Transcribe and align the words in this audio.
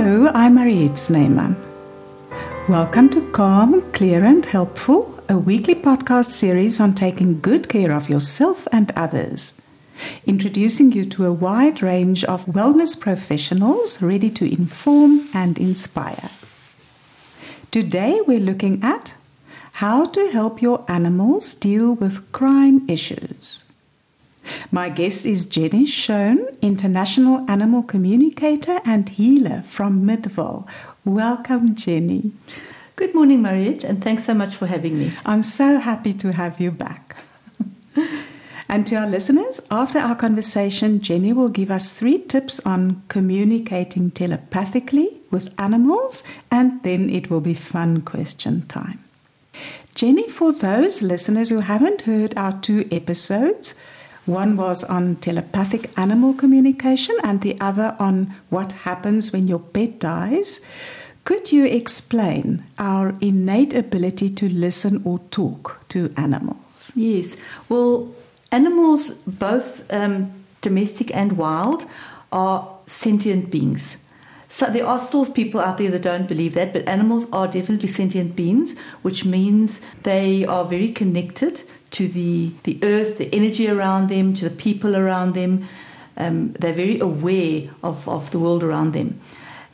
Hello, 0.00 0.30
I'm 0.32 0.54
Mariette 0.54 0.96
Snyman. 0.96 1.56
Welcome 2.68 3.08
to 3.08 3.32
Calm, 3.32 3.82
Clear 3.90 4.24
and 4.24 4.46
Helpful, 4.46 5.12
a 5.28 5.36
weekly 5.36 5.74
podcast 5.74 6.30
series 6.30 6.78
on 6.78 6.92
taking 6.92 7.40
good 7.40 7.68
care 7.68 7.90
of 7.90 8.08
yourself 8.08 8.68
and 8.70 8.92
others. 8.94 9.60
Introducing 10.24 10.92
you 10.92 11.04
to 11.06 11.24
a 11.24 11.32
wide 11.32 11.82
range 11.82 12.22
of 12.22 12.46
wellness 12.46 12.96
professionals 12.96 14.00
ready 14.00 14.30
to 14.30 14.44
inform 14.44 15.28
and 15.34 15.58
inspire. 15.58 16.30
Today 17.72 18.20
we're 18.24 18.38
looking 18.38 18.80
at 18.84 19.14
how 19.82 20.04
to 20.04 20.30
help 20.30 20.62
your 20.62 20.84
animals 20.86 21.56
deal 21.56 21.94
with 21.94 22.30
crime 22.30 22.88
issues. 22.88 23.64
My 24.70 24.90
guest 24.90 25.24
is 25.24 25.46
Jenny 25.46 25.86
Shone, 25.86 26.46
international 26.60 27.42
animal 27.50 27.82
communicator 27.82 28.80
and 28.84 29.08
healer 29.08 29.62
from 29.66 30.04
Midville. 30.04 30.66
Welcome, 31.06 31.74
Jenny. 31.74 32.32
Good 32.94 33.14
morning, 33.14 33.40
Mariette, 33.40 33.84
and 33.84 34.04
thanks 34.04 34.24
so 34.24 34.34
much 34.34 34.54
for 34.54 34.66
having 34.66 34.98
me. 34.98 35.12
I'm 35.24 35.40
so 35.40 35.78
happy 35.78 36.12
to 36.14 36.34
have 36.34 36.60
you 36.60 36.70
back. 36.70 37.16
and 38.68 38.86
to 38.86 38.96
our 38.96 39.06
listeners, 39.06 39.62
after 39.70 40.00
our 40.00 40.14
conversation, 40.14 41.00
Jenny 41.00 41.32
will 41.32 41.48
give 41.48 41.70
us 41.70 41.94
three 41.94 42.18
tips 42.18 42.60
on 42.66 43.02
communicating 43.08 44.10
telepathically 44.10 45.08
with 45.30 45.58
animals, 45.58 46.22
and 46.50 46.82
then 46.82 47.08
it 47.08 47.30
will 47.30 47.40
be 47.40 47.54
fun 47.54 48.02
question 48.02 48.66
time. 48.66 49.02
Jenny, 49.94 50.28
for 50.28 50.52
those 50.52 51.00
listeners 51.00 51.48
who 51.48 51.60
haven't 51.60 52.02
heard 52.02 52.36
our 52.36 52.52
two 52.60 52.86
episodes, 52.92 53.74
one 54.28 54.56
was 54.56 54.84
on 54.84 55.16
telepathic 55.16 55.90
animal 55.98 56.34
communication 56.34 57.16
and 57.24 57.40
the 57.40 57.58
other 57.60 57.96
on 57.98 58.34
what 58.50 58.72
happens 58.72 59.32
when 59.32 59.48
your 59.48 59.58
pet 59.58 59.98
dies. 59.98 60.60
Could 61.24 61.50
you 61.50 61.64
explain 61.64 62.64
our 62.78 63.14
innate 63.20 63.74
ability 63.74 64.30
to 64.30 64.48
listen 64.48 65.02
or 65.04 65.18
talk 65.30 65.84
to 65.88 66.12
animals? 66.16 66.92
Yes. 66.94 67.36
Well, 67.68 68.14
animals, 68.52 69.10
both 69.26 69.90
um, 69.92 70.30
domestic 70.60 71.14
and 71.14 71.32
wild, 71.32 71.86
are 72.30 72.68
sentient 72.86 73.50
beings. 73.50 73.96
So 74.50 74.66
there 74.66 74.86
are 74.86 74.98
still 74.98 75.26
people 75.26 75.60
out 75.60 75.76
there 75.76 75.90
that 75.90 76.02
don't 76.02 76.26
believe 76.26 76.54
that, 76.54 76.72
but 76.72 76.88
animals 76.88 77.26
are 77.32 77.46
definitely 77.46 77.88
sentient 77.88 78.34
beings, 78.34 78.74
which 79.02 79.24
means 79.24 79.80
they 80.04 80.46
are 80.46 80.64
very 80.64 80.88
connected 80.88 81.62
to 81.92 82.08
the, 82.08 82.52
the 82.64 82.78
earth, 82.82 83.18
the 83.18 83.32
energy 83.34 83.68
around 83.68 84.08
them, 84.08 84.34
to 84.34 84.44
the 84.48 84.54
people 84.54 84.96
around 84.96 85.34
them. 85.34 85.68
Um, 86.16 86.52
they're 86.52 86.72
very 86.72 86.98
aware 86.98 87.70
of, 87.82 88.08
of 88.08 88.30
the 88.30 88.38
world 88.38 88.62
around 88.62 88.92
them. 88.92 89.20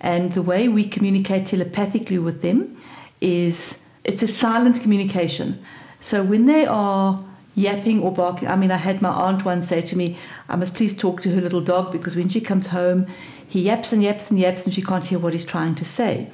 And 0.00 0.32
the 0.32 0.42
way 0.42 0.68
we 0.68 0.86
communicate 0.86 1.46
telepathically 1.46 2.18
with 2.18 2.42
them 2.42 2.80
is 3.20 3.80
it's 4.04 4.22
a 4.22 4.28
silent 4.28 4.82
communication. 4.82 5.64
So 6.00 6.22
when 6.22 6.44
they 6.44 6.66
are 6.66 7.24
yapping 7.54 8.02
or 8.02 8.12
barking, 8.12 8.48
I 8.48 8.56
mean, 8.56 8.70
I 8.70 8.76
had 8.76 9.00
my 9.00 9.08
aunt 9.08 9.44
once 9.44 9.68
say 9.68 9.80
to 9.80 9.96
me, 9.96 10.18
I 10.48 10.56
must 10.56 10.74
please 10.74 10.94
talk 10.94 11.22
to 11.22 11.34
her 11.34 11.40
little 11.40 11.62
dog 11.62 11.90
because 11.90 12.16
when 12.16 12.28
she 12.28 12.40
comes 12.40 12.66
home, 12.66 13.06
he 13.48 13.62
yaps 13.62 13.92
and 13.92 14.02
yaps 14.02 14.30
and 14.30 14.38
yaps 14.38 14.66
and 14.66 14.74
she 14.74 14.82
can't 14.82 15.06
hear 15.06 15.18
what 15.18 15.32
he's 15.32 15.44
trying 15.44 15.74
to 15.76 15.84
say. 15.84 16.30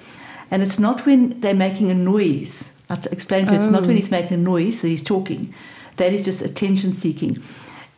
And 0.50 0.62
it's 0.62 0.78
not 0.78 1.06
when 1.06 1.38
they're 1.40 1.54
making 1.54 1.90
a 1.90 1.94
noise. 1.94 2.72
I'll 2.90 3.00
explain 3.12 3.46
to 3.46 3.52
you, 3.52 3.58
oh. 3.58 3.62
it's 3.62 3.70
not 3.70 3.82
when 3.82 3.92
oh. 3.92 3.94
he's 3.94 4.10
making 4.10 4.34
a 4.34 4.40
noise 4.40 4.80
that 4.80 4.88
he's 4.88 5.02
talking. 5.02 5.54
That 5.96 6.12
is 6.12 6.22
just 6.22 6.42
attention 6.42 6.92
seeking, 6.92 7.42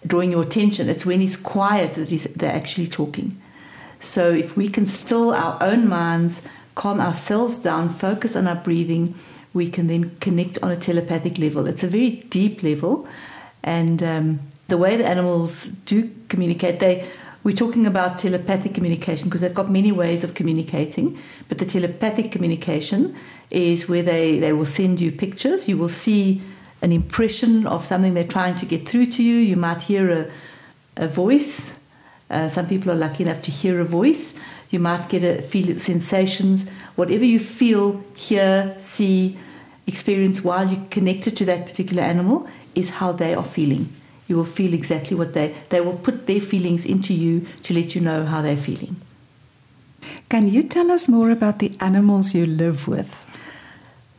drawing 0.07 0.33
your 0.33 0.43
attention. 0.43 0.89
It's 0.89 1.07
when 1.07 1.21
he's 1.21 1.37
quiet 1.37 1.95
that 1.95 2.09
he's, 2.09 2.25
they're 2.25 2.53
actually 2.53 2.87
talking. 2.87 3.41
So 4.01 4.33
if 4.33 4.57
we 4.57 4.69
can 4.69 4.87
still 4.87 5.33
our 5.33 5.57
own 5.63 5.89
minds, 5.89 6.43
calm 6.75 7.01
ourselves 7.01 7.59
down, 7.59 7.89
focus 7.89 8.37
on 8.37 8.47
our 8.47 8.57
breathing, 8.57 9.15
we 9.55 9.71
can 9.71 9.87
then 9.87 10.17
connect 10.21 10.59
on 10.63 10.71
a 10.71 10.77
telepathic 10.77 11.39
level. 11.39 11.67
It's 11.67 11.83
a 11.83 11.89
very 11.89 12.11
deep 12.11 12.63
level. 12.63 13.07
And 13.63 14.03
um, 14.03 14.41
the 14.69 14.77
way 14.77 14.97
the 14.97 15.07
animals 15.07 15.69
do 15.69 16.11
communicate, 16.29 16.81
they 16.81 17.09
we're 17.45 17.57
talking 17.57 17.87
about 17.87 18.19
telepathic 18.19 18.73
communication 18.73 19.25
because 19.29 19.41
they've 19.41 19.53
got 19.53 19.69
many 19.69 19.91
ways 19.91 20.23
of 20.23 20.35
communicating, 20.35 21.19
but 21.49 21.59
the 21.59 21.67
telepathic 21.67 22.31
communication 22.31 23.17
is 23.53 23.89
where 23.89 24.03
they, 24.03 24.39
they 24.39 24.53
will 24.53 24.67
send 24.67 25.01
you 25.01 25.13
pictures. 25.13 25.69
You 25.69 25.77
will 25.79 25.89
see 25.89 26.43
an 26.81 26.91
impression 26.93 27.67
of 27.67 27.87
something 27.87 28.15
they're 28.15 28.25
trying 28.25 28.57
to 28.57 28.67
get 28.67 28.89
through 28.89 29.07
to 29.07 29.23
you. 29.23 29.37
You 29.37 29.57
might 29.57 29.83
hear 29.83 30.11
a, 30.11 30.31
a 31.05 31.09
voice. 31.09 31.79
Uh, 32.31 32.49
some 32.49 32.67
people 32.67 32.91
are 32.91 32.97
lucky 32.97 33.23
enough 33.23 33.43
to 33.43 33.51
hear 33.51 33.81
a 33.81 33.85
voice. 33.85 34.35
You 34.71 34.81
might 34.81 35.09
get 35.09 35.23
a 35.23 35.43
feel 35.43 35.79
sensations. 35.79 36.69
Whatever 36.97 37.25
you 37.25 37.39
feel, 37.39 38.03
hear, 38.15 38.77
see, 38.81 39.39
experience 39.87 40.43
while 40.43 40.69
you're 40.69 40.87
connected 40.91 41.37
to 41.37 41.45
that 41.45 41.67
particular 41.67 42.03
animal 42.03 42.49
is 42.75 42.89
how 42.91 43.13
they 43.13 43.35
are 43.35 43.45
feeling 43.45 43.95
you 44.33 44.37
will 44.37 44.45
feel 44.45 44.73
exactly 44.73 45.15
what 45.15 45.35
they 45.35 45.55
they 45.69 45.81
will 45.81 45.97
put 45.97 46.27
their 46.27 46.41
feelings 46.41 46.87
into 46.87 47.13
you 47.13 47.47
to 47.63 47.75
let 47.75 47.95
you 47.95 48.01
know 48.01 48.25
how 48.25 48.41
they're 48.41 48.57
feeling. 48.57 48.97
Can 50.29 50.49
you 50.49 50.63
tell 50.63 50.91
us 50.91 51.09
more 51.09 51.31
about 51.31 51.59
the 51.59 51.73
animals 51.81 52.35
you 52.35 52.47
live 52.47 52.89
with? 52.89 53.09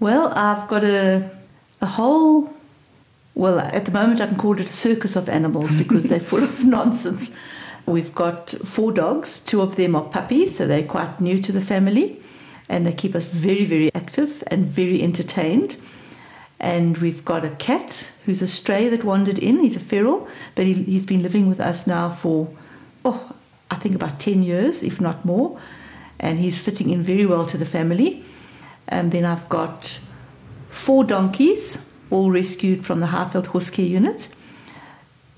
Well, 0.04 0.34
I've 0.36 0.68
got 0.68 0.84
a 0.84 1.30
a 1.80 1.86
whole 1.86 2.54
well, 3.36 3.60
at 3.60 3.86
the 3.86 3.92
moment 3.92 4.20
I 4.20 4.28
can 4.28 4.36
call 4.36 4.60
it 4.60 4.68
a 4.68 4.68
circus 4.68 5.16
of 5.16 5.30
animals 5.30 5.74
because 5.76 6.04
they're 6.04 6.20
full 6.20 6.44
of 6.44 6.66
nonsense. 6.78 7.32
We've 7.86 8.14
got 8.14 8.50
four 8.66 8.92
dogs. 8.92 9.40
Two 9.40 9.62
of 9.62 9.78
them 9.78 9.96
are 9.96 10.04
puppies, 10.04 10.58
so 10.58 10.68
they're 10.68 10.84
quite 10.84 11.22
new 11.22 11.42
to 11.44 11.54
the 11.54 11.62
family, 11.62 12.22
and 12.68 12.86
they 12.86 12.92
keep 12.92 13.16
us 13.16 13.24
very, 13.24 13.64
very 13.64 13.96
active 13.96 14.44
and 14.48 14.68
very 14.68 15.02
entertained. 15.02 15.78
And 16.60 16.98
we've 16.98 17.24
got 17.24 17.46
a 17.46 17.52
cat 17.52 18.12
who's 18.26 18.42
a 18.42 18.48
stray 18.48 18.90
that 18.90 19.06
wandered 19.06 19.40
in. 19.40 19.62
He's 19.62 19.78
a 19.78 19.80
feral, 19.80 20.28
but 20.56 20.66
he, 20.66 20.74
he's 20.84 21.06
been 21.06 21.24
living 21.24 21.48
with 21.48 21.62
us 21.62 21.88
now 21.88 22.10
for, 22.10 22.50
oh, 23.06 23.32
I 23.72 23.76
think 23.76 23.96
about 23.96 24.20
10 24.20 24.44
years, 24.44 24.84
if 24.84 25.00
not 25.00 25.24
more. 25.24 25.58
And 26.20 26.40
he's 26.40 26.60
fitting 26.60 26.90
in 26.90 27.04
very 27.04 27.26
well 27.26 27.46
to 27.46 27.58
the 27.58 27.66
family. 27.66 28.26
And 28.88 29.12
then 29.12 29.26
I've 29.26 29.48
got 29.50 30.00
four 30.70 31.04
donkeys, 31.04 31.84
all 32.10 32.32
rescued 32.32 32.86
from 32.86 33.00
the 33.00 33.08
Highveld 33.08 33.48
Horse 33.48 33.70
Care 33.70 33.86
Unit. 33.86 34.30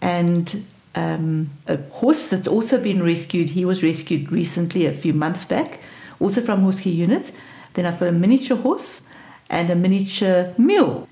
And 0.02 0.66
um, 0.96 1.50
a 1.68 1.78
horse 1.92 2.28
that's 2.28 2.48
also 2.48 2.82
been 2.82 3.04
rescued. 3.04 3.50
He 3.50 3.66
was 3.66 3.84
rescued 3.84 4.32
recently, 4.32 4.86
a 4.86 4.94
few 4.94 5.14
months 5.14 5.46
back, 5.46 5.80
also 6.20 6.42
from 6.42 6.62
Horse 6.62 6.82
Care 6.82 6.94
Unit. 6.94 7.32
Then 7.74 7.86
I've 7.86 8.00
got 8.00 8.10
a 8.10 8.14
miniature 8.14 8.58
horse 8.58 9.02
and 9.50 9.70
a 9.70 9.76
miniature 9.76 10.54
mule 10.58 11.08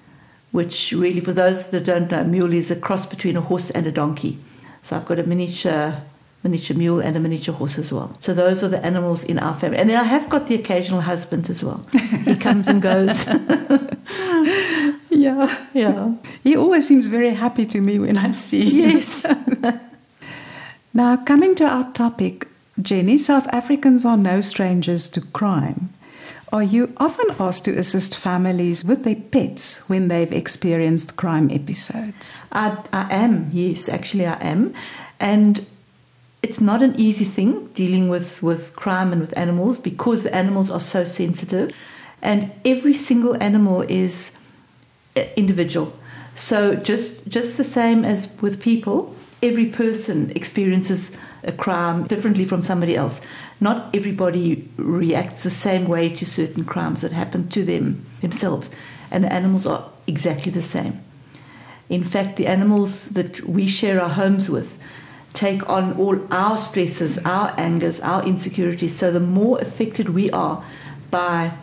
which 0.53 0.91
really, 0.91 1.19
for 1.19 1.33
those 1.33 1.71
that 1.71 1.83
don't 1.83 2.11
know, 2.11 2.23
mule 2.23 2.53
is 2.53 2.69
a 2.69 2.75
cross 2.75 3.07
between 3.07 3.35
a 3.35 3.41
horse 3.41 3.71
and 3.71 3.87
a 3.87 3.91
donkey. 3.91 4.37
So 4.83 4.95
I've 4.95 5.05
got 5.05 5.17
a 5.17 5.23
miniature 5.23 5.99
miniature 6.43 6.75
mule 6.77 6.99
and 6.99 7.15
a 7.15 7.19
miniature 7.19 7.55
horse 7.55 7.77
as 7.79 7.93
well. 7.93 8.15
So 8.19 8.33
those 8.33 8.63
are 8.63 8.67
the 8.67 8.83
animals 8.85 9.23
in 9.23 9.39
our 9.39 9.53
family. 9.53 9.77
And 9.77 9.89
then 9.89 9.97
I 9.97 10.03
have 10.03 10.29
got 10.29 10.47
the 10.47 10.55
occasional 10.55 11.01
husband 11.01 11.49
as 11.49 11.63
well. 11.63 11.85
He 12.25 12.35
comes 12.35 12.67
and 12.67 12.81
goes. 12.81 13.25
yeah, 15.09 15.65
yeah. 15.73 16.13
He 16.43 16.55
always 16.55 16.87
seems 16.87 17.07
very 17.07 17.33
happy 17.33 17.65
to 17.67 17.79
me 17.79 17.99
when 17.99 18.17
I 18.17 18.31
see 18.31 18.81
him. 18.81 18.89
Yes. 18.91 19.25
now, 20.93 21.17
coming 21.17 21.55
to 21.55 21.65
our 21.65 21.91
topic, 21.93 22.47
Jenny, 22.81 23.17
South 23.17 23.47
Africans 23.47 24.03
are 24.03 24.17
no 24.17 24.41
strangers 24.41 25.07
to 25.09 25.21
crime. 25.21 25.93
Are 26.51 26.61
you 26.61 26.93
often 26.97 27.25
asked 27.39 27.65
to 27.65 27.77
assist 27.79 28.15
families 28.15 28.85
with 28.85 29.05
their 29.05 29.15
pets 29.15 29.77
when 29.89 30.07
they've 30.07 30.31
experienced 30.31 31.15
crime 31.15 31.49
episodes? 31.49 32.43
I, 32.51 32.77
I 32.93 33.11
am, 33.11 33.49
yes, 33.51 33.89
actually, 33.89 34.27
I 34.27 34.39
am. 34.39 34.75
And 35.19 35.65
it's 36.43 36.59
not 36.59 36.83
an 36.83 36.93
easy 36.99 37.25
thing 37.25 37.67
dealing 37.67 38.09
with, 38.09 38.43
with 38.43 38.75
crime 38.75 39.13
and 39.13 39.21
with 39.21 39.35
animals 39.37 39.79
because 39.79 40.23
the 40.23 40.35
animals 40.35 40.69
are 40.69 40.81
so 40.81 41.05
sensitive. 41.05 41.73
And 42.21 42.51
every 42.65 42.93
single 42.93 43.41
animal 43.41 43.81
is 43.83 44.31
uh, 45.15 45.23
individual. 45.37 45.97
So, 46.35 46.75
just, 46.75 47.27
just 47.27 47.57
the 47.57 47.63
same 47.63 48.03
as 48.03 48.27
with 48.41 48.61
people, 48.61 49.15
every 49.41 49.67
person 49.67 50.31
experiences 50.31 51.11
a 51.43 51.51
crime 51.51 52.05
differently 52.07 52.43
from 52.43 52.61
somebody 52.61 52.95
else. 52.95 53.21
Not 53.61 53.95
everybody 53.95 54.67
reacts 54.77 55.43
the 55.43 55.49
same 55.49 55.87
way 55.87 56.09
to 56.09 56.25
certain 56.25 56.65
crimes 56.65 57.01
that 57.01 57.11
happen 57.11 57.47
to 57.49 57.63
them 57.63 58.05
themselves, 58.21 58.69
and 59.11 59.23
the 59.23 59.31
animals 59.31 59.65
are 59.65 59.89
exactly 60.07 60.51
the 60.51 60.61
same. 60.61 61.01
In 61.89 62.03
fact, 62.03 62.37
the 62.37 62.47
animals 62.47 63.09
that 63.09 63.41
we 63.41 63.67
share 63.67 64.01
our 64.01 64.09
homes 64.09 64.49
with 64.49 64.77
take 65.33 65.67
on 65.69 65.93
all 65.97 66.19
our 66.31 66.57
stresses, 66.57 67.17
our 67.19 67.53
angers, 67.57 67.99
our 68.01 68.23
insecurities. 68.23 68.95
So 68.95 69.11
the 69.11 69.19
more 69.19 69.59
affected 69.59 70.09
we 70.09 70.29
are 70.31 70.63
by 71.11 71.53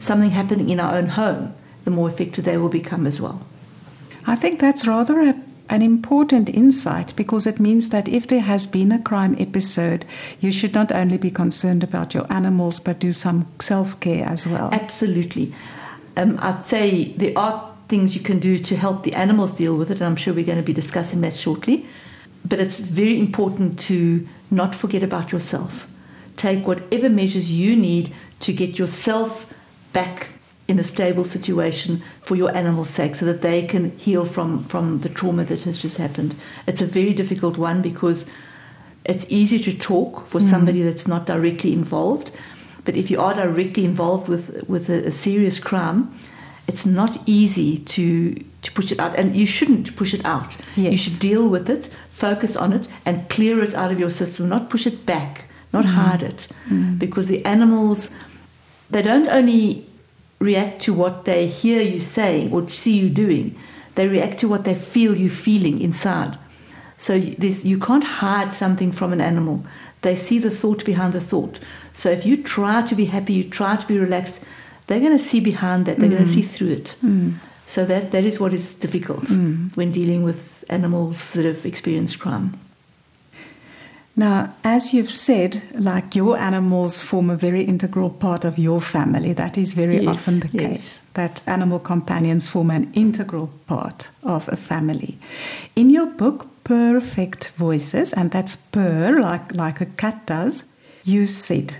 something 0.00 0.30
happening 0.30 0.70
in 0.70 0.80
our 0.80 0.94
own 0.94 1.08
home, 1.08 1.54
the 1.84 1.90
more 1.90 2.08
affected 2.08 2.44
they 2.44 2.56
will 2.56 2.68
become 2.68 3.06
as 3.06 3.20
well. 3.20 3.46
I 4.26 4.36
think 4.36 4.60
that's 4.60 4.86
rather 4.86 5.20
a 5.20 5.34
an 5.70 5.82
important 5.82 6.48
insight 6.48 7.14
because 7.16 7.46
it 7.46 7.60
means 7.60 7.90
that 7.90 8.08
if 8.08 8.26
there 8.26 8.40
has 8.40 8.66
been 8.66 8.90
a 8.90 9.02
crime 9.02 9.36
episode, 9.38 10.04
you 10.40 10.50
should 10.50 10.74
not 10.74 10.90
only 10.92 11.18
be 11.18 11.30
concerned 11.30 11.84
about 11.84 12.14
your 12.14 12.30
animals 12.32 12.80
but 12.80 12.98
do 12.98 13.12
some 13.12 13.46
self 13.60 13.98
care 14.00 14.24
as 14.24 14.46
well. 14.46 14.70
Absolutely. 14.72 15.54
Um, 16.16 16.38
I'd 16.40 16.62
say 16.62 17.12
there 17.12 17.36
are 17.36 17.74
things 17.88 18.14
you 18.14 18.20
can 18.20 18.38
do 18.38 18.58
to 18.58 18.76
help 18.76 19.04
the 19.04 19.14
animals 19.14 19.52
deal 19.52 19.76
with 19.76 19.90
it, 19.90 19.98
and 19.98 20.04
I'm 20.06 20.16
sure 20.16 20.34
we're 20.34 20.44
going 20.44 20.58
to 20.58 20.64
be 20.64 20.72
discussing 20.72 21.20
that 21.20 21.36
shortly. 21.36 21.86
But 22.48 22.60
it's 22.60 22.78
very 22.78 23.18
important 23.18 23.78
to 23.80 24.26
not 24.50 24.74
forget 24.74 25.02
about 25.02 25.32
yourself. 25.32 25.86
Take 26.36 26.66
whatever 26.66 27.08
measures 27.08 27.50
you 27.50 27.76
need 27.76 28.14
to 28.40 28.52
get 28.52 28.78
yourself 28.78 29.52
back 29.92 30.30
in 30.68 30.78
a 30.78 30.84
stable 30.84 31.24
situation 31.24 32.02
for 32.22 32.36
your 32.36 32.54
animal's 32.54 32.90
sake 32.90 33.14
so 33.14 33.24
that 33.24 33.40
they 33.40 33.66
can 33.66 33.96
heal 33.98 34.24
from, 34.24 34.64
from 34.64 35.00
the 35.00 35.08
trauma 35.08 35.44
that 35.44 35.62
has 35.62 35.78
just 35.78 35.96
happened. 35.96 36.36
It's 36.66 36.82
a 36.82 36.86
very 36.86 37.14
difficult 37.14 37.56
one 37.56 37.80
because 37.80 38.26
it's 39.06 39.24
easy 39.30 39.58
to 39.60 39.76
talk 39.76 40.26
for 40.26 40.40
mm. 40.40 40.48
somebody 40.48 40.82
that's 40.82 41.08
not 41.08 41.26
directly 41.26 41.72
involved. 41.72 42.30
But 42.84 42.96
if 42.96 43.10
you 43.10 43.18
are 43.20 43.34
directly 43.34 43.84
involved 43.84 44.28
with, 44.28 44.68
with 44.68 44.90
a, 44.90 45.06
a 45.06 45.10
serious 45.10 45.58
crime, 45.58 46.14
it's 46.66 46.84
not 46.84 47.18
easy 47.24 47.78
to, 47.78 48.44
to 48.62 48.72
push 48.72 48.92
it 48.92 48.98
out. 48.98 49.16
And 49.16 49.36
you 49.36 49.46
shouldn't 49.46 49.96
push 49.96 50.14
it 50.14 50.24
out. 50.24 50.56
Yes. 50.76 50.92
You 50.92 50.96
should 50.98 51.18
deal 51.20 51.48
with 51.48 51.68
it, 51.70 51.90
focus 52.10 52.56
on 52.56 52.72
it, 52.72 52.88
and 53.04 53.28
clear 53.28 53.62
it 53.62 53.74
out 53.74 53.92
of 53.92 54.00
your 54.00 54.10
system, 54.10 54.48
not 54.48 54.70
push 54.70 54.86
it 54.86 55.06
back, 55.06 55.44
not 55.72 55.84
mm. 55.84 55.88
hide 55.88 56.22
it. 56.22 56.48
Mm. 56.68 56.98
Because 56.98 57.28
the 57.28 57.44
animals, 57.44 58.14
they 58.90 59.02
don't 59.02 59.28
only 59.28 59.86
react 60.38 60.80
to 60.82 60.94
what 60.94 61.24
they 61.24 61.46
hear 61.46 61.82
you 61.82 62.00
saying 62.00 62.52
or 62.52 62.68
see 62.68 62.96
you 62.96 63.08
doing. 63.08 63.58
They 63.94 64.08
react 64.08 64.38
to 64.40 64.48
what 64.48 64.64
they 64.64 64.74
feel 64.74 65.16
you 65.16 65.30
feeling 65.30 65.80
inside. 65.80 66.38
So 66.98 67.14
you 67.14 67.78
can't 67.78 68.04
hide 68.04 68.52
something 68.52 68.92
from 68.92 69.12
an 69.12 69.20
animal. 69.20 69.64
They 70.02 70.16
see 70.16 70.38
the 70.38 70.50
thought 70.50 70.84
behind 70.84 71.12
the 71.12 71.20
thought. 71.20 71.60
So 71.92 72.10
if 72.10 72.26
you 72.26 72.42
try 72.42 72.82
to 72.82 72.94
be 72.94 73.06
happy, 73.06 73.34
you 73.34 73.44
try 73.44 73.76
to 73.76 73.86
be 73.86 73.98
relaxed, 73.98 74.40
they're 74.86 75.00
going 75.00 75.16
to 75.16 75.22
see 75.22 75.40
behind 75.40 75.86
that. 75.86 75.98
They're 75.98 76.08
mm. 76.08 76.12
going 76.12 76.24
to 76.24 76.30
see 76.30 76.42
through 76.42 76.70
it. 76.70 76.96
Mm. 77.04 77.34
So 77.68 77.84
that, 77.84 78.12
that 78.12 78.24
is 78.24 78.40
what 78.40 78.54
is 78.54 78.74
difficult 78.74 79.24
mm. 79.24 79.76
when 79.76 79.92
dealing 79.92 80.24
with 80.24 80.64
animals 80.70 81.32
that 81.32 81.44
have 81.44 81.66
experienced 81.66 82.18
crime. 82.18 82.58
Now, 84.16 84.52
as 84.64 84.92
you've 84.92 85.12
said, 85.12 85.62
like 85.74 86.16
your 86.16 86.36
animals 86.38 87.02
form 87.02 87.30
a 87.30 87.36
very 87.36 87.62
integral 87.62 88.10
part 88.10 88.44
of 88.44 88.58
your 88.58 88.80
family. 88.80 89.32
That 89.32 89.56
is 89.56 89.74
very 89.74 90.00
yes, 90.00 90.08
often 90.08 90.40
the 90.40 90.48
yes. 90.48 90.66
case, 90.66 91.04
that 91.12 91.42
animal 91.46 91.78
companions 91.78 92.48
form 92.48 92.70
an 92.70 92.90
integral 92.94 93.50
part 93.68 94.10
of 94.24 94.48
a 94.48 94.56
family. 94.56 95.18
In 95.76 95.90
your 95.90 96.06
book, 96.06 96.48
Purrfect 96.64 97.50
Voices, 97.50 98.12
and 98.12 98.30
that's 98.30 98.56
purr, 98.56 99.20
like, 99.20 99.54
like 99.54 99.80
a 99.80 99.86
cat 99.86 100.26
does, 100.26 100.64
you 101.04 101.26
said, 101.26 101.76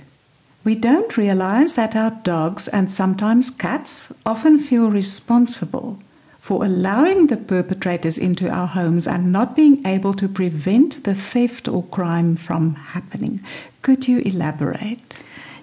We 0.69 0.75
don't 0.75 1.17
realize 1.17 1.77
that 1.77 1.97
our 1.97 2.11
dogs 2.11 2.69
and 2.69 2.93
sometimes 2.93 3.49
cats 3.49 4.13
often 4.27 4.59
feel 4.59 4.91
responsible 4.91 5.99
for 6.41 6.63
allowing 6.63 7.29
the 7.29 7.39
perpetrators 7.39 8.19
into 8.19 8.51
our 8.51 8.67
homes 8.67 9.09
and 9.09 9.33
not 9.33 9.57
being 9.57 9.81
able 9.87 10.13
to 10.13 10.29
prevent 10.29 11.05
the 11.05 11.15
theft 11.15 11.69
or 11.69 11.85
crime 11.85 12.37
from 12.37 12.75
happening. 12.75 13.41
Could 13.81 14.09
you 14.09 14.19
elaborate? 14.19 15.17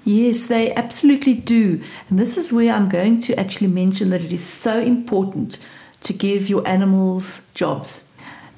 Yes, 0.06 0.46
they 0.46 0.74
absolutely 0.74 1.36
do. 1.36 1.84
And 2.10 2.18
this 2.18 2.36
is 2.36 2.52
where 2.52 2.74
I'm 2.74 2.90
going 2.90 3.22
to 3.28 3.40
actually 3.40 3.68
mention 3.68 4.10
that 4.10 4.24
it 4.24 4.34
is 4.34 4.44
so 4.44 4.80
important 4.80 5.60
to 6.02 6.14
give 6.14 6.50
your 6.50 6.68
animals 6.68 7.48
jobs. 7.54 8.06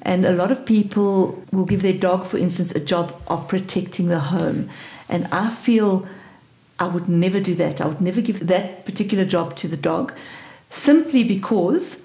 And 0.00 0.24
a 0.24 0.32
lot 0.32 0.50
of 0.50 0.64
people 0.64 1.44
will 1.52 1.66
give 1.66 1.82
their 1.82 1.92
dog, 1.92 2.24
for 2.24 2.38
instance, 2.38 2.72
a 2.72 2.80
job 2.80 3.20
of 3.26 3.48
protecting 3.48 4.08
the 4.08 4.20
home. 4.20 4.70
And 5.10 5.26
I 5.30 5.50
feel 5.50 6.08
I 6.78 6.86
would 6.86 7.08
never 7.08 7.40
do 7.40 7.54
that. 7.56 7.80
I 7.80 7.86
would 7.86 8.00
never 8.00 8.20
give 8.20 8.46
that 8.46 8.84
particular 8.84 9.24
job 9.24 9.56
to 9.56 9.68
the 9.68 9.76
dog 9.76 10.12
simply 10.70 11.24
because 11.24 11.98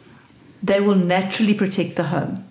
they 0.61 0.79
will 0.79 0.95
naturally 0.95 1.53
protect 1.53 1.95
the 1.95 2.03
home. 2.05 2.45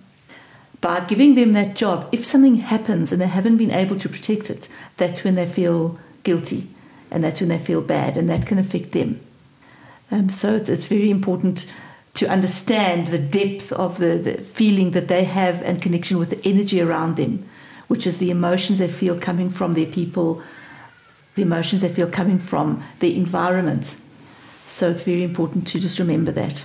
By 0.80 1.00
giving 1.00 1.34
them 1.34 1.52
that 1.52 1.74
job, 1.74 2.08
if 2.12 2.26
something 2.26 2.56
happens 2.56 3.12
and 3.12 3.20
they 3.20 3.26
haven't 3.26 3.56
been 3.56 3.70
able 3.70 3.98
to 3.98 4.08
protect 4.08 4.50
it, 4.50 4.69
that's 4.96 5.24
when 5.24 5.36
they 5.36 5.46
feel 5.46 5.98
guilty 6.22 6.69
and 7.10 7.22
that's 7.22 7.40
when 7.40 7.48
they 7.48 7.58
feel 7.58 7.80
bad 7.80 8.16
and 8.16 8.28
that 8.28 8.46
can 8.46 8.58
affect 8.58 8.92
them. 8.92 9.20
Um, 10.10 10.28
so 10.28 10.56
it's, 10.56 10.69
it's 10.69 10.86
very 10.86 11.10
important 11.10 11.66
to 12.14 12.28
understand 12.28 13.08
the 13.08 13.19
depth 13.19 13.72
of 13.72 13.98
the, 13.98 14.19
the 14.19 14.42
feeling 14.42 14.90
that 14.90 15.08
they 15.08 15.24
have 15.24 15.62
and 15.62 15.80
connection 15.80 16.19
with 16.19 16.30
the 16.30 16.48
energy 16.48 16.80
around 16.80 17.16
them, 17.16 17.48
which 17.88 18.06
is 18.06 18.19
the 18.19 18.30
emotions 18.30 18.78
they 18.78 18.88
feel 18.88 19.19
coming 19.19 19.48
from 19.48 19.74
their 19.74 19.86
people, 19.86 20.42
the 21.34 21.43
emotions 21.43 21.82
they 21.82 21.88
feel 21.88 22.08
coming 22.08 22.38
from 22.38 22.82
the 23.00 23.17
environment. 23.17 23.96
So 24.67 24.90
it's 24.90 25.02
very 25.02 25.23
important 25.23 25.67
to 25.69 25.81
just 25.81 25.99
remember 25.99 26.32
that. 26.32 26.64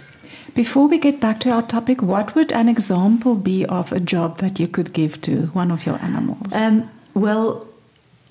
Before 0.56 0.88
we 0.88 0.98
get 0.98 1.20
back 1.20 1.40
to 1.42 1.52
our 1.52 1.62
topic, 1.62 2.02
what 2.02 2.34
would 2.36 2.52
an 2.52 2.70
example 2.70 3.36
be 3.36 3.66
of 3.66 3.92
a 3.92 4.00
job 4.00 4.40
that 4.40 4.60
you 4.60 4.68
could 4.68 4.94
give 4.94 5.22
to 5.22 5.48
one 5.48 5.72
of 5.72 5.86
your 5.86 6.02
animals? 6.02 6.54
Um, 6.54 6.90
well, 7.14 7.68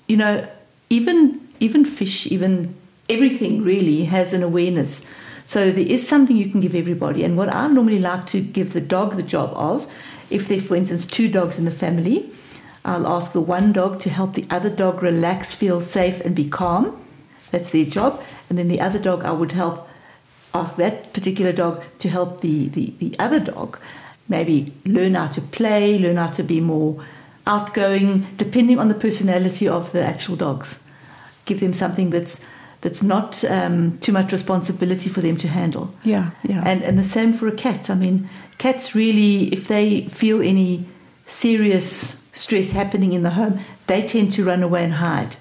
you 0.07 0.17
know, 0.17 0.47
even 0.89 1.39
even 1.59 1.85
fish, 1.85 2.27
even 2.27 2.75
everything 3.09 3.63
really 3.63 4.03
has 4.05 4.33
an 4.33 4.43
awareness. 4.43 5.03
So 5.45 5.71
there 5.71 5.85
is 5.85 6.05
something 6.05 6.35
you 6.35 6.49
can 6.49 6.59
give 6.59 6.75
everybody. 6.75 7.23
And 7.23 7.37
what 7.37 7.49
I 7.49 7.67
normally 7.67 7.99
like 7.99 8.27
to 8.27 8.41
give 8.41 8.73
the 8.73 8.81
dog 8.81 9.15
the 9.15 9.23
job 9.23 9.51
of, 9.55 9.87
if 10.29 10.47
there's, 10.49 10.67
for 10.67 10.75
instance, 10.75 11.05
two 11.05 11.29
dogs 11.29 11.57
in 11.57 11.65
the 11.65 11.71
family, 11.71 12.29
I'll 12.87 13.05
ask 13.05 13.33
the 13.33 13.41
one 13.41 13.73
dog 13.73 13.99
to 14.01 14.09
help 14.09 14.33
the 14.33 14.47
other 14.49 14.69
dog 14.69 15.03
relax, 15.03 15.53
feel 15.53 15.81
safe, 15.81 16.21
and 16.21 16.33
be 16.33 16.49
calm. 16.49 16.97
That's 17.51 17.69
their 17.69 17.85
job. 17.85 18.23
And 18.49 18.57
then 18.57 18.69
the 18.69 18.79
other 18.79 18.97
dog, 18.97 19.25
I 19.25 19.31
would 19.31 19.51
help 19.51 19.87
ask 20.53 20.77
that 20.77 21.13
particular 21.13 21.51
dog 21.51 21.83
to 21.99 22.09
help 22.09 22.41
the, 22.41 22.69
the, 22.69 22.93
the 22.99 23.15
other 23.19 23.39
dog 23.39 23.77
maybe 24.29 24.73
learn 24.85 25.15
how 25.15 25.27
to 25.27 25.41
play, 25.41 25.97
learn 25.99 26.15
how 26.15 26.27
to 26.27 26.43
be 26.43 26.61
more 26.61 27.03
outgoing, 27.45 28.25
depending 28.37 28.79
on 28.79 28.87
the 28.87 28.95
personality 28.95 29.67
of 29.67 29.91
the 29.91 30.03
actual 30.03 30.35
dogs. 30.35 30.81
Give 31.45 31.59
them 31.59 31.73
something 31.73 32.09
that's 32.09 32.39
that's 32.81 33.01
not 33.01 33.43
um, 33.45 33.97
too 33.97 34.11
much 34.11 34.31
responsibility 34.31 35.09
for 35.09 35.21
them 35.21 35.35
to 35.37 35.47
handle. 35.47 35.93
Yeah, 36.03 36.31
yeah. 36.43 36.61
And 36.65 36.83
and 36.83 36.99
the 36.99 37.03
same 37.03 37.33
for 37.33 37.47
a 37.47 37.51
cat. 37.51 37.89
I 37.89 37.95
mean, 37.95 38.29
cats 38.57 38.93
really, 38.95 39.51
if 39.53 39.67
they 39.67 40.07
feel 40.07 40.41
any 40.41 40.85
serious 41.27 42.17
stress 42.37 42.71
happening 42.71 43.13
in 43.13 43.23
the 43.23 43.31
home, 43.31 43.59
they 43.87 44.05
tend 44.05 44.31
to 44.33 44.43
run 44.43 44.63
away 44.63 44.83
and 44.83 44.93
hide. 44.93 45.35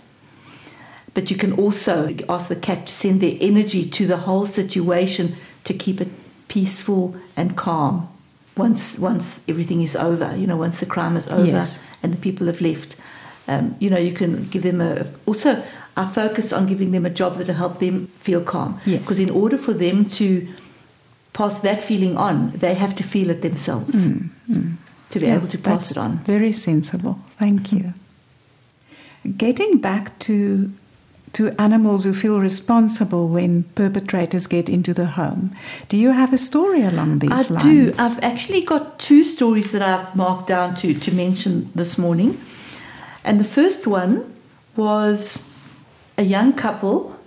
But 1.14 1.30
you 1.30 1.36
can 1.36 1.52
also 1.52 2.14
ask 2.28 2.48
the 2.48 2.56
cat 2.56 2.86
to 2.86 2.92
send 2.92 3.20
their 3.20 3.36
energy 3.40 3.88
to 3.88 4.06
the 4.06 4.18
whole 4.18 4.46
situation 4.46 5.36
to 5.64 5.72
keep 5.74 6.00
it 6.00 6.08
peaceful 6.48 7.16
and 7.36 7.56
calm. 7.56 8.08
Once 8.56 8.98
once 8.98 9.40
everything 9.48 9.82
is 9.82 9.94
over, 9.96 10.34
you 10.36 10.46
know, 10.46 10.56
once 10.56 10.78
the 10.78 10.86
crime 10.86 11.16
is 11.16 11.26
over 11.28 11.44
Yes. 11.46 11.80
and 12.02 12.12
the 12.12 12.16
people 12.18 12.46
have 12.46 12.60
left, 12.60 12.96
um, 13.48 13.74
you 13.80 13.90
know, 13.90 13.98
you 13.98 14.12
can 14.12 14.48
give 14.48 14.62
them 14.62 14.80
a. 14.80 15.06
Also, 15.26 15.62
I 15.96 16.04
focus 16.06 16.52
on 16.52 16.66
giving 16.66 16.90
them 16.92 17.04
a 17.06 17.10
job 17.10 17.36
that'll 17.36 17.54
help 17.54 17.78
them 17.80 18.06
feel 18.20 18.40
calm. 18.42 18.80
Yes. 18.86 19.00
Because 19.02 19.18
in 19.18 19.30
order 19.30 19.58
for 19.58 19.72
them 19.74 20.04
to 20.20 20.46
pass 21.32 21.60
that 21.60 21.82
feeling 21.82 22.16
on, 22.16 22.52
they 22.56 22.74
have 22.74 22.94
to 22.96 23.02
feel 23.02 23.28
it 23.30 23.40
themselves 23.42 24.08
Mm, 24.08 24.28
mm. 24.50 24.72
To 25.10 25.20
be 25.20 25.26
Yeah, 25.26 25.36
able 25.36 25.48
to 25.48 25.58
pass 25.58 25.90
it 25.90 25.98
on. 25.98 26.18
Very 26.24 26.52
sensible. 26.52 27.18
Thank 27.38 27.68
mm-hmm. 27.68 27.76
you. 27.76 29.32
Getting 29.32 29.78
back 29.78 30.18
to 30.20 30.72
to 31.36 31.54
animals 31.60 32.04
who 32.04 32.14
feel 32.14 32.40
responsible 32.40 33.28
when 33.28 33.64
perpetrators 33.74 34.46
get 34.46 34.70
into 34.70 34.94
the 34.94 35.04
home. 35.04 35.54
Do 35.88 35.98
you 35.98 36.12
have 36.12 36.32
a 36.32 36.38
story 36.38 36.82
along 36.82 37.18
these 37.18 37.50
I 37.50 37.52
lines? 37.52 37.56
I 37.56 37.62
do. 37.62 37.92
I've 37.98 38.22
actually 38.22 38.62
got 38.62 38.98
two 38.98 39.22
stories 39.22 39.70
that 39.72 39.82
I've 39.82 40.16
marked 40.16 40.46
down 40.48 40.74
to, 40.76 40.94
to 40.94 41.12
mention 41.12 41.70
this 41.74 41.98
morning. 41.98 42.40
And 43.22 43.38
the 43.38 43.44
first 43.44 43.86
one 43.86 44.32
was 44.76 45.44
a 46.16 46.22
young 46.22 46.54
couple 46.54 47.20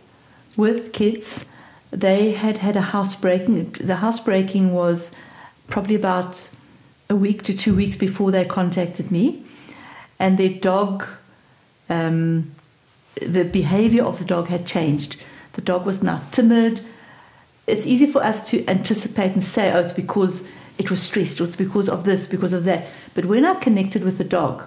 with 0.58 0.92
kids. 0.92 1.46
They 1.92 2.32
had 2.32 2.58
had 2.58 2.76
a 2.76 2.82
housebreaking. 2.82 3.74
The 3.80 3.98
housebreaking 3.98 4.74
was 4.74 5.12
probably 5.68 5.96
about 5.96 6.50
a 7.10 7.16
week 7.16 7.44
to 7.44 7.54
two 7.56 7.76
weeks 7.76 7.98
before 7.98 8.32
they 8.32 8.46
contacted 8.46 9.12
me. 9.12 9.44
And 10.20 10.38
their 10.38 10.50
dog, 10.50 11.08
um, 11.90 12.52
the 13.22 13.44
behavior 13.44 14.04
of 14.04 14.20
the 14.20 14.26
dog 14.26 14.48
had 14.48 14.66
changed. 14.66 15.18
The 15.54 15.62
dog 15.62 15.86
was 15.86 16.04
now 16.04 16.22
timid. 16.32 16.82
It's 17.66 17.88
easy 17.88 18.06
for 18.06 18.24
us 18.24 18.48
to 18.50 18.66
anticipate 18.68 19.32
and 19.32 19.44
say, 19.44 19.72
oh, 19.72 19.80
it's 19.80 19.94
because 19.94 20.48
it 20.78 20.92
was 20.92 21.02
stressed 21.02 21.42
or 21.42 21.46
it's 21.46 21.56
because 21.56 21.90
of 21.90 22.04
this, 22.04 22.28
because 22.28 22.54
of 22.54 22.64
that. 22.66 22.88
But 23.14 23.26
when 23.26 23.46
I 23.46 23.56
connected 23.56 24.04
with 24.04 24.18
the 24.18 24.24
dog, 24.24 24.66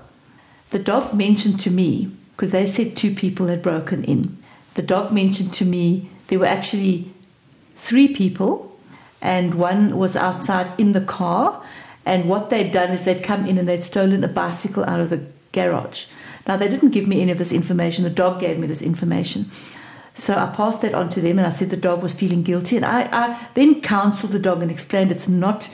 the 0.70 0.78
dog 0.78 1.14
mentioned 1.14 1.60
to 1.60 1.70
me, 1.70 2.10
because 2.34 2.50
they 2.50 2.66
said 2.66 2.96
two 2.96 3.14
people 3.14 3.46
had 3.46 3.62
broken 3.62 4.04
in, 4.04 4.36
the 4.74 4.82
dog 4.82 5.12
mentioned 5.12 5.52
to 5.54 5.64
me 5.64 6.10
there 6.28 6.38
were 6.38 6.46
actually 6.46 7.12
three 7.76 8.08
people, 8.12 8.76
and 9.20 9.54
one 9.54 9.96
was 9.96 10.16
outside 10.16 10.72
in 10.78 10.92
the 10.92 11.00
car, 11.00 11.61
And 12.04 12.28
what 12.28 12.50
they'd 12.50 12.70
done 12.70 12.90
is 12.90 13.04
they'd 13.04 13.22
come 13.22 13.46
in 13.46 13.58
and 13.58 13.68
they'd 13.68 13.84
stolen 13.84 14.24
a 14.24 14.28
bicycle 14.28 14.84
out 14.84 15.00
of 15.00 15.10
the 15.10 15.24
garage. 15.52 16.06
Now, 16.46 16.56
they 16.56 16.68
didn't 16.68 16.90
give 16.90 17.06
me 17.06 17.20
any 17.20 17.30
of 17.30 17.38
this 17.38 17.52
information. 17.52 18.04
The 18.04 18.10
dog 18.10 18.40
gave 18.40 18.58
me 18.58 18.66
this 18.66 18.82
information. 18.82 19.50
So 20.14 20.34
I 20.34 20.46
passed 20.54 20.82
that 20.82 20.94
on 20.94 21.08
to 21.10 21.20
them 21.20 21.38
and 21.38 21.46
I 21.46 21.50
said 21.50 21.70
the 21.70 21.76
dog 21.76 22.02
was 22.02 22.12
feeling 22.12 22.42
guilty. 22.42 22.76
And 22.76 22.84
I, 22.84 23.08
I 23.12 23.48
then 23.54 23.80
counseled 23.80 24.32
the 24.32 24.38
dog 24.38 24.62
and 24.62 24.70
explained 24.70 25.10
it's 25.10 25.28
not 25.28 25.70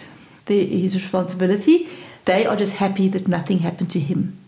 the, 0.46 0.64
his 0.64 0.94
responsibility. 0.94 1.88
They 2.24 2.46
are 2.46 2.56
just 2.56 2.74
happy 2.74 3.08
that 3.08 3.26
nothing 3.26 3.60
happened 3.60 3.90
to 3.92 4.00
him. 4.00 4.38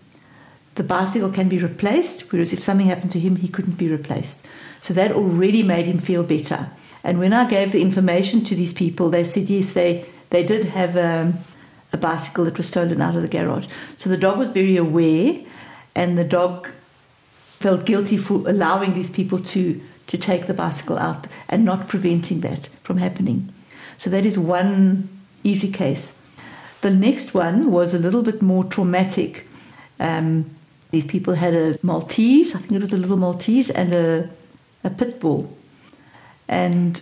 The 0.76 0.82
bicycle 0.84 1.30
can 1.30 1.48
be 1.48 1.58
replaced, 1.58 2.30
whereas 2.30 2.52
if 2.52 2.62
something 2.62 2.86
happened 2.86 3.10
to 3.12 3.20
him, 3.20 3.36
he 3.36 3.48
couldn't 3.48 3.78
be 3.78 3.88
replaced. 3.88 4.44
So 4.80 4.94
that 4.94 5.12
already 5.12 5.62
made 5.62 5.86
him 5.86 5.98
feel 5.98 6.22
better. 6.22 6.68
And 7.02 7.18
when 7.18 7.32
I 7.32 7.48
gave 7.48 7.72
the 7.72 7.82
information 7.82 8.44
to 8.44 8.54
these 8.54 8.72
people, 8.72 9.10
they 9.10 9.24
said 9.24 9.48
yes, 9.50 9.70
they, 9.70 10.06
they 10.30 10.44
did 10.44 10.66
have 10.66 10.96
a, 10.96 11.32
a 11.92 11.96
bicycle 11.96 12.44
that 12.44 12.56
was 12.56 12.68
stolen 12.68 13.00
out 13.00 13.16
of 13.16 13.22
the 13.22 13.28
garage. 13.28 13.66
So 13.96 14.08
the 14.08 14.16
dog 14.16 14.38
was 14.38 14.48
very 14.48 14.76
aware, 14.76 15.40
and 15.94 16.16
the 16.16 16.24
dog 16.24 16.68
felt 17.58 17.84
guilty 17.84 18.16
for 18.16 18.48
allowing 18.48 18.94
these 18.94 19.10
people 19.10 19.38
to, 19.38 19.80
to 20.06 20.18
take 20.18 20.46
the 20.46 20.54
bicycle 20.54 20.98
out 20.98 21.26
and 21.48 21.64
not 21.64 21.88
preventing 21.88 22.40
that 22.40 22.68
from 22.82 22.96
happening. 22.96 23.52
So 23.98 24.08
that 24.10 24.24
is 24.24 24.38
one 24.38 25.08
easy 25.42 25.70
case. 25.70 26.14
The 26.80 26.90
next 26.90 27.34
one 27.34 27.70
was 27.70 27.92
a 27.92 27.98
little 27.98 28.22
bit 28.22 28.40
more 28.40 28.64
traumatic. 28.64 29.46
Um, 29.98 30.56
these 30.90 31.04
people 31.04 31.34
had 31.34 31.54
a 31.54 31.78
Maltese, 31.82 32.54
I 32.54 32.58
think 32.58 32.72
it 32.72 32.80
was 32.80 32.92
a 32.92 32.96
little 32.96 33.18
Maltese, 33.18 33.68
and 33.70 33.92
a, 33.92 34.30
a 34.82 34.90
pit 34.90 35.20
bull. 35.20 35.54
And 36.48 37.00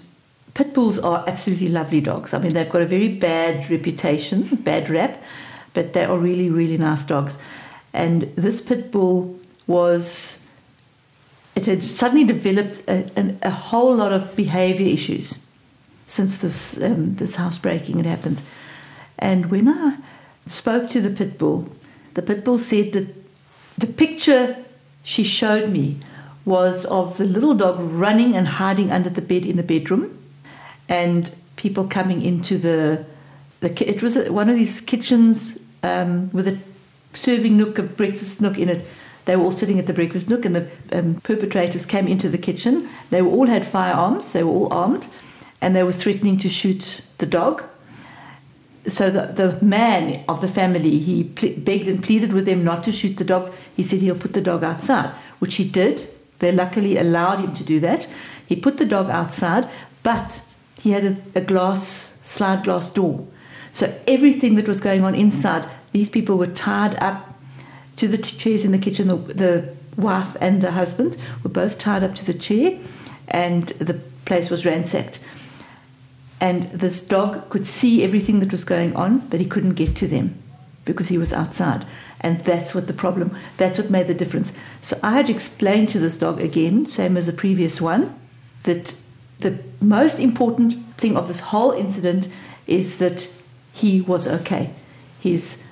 pit 0.58 0.74
bulls 0.74 0.98
are 0.98 1.22
absolutely 1.28 1.68
lovely 1.68 2.00
dogs. 2.00 2.34
I 2.34 2.38
mean, 2.38 2.52
they've 2.52 2.68
got 2.68 2.82
a 2.82 2.86
very 2.86 3.06
bad 3.06 3.70
reputation, 3.70 4.56
bad 4.64 4.90
rap, 4.90 5.22
but 5.72 5.92
they 5.92 6.04
are 6.04 6.18
really, 6.18 6.50
really 6.50 6.76
nice 6.76 7.04
dogs. 7.04 7.38
And 7.92 8.22
this 8.34 8.60
pit 8.60 8.90
bull 8.90 9.38
was, 9.68 10.40
it 11.54 11.66
had 11.66 11.84
suddenly 11.84 12.24
developed 12.24 12.82
a, 12.88 13.08
a, 13.16 13.36
a 13.42 13.50
whole 13.50 13.94
lot 13.94 14.12
of 14.12 14.34
behavior 14.34 14.88
issues 14.88 15.38
since 16.08 16.38
this, 16.38 16.82
um, 16.82 17.14
this 17.14 17.36
housebreaking 17.36 17.98
had 17.98 18.06
happened. 18.06 18.42
And 19.16 19.52
when 19.52 19.68
I 19.68 19.96
spoke 20.46 20.90
to 20.90 21.00
the 21.00 21.10
pit 21.10 21.38
bull, 21.38 21.70
the 22.14 22.22
pit 22.22 22.44
bull 22.44 22.58
said 22.58 22.94
that 22.94 23.06
the 23.78 23.86
picture 23.86 24.56
she 25.04 25.22
showed 25.22 25.70
me 25.70 26.00
was 26.44 26.84
of 26.86 27.16
the 27.16 27.26
little 27.26 27.54
dog 27.54 27.78
running 27.78 28.34
and 28.34 28.48
hiding 28.48 28.90
under 28.90 29.10
the 29.10 29.22
bed 29.22 29.46
in 29.46 29.56
the 29.56 29.62
bedroom, 29.62 30.17
and 30.88 31.30
people 31.56 31.86
coming 31.86 32.22
into 32.22 32.58
the 32.58 33.04
the. 33.60 33.88
It 33.88 34.02
was 34.02 34.16
one 34.28 34.48
of 34.48 34.56
these 34.56 34.80
kitchens 34.80 35.58
um, 35.82 36.30
with 36.32 36.48
a 36.48 36.58
serving 37.12 37.56
nook, 37.56 37.78
a 37.78 37.82
breakfast 37.82 38.40
nook 38.40 38.58
in 38.58 38.68
it. 38.68 38.86
They 39.24 39.36
were 39.36 39.44
all 39.44 39.52
sitting 39.52 39.78
at 39.78 39.86
the 39.86 39.92
breakfast 39.92 40.28
nook, 40.28 40.44
and 40.44 40.56
the 40.56 40.70
um, 40.92 41.20
perpetrators 41.22 41.84
came 41.84 42.08
into 42.08 42.28
the 42.28 42.38
kitchen. 42.38 42.88
They 43.10 43.20
all 43.20 43.46
had 43.46 43.66
firearms. 43.66 44.32
They 44.32 44.42
were 44.42 44.52
all 44.52 44.72
armed, 44.72 45.06
and 45.60 45.76
they 45.76 45.82
were 45.82 45.92
threatening 45.92 46.38
to 46.38 46.48
shoot 46.48 47.02
the 47.18 47.26
dog 47.26 47.64
so 48.88 49.10
the, 49.10 49.32
the 49.32 49.64
man 49.64 50.24
of 50.28 50.40
the 50.40 50.48
family 50.48 50.98
he 50.98 51.24
ple- 51.24 51.54
begged 51.58 51.88
and 51.88 52.02
pleaded 52.02 52.32
with 52.32 52.46
them 52.46 52.64
not 52.64 52.84
to 52.84 52.92
shoot 52.92 53.16
the 53.16 53.24
dog 53.24 53.52
he 53.76 53.82
said 53.82 54.00
he'll 54.00 54.14
put 54.14 54.34
the 54.34 54.40
dog 54.40 54.64
outside 54.64 55.10
which 55.38 55.56
he 55.56 55.64
did 55.64 56.08
they 56.38 56.52
luckily 56.52 56.96
allowed 56.96 57.38
him 57.38 57.54
to 57.54 57.64
do 57.64 57.80
that 57.80 58.06
he 58.46 58.56
put 58.56 58.78
the 58.78 58.84
dog 58.84 59.10
outside 59.10 59.68
but 60.02 60.42
he 60.78 60.90
had 60.90 61.04
a, 61.04 61.16
a 61.34 61.40
glass 61.40 62.16
slide 62.24 62.64
glass 62.64 62.90
door 62.90 63.26
so 63.72 63.92
everything 64.06 64.54
that 64.54 64.68
was 64.68 64.80
going 64.80 65.04
on 65.04 65.14
inside 65.14 65.68
these 65.92 66.10
people 66.10 66.38
were 66.38 66.46
tied 66.46 66.94
up 66.96 67.34
to 67.96 68.06
the 68.08 68.18
t- 68.18 68.36
chairs 68.36 68.64
in 68.64 68.72
the 68.72 68.78
kitchen 68.78 69.08
the, 69.08 69.16
the 69.34 69.74
wife 69.96 70.36
and 70.40 70.62
the 70.62 70.72
husband 70.72 71.16
were 71.42 71.50
both 71.50 71.78
tied 71.78 72.02
up 72.02 72.14
to 72.14 72.24
the 72.24 72.34
chair 72.34 72.78
and 73.28 73.68
the 73.78 73.94
place 74.24 74.50
was 74.50 74.64
ransacked 74.64 75.18
and 76.40 76.64
this 76.70 77.00
dog 77.00 77.50
could 77.50 77.66
see 77.66 78.04
everything 78.04 78.40
that 78.40 78.52
was 78.52 78.64
going 78.64 78.94
on, 78.94 79.20
but 79.28 79.40
he 79.40 79.46
couldn't 79.46 79.74
get 79.74 79.96
to 79.96 80.06
them 80.06 80.40
because 80.84 81.08
he 81.08 81.18
was 81.18 81.32
outside. 81.32 81.84
And 82.20 82.40
that's 82.44 82.74
what 82.74 82.86
the 82.86 82.92
problem, 82.92 83.36
that's 83.56 83.78
what 83.78 83.90
made 83.90 84.06
the 84.06 84.14
difference. 84.14 84.52
So 84.82 84.98
I 85.02 85.12
had 85.12 85.28
explained 85.28 85.90
to 85.90 85.98
this 85.98 86.16
dog 86.16 86.40
again, 86.40 86.86
same 86.86 87.16
as 87.16 87.26
the 87.26 87.32
previous 87.32 87.80
one, 87.80 88.18
that 88.62 88.94
the 89.38 89.58
most 89.80 90.18
important 90.18 90.74
thing 90.96 91.16
of 91.16 91.28
this 91.28 91.40
whole 91.40 91.72
incident 91.72 92.28
is 92.66 92.98
that 92.98 93.32
he 93.72 94.00
was 94.00 94.26
okay. 94.26 94.74
His 95.20 95.62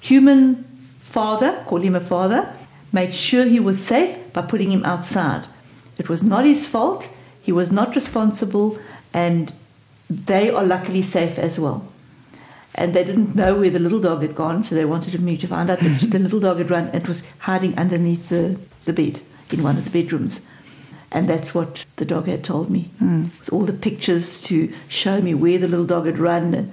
human 0.00 0.64
father, 1.00 1.62
call 1.66 1.80
him 1.80 1.94
a 1.94 2.00
father, 2.00 2.54
made 2.92 3.14
sure 3.14 3.44
he 3.44 3.60
was 3.60 3.84
safe 3.84 4.32
by 4.32 4.42
putting 4.42 4.70
him 4.70 4.84
outside. 4.84 5.46
It 5.98 6.08
was 6.08 6.22
not 6.22 6.44
his 6.44 6.66
fault, 6.66 7.10
he 7.42 7.52
was 7.52 7.70
not 7.70 7.94
responsible, 7.94 8.78
and 9.12 9.52
they 10.08 10.50
are 10.50 10.64
luckily 10.64 11.02
safe 11.02 11.38
as 11.38 11.58
well. 11.58 11.86
And 12.74 12.94
they 12.94 13.04
didn't 13.04 13.36
know 13.36 13.56
where 13.56 13.70
the 13.70 13.78
little 13.78 14.00
dog 14.00 14.22
had 14.22 14.34
gone, 14.34 14.64
so 14.64 14.74
they 14.74 14.86
wanted 14.86 15.20
me 15.20 15.36
to 15.36 15.46
find 15.46 15.68
out. 15.68 15.80
The 15.80 16.18
little 16.18 16.40
dog 16.40 16.58
had 16.58 16.70
run 16.70 16.88
and 16.88 17.06
was 17.06 17.22
hiding 17.40 17.76
underneath 17.78 18.30
the, 18.30 18.58
the 18.86 18.94
bed 18.94 19.20
in 19.50 19.62
one 19.62 19.76
of 19.76 19.84
the 19.84 19.90
bedrooms. 19.90 20.40
And 21.12 21.28
that's 21.28 21.54
what 21.54 21.84
the 21.96 22.04
dog 22.04 22.26
had 22.26 22.42
told 22.42 22.70
me. 22.70 22.90
Mm. 23.00 23.38
With 23.38 23.52
all 23.52 23.64
the 23.64 23.72
pictures 23.74 24.42
to 24.44 24.72
show 24.88 25.20
me 25.20 25.34
where 25.34 25.58
the 25.58 25.68
little 25.68 25.86
dog 25.86 26.06
had 26.06 26.18
run 26.18 26.54
and 26.54 26.72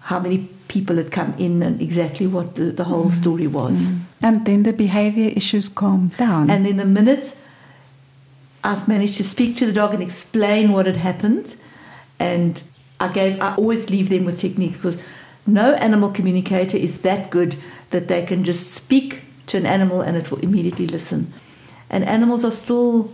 how 0.00 0.20
many 0.20 0.48
people 0.68 0.96
had 0.96 1.10
come 1.10 1.34
in 1.38 1.62
and 1.62 1.80
exactly 1.80 2.26
what 2.26 2.54
the, 2.54 2.64
the 2.64 2.84
whole 2.84 3.06
mm. 3.06 3.12
story 3.12 3.46
was. 3.46 3.90
Mm. 3.90 4.00
And 4.22 4.44
then 4.44 4.62
the 4.64 4.74
behavior 4.74 5.32
issues 5.34 5.68
calmed 5.68 6.16
down. 6.18 6.50
And 6.50 6.66
then 6.66 6.76
the 6.76 6.84
minute 6.84 7.36
I 8.62 8.82
managed 8.86 9.16
to 9.16 9.24
speak 9.24 9.56
to 9.56 9.66
the 9.66 9.72
dog 9.72 9.94
and 9.94 10.02
explain 10.02 10.72
what 10.72 10.84
had 10.84 10.96
happened, 10.96 11.56
and 12.18 12.62
I 12.98 13.08
gave 13.08 13.40
I 13.40 13.54
always 13.54 13.88
leave 13.88 14.10
them 14.10 14.26
with 14.26 14.38
technique 14.38 14.74
because 14.74 14.98
no 15.46 15.72
animal 15.74 16.10
communicator 16.10 16.76
is 16.76 17.00
that 17.00 17.30
good 17.30 17.56
that 17.90 18.08
they 18.08 18.22
can 18.22 18.44
just 18.44 18.72
speak 18.72 19.22
to 19.46 19.56
an 19.56 19.64
animal 19.64 20.02
and 20.02 20.16
it 20.16 20.30
will 20.30 20.40
immediately 20.40 20.86
listen. 20.86 21.32
And 21.88 22.04
animals 22.04 22.44
are 22.44 22.52
still 22.52 23.10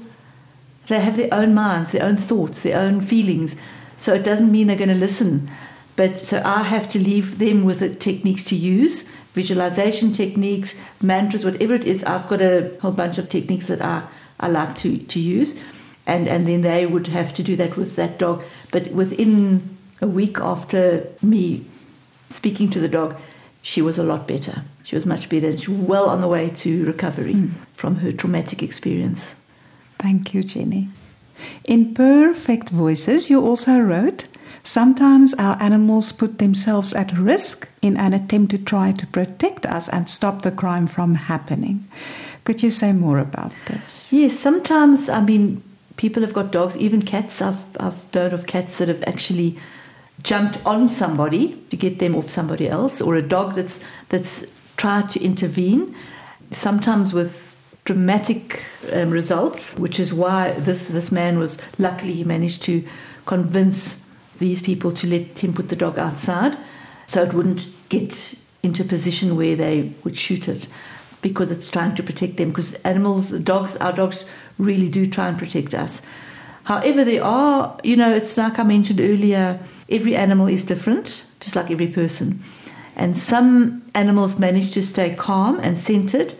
they 0.87 1.01
have 1.01 1.17
their 1.17 1.33
own 1.33 1.55
minds, 1.55 1.93
their 1.93 2.05
own 2.05 2.17
thoughts, 2.17 2.61
their 2.61 2.79
own 2.79 3.01
feelings. 3.01 3.57
So 3.97 4.15
it 4.15 4.23
doesn't 4.23 4.53
mean 4.53 4.67
they're 4.67 4.77
going 4.77 4.89
to 4.89 4.95
listen. 4.95 5.51
But 5.97 6.19
so 6.19 6.43
I 6.45 6.63
have 6.63 6.91
to 6.91 6.99
leave 6.99 7.39
them 7.39 7.65
with 7.65 7.81
the 7.81 7.95
techniques 7.95 8.45
to 8.45 8.57
use, 8.57 9.05
visualization 9.33 10.13
techniques, 10.13 10.75
mantras, 11.01 11.45
whatever 11.45 11.75
it 11.75 11.85
is. 11.85 12.05
I've 12.05 12.29
got 12.29 12.43
a 12.43 12.77
whole 12.81 12.93
bunch 12.93 13.19
of 13.19 13.29
techniques 13.29 13.67
that 13.69 13.81
I, 13.81 14.03
I 14.39 14.49
like 14.49 14.77
to, 14.77 14.99
to 14.99 15.21
use. 15.21 15.59
And, 16.07 16.29
and 16.29 16.47
then 16.47 16.61
they 16.61 16.87
would 16.87 17.09
have 17.09 17.33
to 17.35 17.43
do 17.43 17.57
that 17.57 17.77
with 17.77 17.97
that 17.97 18.19
dog. 18.19 18.45
But 18.71 18.89
within 18.89 19.77
a 20.01 20.07
week 20.07 20.39
after 20.39 21.07
me 21.23 21.65
speaking 22.29 22.71
to 22.71 22.81
the 22.81 22.89
dog, 22.89 23.17
she 23.63 23.83
was 23.83 23.99
a 23.99 24.05
lot 24.05 24.29
better. 24.29 24.63
She 24.85 24.95
was 24.95 25.07
much 25.07 25.29
better. 25.29 25.57
She 25.57 25.71
was 25.71 25.81
well 25.81 26.09
on 26.09 26.21
the 26.21 26.29
way 26.29 26.51
to 26.51 26.85
recovery 26.85 27.35
mm. 27.35 27.51
from 27.73 27.97
her 27.97 28.13
traumatic 28.13 28.63
experience. 28.63 29.35
Thank 30.07 30.35
you, 30.35 30.45
Jenny. 30.45 30.89
In 31.65 31.93
Purrfect 31.93 32.69
Voices, 32.69 33.29
you 33.29 33.45
also 33.45 33.81
wrote 33.81 34.27
Sometimes 34.63 35.35
our 35.35 35.61
animals 35.61 36.13
put 36.13 36.39
themselves 36.39 36.95
at 36.95 37.11
risk 37.19 37.69
in 37.83 37.97
an 37.97 38.13
attempt 38.13 38.53
to 38.53 38.59
try 38.59 38.93
to 38.93 39.07
protect 39.09 39.67
us 39.67 39.89
and 39.89 40.09
stop 40.09 40.43
the 40.43 40.53
crime 40.53 40.87
from 40.87 41.17
happening. 41.17 41.89
Could 42.45 42.63
you 42.63 42.71
say 42.71 42.93
more 42.93 43.19
about 43.19 43.53
this? 43.67 44.13
Yes, 44.13 44.39
sometimes, 44.39 45.09
I 45.09 45.23
mean, 45.23 45.61
people 45.97 46.23
have 46.23 46.35
got 46.35 46.53
dogs, 46.53 46.77
even 46.77 47.03
cats. 47.03 47.43
I've, 47.43 47.77
I've 47.81 48.15
heard 48.15 48.33
of 48.33 48.47
cats 48.47 48.77
that 48.77 48.87
have 48.87 49.03
actually 49.09 49.59
jumped 50.23 50.65
on 50.65 50.89
somebody 50.89 51.61
to 51.71 51.77
get 51.77 51.99
them 51.99 52.15
off 52.15 52.31
somebody 52.31 52.69
else, 52.69 53.01
or 53.01 53.17
a 53.17 53.23
dog 53.23 53.57
that's, 53.57 53.81
that's 54.11 54.45
tried 54.77 55.11
to 55.11 55.21
intervene, 55.21 55.97
sometimes 56.53 57.13
with 57.13 57.46
dramatic 57.87 58.63
um, 58.93 59.11
results, 59.11 59.75
which 59.77 59.99
is 59.99 60.13
why 60.13 60.51
this, 60.53 60.89
this 60.89 61.11
man 61.11 61.39
was 61.39 61.57
luckily 61.79 62.13
he 62.13 62.25
managed 62.25 62.63
to 62.65 62.85
convince 63.25 64.07
these 64.39 64.61
people 64.61 64.93
to 64.93 65.07
let 65.07 65.39
him 65.39 65.55
put 65.55 65.71
the 65.71 65.77
dog 65.77 65.99
outside 65.99 66.59
so 67.07 67.23
it 67.23 67.33
wouldn't 67.33 67.69
get 67.89 68.35
into 68.63 68.83
a 68.83 68.87
position 68.87 69.37
where 69.37 69.57
they 69.57 69.93
would 70.05 70.17
shoot 70.17 70.49
it 70.49 70.69
because 71.23 71.51
it's 71.51 71.71
trying 71.71 71.95
to 71.95 72.03
protect 72.03 72.37
them. 72.37 72.51
Because 72.51 72.75
animals, 72.85 73.31
dogs, 73.31 73.77
our 73.77 73.93
dogs 73.93 74.27
really 74.59 74.89
do 74.89 75.07
try 75.09 75.29
and 75.29 75.39
protect 75.39 75.73
us. 75.73 76.03
However, 76.65 77.05
there 77.05 77.23
are, 77.23 77.79
you 77.85 77.97
know, 77.97 78.13
it's 78.13 78.37
like 78.37 78.59
I 78.59 78.65
mentioned 78.65 79.01
earlier, 79.01 79.61
every 79.89 80.17
animal 80.17 80.49
is 80.49 80.65
different, 80.65 81.25
just 81.39 81.55
like 81.55 81.71
every 81.71 81.87
person. 81.87 82.43
And 82.97 83.17
some 83.17 83.83
animals 83.95 84.39
manage 84.39 84.73
to 84.75 84.83
stay 84.83 85.15
calm 85.15 85.61
and 85.61 85.79
centered 85.79 86.35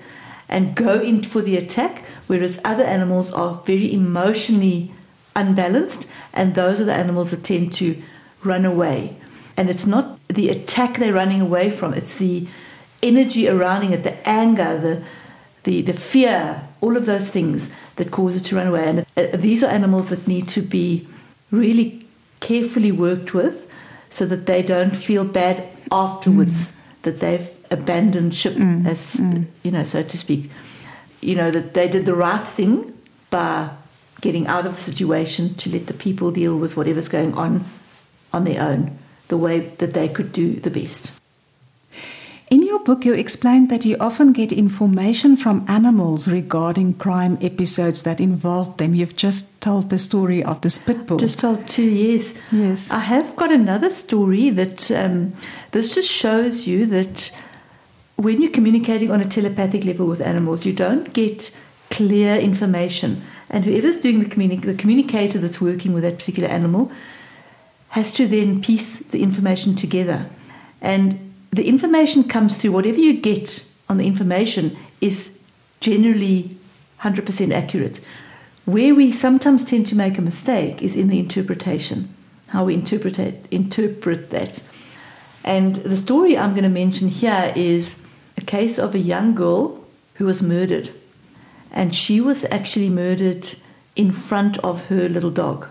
and 0.49 0.75
go 0.75 1.01
in 1.01 1.23
for 1.23 1.43
the 1.43 1.57
attack, 1.57 2.05
whereas 2.27 2.61
other 2.65 2.85
animals 2.85 3.33
are 3.33 3.63
very 3.65 3.93
emotionally 3.93 4.93
unbalanced, 5.35 6.09
and 6.33 6.55
those 6.55 6.81
are 6.81 6.85
the 6.85 6.95
animals 6.95 7.31
that 7.31 7.45
tend 7.45 7.73
to 7.75 8.01
run 8.45 8.65
away. 8.65 9.17
And 9.57 9.71
it's 9.71 9.87
not 9.87 10.19
the 10.29 10.51
attack 10.51 10.99
they're 10.99 11.13
running 11.13 11.41
away 11.41 11.71
from. 11.71 11.95
It's 11.95 12.15
the 12.15 12.47
energy 13.03 13.47
surrounding 13.47 13.93
it, 13.93 14.03
the 14.03 14.29
anger, 14.29 14.79
the 14.79 15.03
the, 15.67 15.83
the 15.83 15.93
fear, 15.93 16.63
all 16.81 16.97
of 16.97 17.07
those 17.07 17.29
things 17.29 17.69
that 17.97 18.13
cause 18.13 18.37
it 18.37 18.45
to 18.45 18.55
run 18.55 18.69
away. 18.69 18.87
And 18.87 19.07
uh, 19.17 19.37
these 19.37 19.65
are 19.65 19.67
animals 19.67 20.11
that 20.11 20.29
need 20.29 20.47
to 20.49 20.63
be 20.63 21.09
really 21.51 22.07
carefully 22.39 22.93
worked 22.93 23.35
with 23.35 23.69
so 24.11 24.27
that 24.27 24.47
they 24.47 24.63
don't 24.63 24.97
feel 24.97 25.25
bad 25.25 25.69
afterwards 25.91 26.71
mm. 26.71 26.77
that 27.03 27.19
they've 27.19 27.56
abandoned 27.71 28.35
ship, 28.35 28.55
mm. 28.55 28.87
as 28.87 29.17
mm. 29.17 29.47
you 29.63 29.71
know, 29.71 29.85
so 29.85 30.03
to 30.03 30.19
speak. 30.19 30.51
You 31.21 31.35
know 31.35 31.51
that 31.51 31.75
they 31.75 31.89
did 31.89 32.07
the 32.07 32.15
right 32.15 32.47
thing 32.47 32.93
by 33.31 33.71
getting 34.21 34.47
out 34.47 34.67
of 34.67 34.77
the 34.77 34.81
situation 34.81 35.55
to 35.55 35.71
let 35.71 35.87
the 35.87 35.95
people 35.95 36.31
deal 36.31 36.57
with 36.57 36.77
whatever's 36.77 37.09
going 37.09 37.35
on 37.35 37.65
on 38.33 38.45
their 38.45 38.63
own, 38.63 38.99
the 39.29 39.37
way 39.37 39.61
that 39.79 39.93
they 39.95 40.09
could 40.09 40.33
do 40.33 40.55
the 40.61 40.71
best. 40.71 41.11
In 42.49 42.63
your 42.63 42.79
book, 42.79 43.05
you 43.05 43.13
explained 43.13 43.71
that 43.71 43.85
you 43.85 43.97
often 43.99 44.33
get 44.33 44.53
information 44.53 45.37
from 45.37 45.65
animals 45.67 46.29
regarding 46.29 46.95
crime 46.95 47.39
episodes 47.43 48.03
that 48.03 48.21
involve 48.21 48.77
them. 48.77 48.95
You've 48.95 49.17
just 49.17 49.61
told 49.61 49.91
the 49.91 49.99
story 49.99 50.45
of 50.45 50.61
the 50.61 50.71
spit 50.71 51.07
bull. 51.07 51.19
Just 51.19 51.41
told 51.41 51.67
two, 51.67 51.91
yes. 51.91 52.35
Yes. 52.53 52.89
I 52.93 53.01
have 53.01 53.35
got 53.35 53.51
another 53.51 53.91
story 53.91 54.51
that 54.51 54.93
um, 54.93 55.33
this 55.73 55.93
just 55.93 56.09
shows 56.09 56.69
you 56.69 56.87
that 56.87 57.33
when 58.17 58.41
you're 58.41 58.51
communicating 58.51 59.11
on 59.11 59.21
a 59.21 59.29
telepathic 59.29 59.85
level 59.85 60.07
with 60.07 60.21
animals, 60.21 60.65
you 60.65 60.73
don't 60.73 61.13
get 61.13 61.53
clear 61.91 62.37
information. 62.37 63.23
And 63.51 63.65
whoever's 63.65 64.01
doing 64.01 64.21
the, 64.21 64.29
communi- 64.29 64.63
the 64.63 64.75
communicator 64.75 65.39
that's 65.39 65.61
working 65.61 65.93
with 65.93 66.03
that 66.03 66.19
particular 66.19 66.49
animal 66.49 66.91
has 67.91 68.13
to 68.13 68.27
then 68.27 68.61
piece 68.61 68.97
the 68.99 69.23
information 69.23 69.75
together. 69.75 70.27
And 70.81 71.35
the 71.51 71.69
information 71.69 72.25
comes 72.25 72.57
through, 72.57 72.73
whatever 72.73 72.99
you 72.99 73.15
get 73.15 73.65
on 73.89 73.99
the 73.99 74.07
information 74.07 74.77
is 75.01 75.39
generally 75.81 76.57
100% 77.01 77.53
accurate. 77.53 78.01
Where 78.65 78.95
we 78.95 79.13
sometimes 79.13 79.65
tend 79.65 79.87
to 79.87 79.97
make 79.97 80.19
a 80.19 80.23
mistake 80.23 80.83
is 80.83 80.97
in 80.97 81.09
the 81.09 81.21
interpretation, 81.21 82.13
how 82.49 82.65
we 82.65 82.75
interpret, 82.75 83.19
it, 83.19 83.47
interpret 83.51 84.31
that. 84.31 84.61
And 85.45 85.77
the 85.77 85.97
story 85.97 86.37
I'm 86.37 86.51
going 86.51 86.65
to 86.65 86.69
mention 86.69 87.09
here 87.09 87.53
is 87.55 87.97
a 88.37 88.41
case 88.43 88.79
of 88.79 88.95
a 88.95 88.99
young 88.99 89.35
girl 89.35 89.85
who 90.15 90.27
was 90.27 90.43
murdered. 90.43 90.91
And 91.73 91.95
she 91.95 92.21
was 92.21 92.45
actually 92.47 92.89
murdered 92.89 93.57
in 93.95 94.13
front 94.13 94.59
of 94.59 94.87
her 94.87 95.09
little 95.09 95.31
dog. 95.31 95.67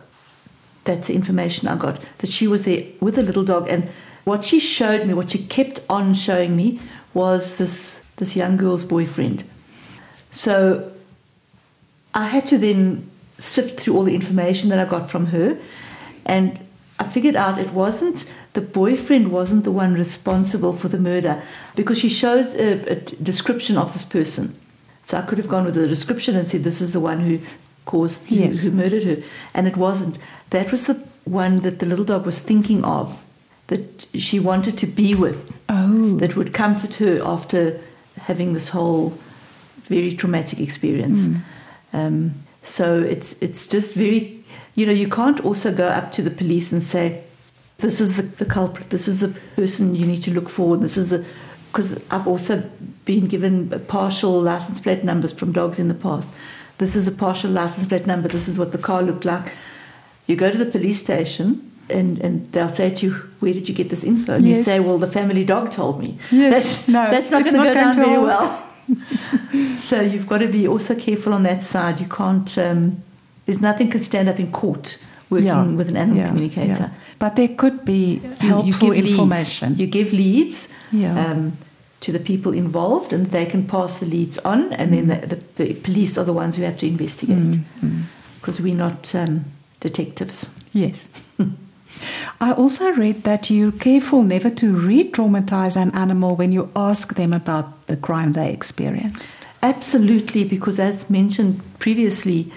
That's 0.83 1.07
the 1.07 1.15
information 1.15 1.67
I 1.67 1.77
got. 1.77 1.99
That 2.19 2.29
she 2.29 2.47
was 2.47 2.63
there 2.63 2.83
with 2.99 3.17
a 3.17 3.21
the 3.21 3.27
little 3.27 3.43
dog 3.43 3.69
and 3.69 3.89
what 4.25 4.43
she 4.43 4.59
showed 4.59 5.07
me, 5.07 5.13
what 5.13 5.31
she 5.31 5.45
kept 5.45 5.79
on 5.89 6.13
showing 6.13 6.55
me, 6.55 6.79
was 7.13 7.55
this, 7.55 8.03
this 8.17 8.35
young 8.35 8.57
girl's 8.57 8.83
boyfriend. 8.83 9.43
So 10.31 10.91
I 12.13 12.25
had 12.25 12.47
to 12.47 12.57
then 12.57 13.09
sift 13.39 13.79
through 13.79 13.95
all 13.95 14.03
the 14.03 14.15
information 14.15 14.69
that 14.69 14.79
I 14.79 14.85
got 14.85 15.09
from 15.09 15.27
her, 15.27 15.57
and 16.25 16.59
I 16.99 17.03
figured 17.03 17.35
out 17.35 17.57
it 17.57 17.71
wasn't 17.71 18.29
the 18.55 18.61
boyfriend 18.61 19.31
wasn't 19.31 19.65
the 19.65 19.71
one 19.71 19.93
responsible 19.93 20.73
for 20.73 20.87
the 20.87 20.97
murder 20.97 21.43
because 21.75 21.99
she 21.99 22.09
shows 22.09 22.53
a, 22.53 22.91
a 22.91 22.95
description 22.95 23.77
of 23.77 23.91
this 23.93 24.05
person. 24.05 24.55
So 25.05 25.17
I 25.17 25.21
could 25.21 25.37
have 25.37 25.49
gone 25.49 25.65
with 25.65 25.77
a 25.77 25.87
description 25.87 26.35
and 26.35 26.47
said 26.47 26.63
this 26.63 26.81
is 26.81 26.93
the 26.93 26.99
one 26.99 27.19
who 27.19 27.39
caused 27.85 28.23
yes. 28.31 28.63
who, 28.63 28.71
who 28.71 28.77
murdered 28.77 29.03
her, 29.03 29.17
and 29.53 29.67
it 29.67 29.77
wasn't. 29.77 30.17
That 30.49 30.71
was 30.71 30.85
the 30.85 30.95
one 31.25 31.59
that 31.59 31.79
the 31.79 31.85
little 31.85 32.05
dog 32.05 32.25
was 32.25 32.39
thinking 32.39 32.83
of 32.83 33.23
that 33.67 34.07
she 34.13 34.39
wanted 34.39 34.77
to 34.77 34.87
be 34.87 35.13
with 35.13 35.59
oh. 35.69 36.15
that 36.17 36.35
would 36.35 36.53
comfort 36.53 36.95
her 36.95 37.21
after 37.23 37.79
having 38.17 38.53
this 38.53 38.69
whole 38.69 39.17
very 39.83 40.13
traumatic 40.13 40.59
experience. 40.59 41.27
Mm. 41.27 41.41
Um, 41.93 42.43
so 42.63 43.01
it's 43.01 43.35
it's 43.41 43.67
just 43.67 43.93
very, 43.93 44.43
you 44.75 44.85
know, 44.85 44.93
you 44.93 45.09
can't 45.09 45.43
also 45.43 45.73
go 45.73 45.87
up 45.87 46.11
to 46.13 46.21
the 46.21 46.31
police 46.31 46.71
and 46.71 46.81
say, 46.81 47.21
"This 47.77 48.01
is 48.01 48.15
the, 48.15 48.23
the 48.23 48.45
culprit. 48.45 48.89
This 48.89 49.07
is 49.07 49.19
the 49.19 49.29
person 49.55 49.95
you 49.95 50.07
need 50.07 50.23
to 50.23 50.31
look 50.31 50.49
for. 50.49 50.77
This 50.77 50.97
is 50.97 51.09
the." 51.09 51.25
Because 51.71 51.99
I've 52.09 52.25
also 52.25 52.63
been 53.03 53.27
given 53.27 53.69
partial 53.87 54.41
license 54.41 54.79
plate 54.79 55.03
numbers 55.03 55.33
from 55.33 55.51
dogs 55.51 55.77
in 55.77 55.89
the 55.89 55.93
past. 55.93 56.29
This 56.77 56.95
is 56.95 57.07
a 57.07 57.11
partial 57.11 57.51
license 57.51 57.87
plate 57.87 58.05
number. 58.05 58.27
This 58.27 58.47
is 58.47 58.57
what 58.57 58.71
the 58.71 58.77
car 58.77 59.01
looked 59.01 59.25
like. 59.25 59.53
You 60.27 60.35
go 60.35 60.51
to 60.51 60.57
the 60.57 60.65
police 60.65 60.99
station 60.99 61.71
and, 61.89 62.19
and 62.19 62.51
they'll 62.51 62.73
say 62.73 62.89
to 62.89 63.05
you, 63.05 63.13
Where 63.39 63.53
did 63.53 63.69
you 63.69 63.75
get 63.75 63.89
this 63.89 64.03
info? 64.03 64.33
And 64.33 64.45
yes. 64.45 64.57
you 64.57 64.63
say, 64.63 64.79
Well, 64.79 64.97
the 64.97 65.07
family 65.07 65.45
dog 65.45 65.71
told 65.71 65.99
me. 65.99 66.17
Yes. 66.31 66.53
That's, 66.53 66.87
no, 66.87 67.11
that's 67.11 67.31
not 67.31 67.45
going 67.45 67.57
to 67.57 67.63
go 67.63 67.73
down 67.73 67.95
very 67.95 68.17
well. 68.17 68.61
so 69.79 70.01
you've 70.01 70.27
got 70.27 70.39
to 70.39 70.47
be 70.47 70.67
also 70.67 70.95
careful 70.95 71.33
on 71.33 71.43
that 71.43 71.63
side. 71.63 71.99
You 71.99 72.07
can't, 72.07 72.57
um, 72.57 73.03
there's 73.45 73.61
nothing 73.61 73.89
can 73.89 74.01
stand 74.01 74.27
up 74.29 74.39
in 74.39 74.51
court 74.51 74.97
working 75.29 75.47
yeah. 75.47 75.63
with 75.63 75.89
an 75.89 75.97
animal 75.97 76.17
yeah. 76.17 76.27
communicator. 76.27 76.91
Yeah. 76.91 76.91
But 77.19 77.35
there 77.35 77.47
could 77.47 77.85
be 77.85 78.17
helpful 78.39 78.93
you, 78.95 79.03
you 79.03 79.11
information. 79.11 79.69
Leads. 79.69 79.79
You 79.81 79.87
give 79.87 80.13
leads 80.13 80.67
um, 80.93 81.57
to 82.01 82.11
the 82.11 82.19
people 82.19 82.53
involved, 82.53 83.13
and 83.13 83.27
they 83.27 83.45
can 83.45 83.65
pass 83.67 83.99
the 83.99 84.05
leads 84.05 84.37
on, 84.39 84.73
and 84.73 84.91
mm. 84.91 85.07
then 85.07 85.29
the, 85.29 85.43
the, 85.55 85.73
police 85.75 86.17
are 86.17 86.25
the 86.25 86.33
ones 86.33 86.55
who 86.55 86.63
have 86.63 86.77
to 86.77 86.87
investigate 86.87 87.51
because 87.51 87.61
mm. 87.81 88.03
mm. 88.41 88.59
we're 88.59 88.75
not 88.75 89.15
um, 89.15 89.45
detectives. 89.79 90.49
Yes. 90.73 91.09
I 92.41 92.51
also 92.51 92.91
read 92.91 93.23
that 93.23 93.49
you're 93.49 93.71
careful 93.71 94.23
never 94.23 94.49
to 94.49 94.75
re 94.75 95.09
traumatize 95.09 95.75
an 95.75 95.91
animal 95.91 96.35
when 96.35 96.51
you 96.51 96.69
ask 96.75 97.15
them 97.15 97.33
about 97.33 97.87
the 97.87 97.97
crime 97.97 98.33
they 98.33 98.51
experienced. 98.51 99.47
Absolutely, 99.63 100.43
because 100.43 100.79
as 100.79 101.09
mentioned 101.09 101.61
previously, 101.79 102.51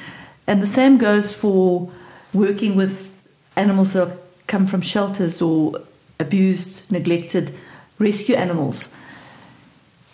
and 0.46 0.60
the 0.60 0.66
same 0.66 0.98
goes 0.98 1.32
for 1.32 1.90
working 2.34 2.74
with 2.76 3.08
animals 3.56 3.92
that 3.92 4.10
come 4.48 4.66
from 4.66 4.80
shelters 4.80 5.40
or 5.40 5.80
abused, 6.18 6.90
neglected 6.90 7.54
rescue 7.98 8.34
animals. 8.34 8.94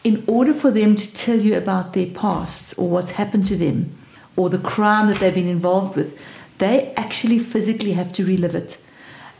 In 0.02 0.22
order 0.26 0.52
for 0.52 0.70
them 0.70 0.96
to 0.96 1.14
tell 1.14 1.40
you 1.40 1.56
about 1.56 1.94
their 1.94 2.06
past 2.08 2.74
or 2.76 2.90
what's 2.90 3.12
happened 3.12 3.46
to 3.46 3.56
them 3.56 3.96
or 4.36 4.50
the 4.50 4.58
crime 4.58 5.06
that 5.08 5.20
they've 5.20 5.34
been 5.34 5.48
involved 5.48 5.96
with, 5.96 6.20
they 6.58 6.92
actually 6.96 7.38
physically 7.38 7.92
have 7.92 8.12
to 8.12 8.24
relive 8.24 8.54
it. 8.54 8.78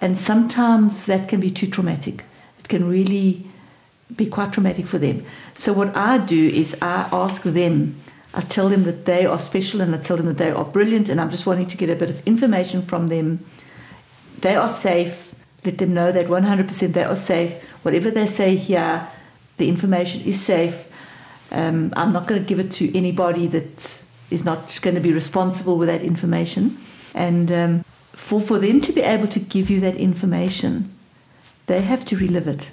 And 0.01 0.17
sometimes 0.17 1.05
that 1.05 1.29
can 1.29 1.41
be 1.41 1.51
too 1.51 1.67
traumatic. 1.67 2.25
It 2.59 2.69
can 2.69 2.89
really 2.89 3.47
be 4.17 4.27
quite 4.27 4.53
traumatic 4.53 4.87
for 4.87 4.99
them. 4.99 5.25
So, 5.59 5.73
what 5.73 5.95
I 5.97 6.19
do 6.19 6.49
is 6.49 6.77
I 6.83 7.09
ask 7.13 7.43
them, 7.43 8.01
I 8.33 8.41
tell 8.43 8.69
them 8.69 8.85
that 8.85 9.05
they 9.05 9.25
are 9.27 9.39
special 9.39 9.81
and 9.81 9.95
I 9.95 9.99
tell 9.99 10.17
them 10.17 10.27
that 10.27 10.39
they 10.39 10.51
are 10.51 10.65
brilliant, 10.65 11.09
and 11.09 11.21
I'm 11.21 11.31
just 11.31 11.47
wanting 11.47 11.67
to 11.67 11.77
get 11.77 11.91
a 11.91 11.97
bit 11.97 12.11
of 12.11 12.27
information 12.27 12.83
from 12.83 13.09
them. 13.09 13.45
They 14.45 14.57
are 14.57 14.69
safe. 14.69 15.35
Let 15.65 15.79
them 15.79 15.95
know 15.95 16.13
that 16.13 16.27
100% 16.27 16.93
they 16.93 17.03
are 17.03 17.17
safe. 17.17 17.63
Whatever 17.83 18.11
they 18.11 18.27
say 18.27 18.57
here, 18.57 19.09
the 19.57 19.71
information 19.71 20.21
is 20.21 20.39
safe. 20.39 20.91
Um, 21.51 21.95
I'm 21.97 22.13
not 22.13 22.27
going 22.27 22.43
to 22.43 22.47
give 22.47 22.59
it 22.59 22.71
to 22.73 22.95
anybody 22.95 23.47
that 23.47 24.03
is 24.31 24.45
not 24.45 24.79
going 24.83 24.97
to 24.97 25.01
be 25.01 25.15
responsible 25.15 25.79
with 25.79 25.89
that 25.89 26.03
information. 26.03 26.77
And 27.15 27.51
um, 27.51 27.85
for, 28.13 28.39
for 28.39 28.59
them 28.59 28.83
to 28.83 28.93
be 28.93 29.01
able 29.01 29.29
to 29.29 29.41
give 29.41 29.71
you 29.71 29.81
that 29.81 29.97
information, 29.97 30.95
they 31.65 31.81
have 31.81 32.05
to 32.05 32.17
relive 32.19 32.47
it. 32.47 32.71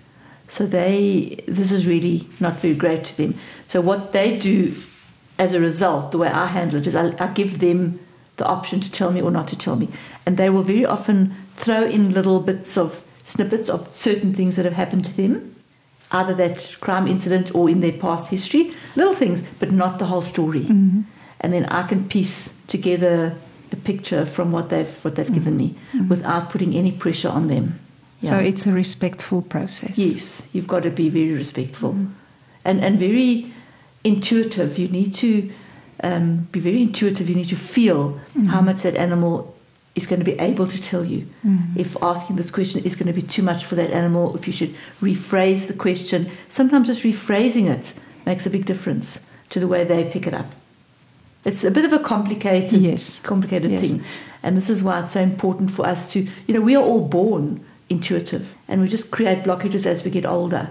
So 0.49 0.65
they, 0.65 1.41
this 1.47 1.71
is 1.71 1.87
really 1.87 2.27
not 2.41 2.57
very 2.57 2.75
great 2.75 3.05
to 3.05 3.15
them. 3.15 3.35
So 3.69 3.79
what 3.79 4.11
they 4.11 4.37
do 4.37 4.75
as 5.39 5.53
a 5.53 5.61
result, 5.61 6.11
the 6.11 6.17
way 6.17 6.27
I 6.27 6.47
handle 6.47 6.81
it 6.81 6.87
is 6.87 6.95
I, 6.95 7.15
I 7.17 7.27
give 7.27 7.59
them 7.59 8.01
the 8.35 8.45
option 8.45 8.81
to 8.81 8.91
tell 8.91 9.11
me 9.11 9.21
or 9.21 9.31
not 9.31 9.47
to 9.47 9.55
tell 9.55 9.77
me. 9.77 9.87
And 10.25 10.35
they 10.35 10.49
will 10.49 10.63
very 10.63 10.85
often 10.85 11.35
throw 11.55 11.83
in 11.83 12.11
little 12.11 12.39
bits 12.39 12.77
of 12.77 13.03
snippets 13.23 13.69
of 13.69 13.87
certain 13.95 14.33
things 14.33 14.55
that 14.55 14.65
have 14.65 14.73
happened 14.73 15.05
to 15.05 15.15
them, 15.15 15.55
either 16.11 16.33
that 16.33 16.75
crime 16.81 17.07
incident 17.07 17.53
or 17.55 17.69
in 17.69 17.81
their 17.81 17.93
past 17.93 18.29
history, 18.29 18.73
little 18.95 19.15
things, 19.15 19.43
but 19.59 19.71
not 19.71 19.99
the 19.99 20.05
whole 20.05 20.21
story. 20.21 20.61
Mm-hmm. 20.61 21.01
And 21.39 21.53
then 21.53 21.65
I 21.65 21.87
can 21.87 22.07
piece 22.07 22.57
together 22.67 23.35
a 23.71 23.75
picture 23.75 24.25
from 24.25 24.51
what 24.51 24.69
they've 24.69 25.05
what 25.05 25.15
they've 25.15 25.25
mm-hmm. 25.25 25.33
given 25.33 25.57
me 25.57 25.75
mm-hmm. 25.93 26.09
without 26.09 26.49
putting 26.49 26.75
any 26.75 26.91
pressure 26.91 27.29
on 27.29 27.47
them. 27.47 27.79
Yeah. 28.19 28.29
So 28.29 28.37
it's 28.37 28.65
a 28.65 28.71
respectful 28.71 29.41
process. 29.41 29.97
Yes, 29.97 30.47
you've 30.53 30.67
got 30.67 30.83
to 30.83 30.89
be 30.89 31.09
very 31.09 31.33
respectful, 31.33 31.93
mm-hmm. 31.93 32.13
and 32.65 32.83
and 32.83 32.99
very 32.99 33.53
intuitive. 34.03 34.77
You 34.77 34.89
need 34.89 35.13
to 35.15 35.51
um, 36.03 36.47
be 36.51 36.59
very 36.59 36.81
intuitive. 36.81 37.29
You 37.29 37.35
need 37.35 37.49
to 37.49 37.55
feel 37.55 38.19
how 38.35 38.41
mm-hmm. 38.41 38.65
much 38.65 38.83
that 38.83 38.95
animal 38.95 39.50
is 39.95 40.07
going 40.07 40.19
to 40.19 40.25
be 40.25 40.39
able 40.39 40.67
to 40.67 40.81
tell 40.81 41.05
you. 41.05 41.27
Mm-hmm. 41.45 41.79
If 41.79 42.01
asking 42.01 42.37
this 42.37 42.51
question 42.51 42.83
is 42.83 42.95
going 42.95 43.07
to 43.07 43.13
be 43.13 43.21
too 43.21 43.43
much 43.43 43.65
for 43.65 43.75
that 43.75 43.91
animal, 43.91 44.35
if 44.35 44.47
you 44.47 44.53
should 44.53 44.75
rephrase 45.01 45.67
the 45.67 45.73
question. 45.73 46.31
Sometimes 46.47 46.87
just 46.87 47.03
rephrasing 47.03 47.69
it 47.69 47.93
makes 48.25 48.45
a 48.45 48.49
big 48.49 48.65
difference 48.65 49.19
to 49.49 49.59
the 49.59 49.67
way 49.67 49.83
they 49.83 50.09
pick 50.09 50.27
it 50.27 50.33
up. 50.33 50.47
It's 51.43 51.63
a 51.63 51.71
bit 51.71 51.85
of 51.85 51.91
a 51.93 51.99
complicated, 51.99 52.81
yes. 52.81 53.19
complicated 53.19 53.71
yes. 53.71 53.91
thing, 53.91 54.03
and 54.43 54.55
this 54.55 54.69
is 54.69 54.83
why 54.83 55.01
it's 55.01 55.13
so 55.13 55.21
important 55.21 55.71
for 55.71 55.85
us 55.85 56.11
to, 56.13 56.27
you 56.47 56.53
know, 56.53 56.61
we 56.61 56.75
are 56.75 56.83
all 56.83 57.07
born 57.07 57.65
intuitive. 57.89 58.55
And 58.67 58.81
we 58.81 58.87
just 58.87 59.11
create 59.11 59.43
blockages 59.43 59.85
as 59.85 60.03
we 60.03 60.11
get 60.11 60.25
older. 60.25 60.69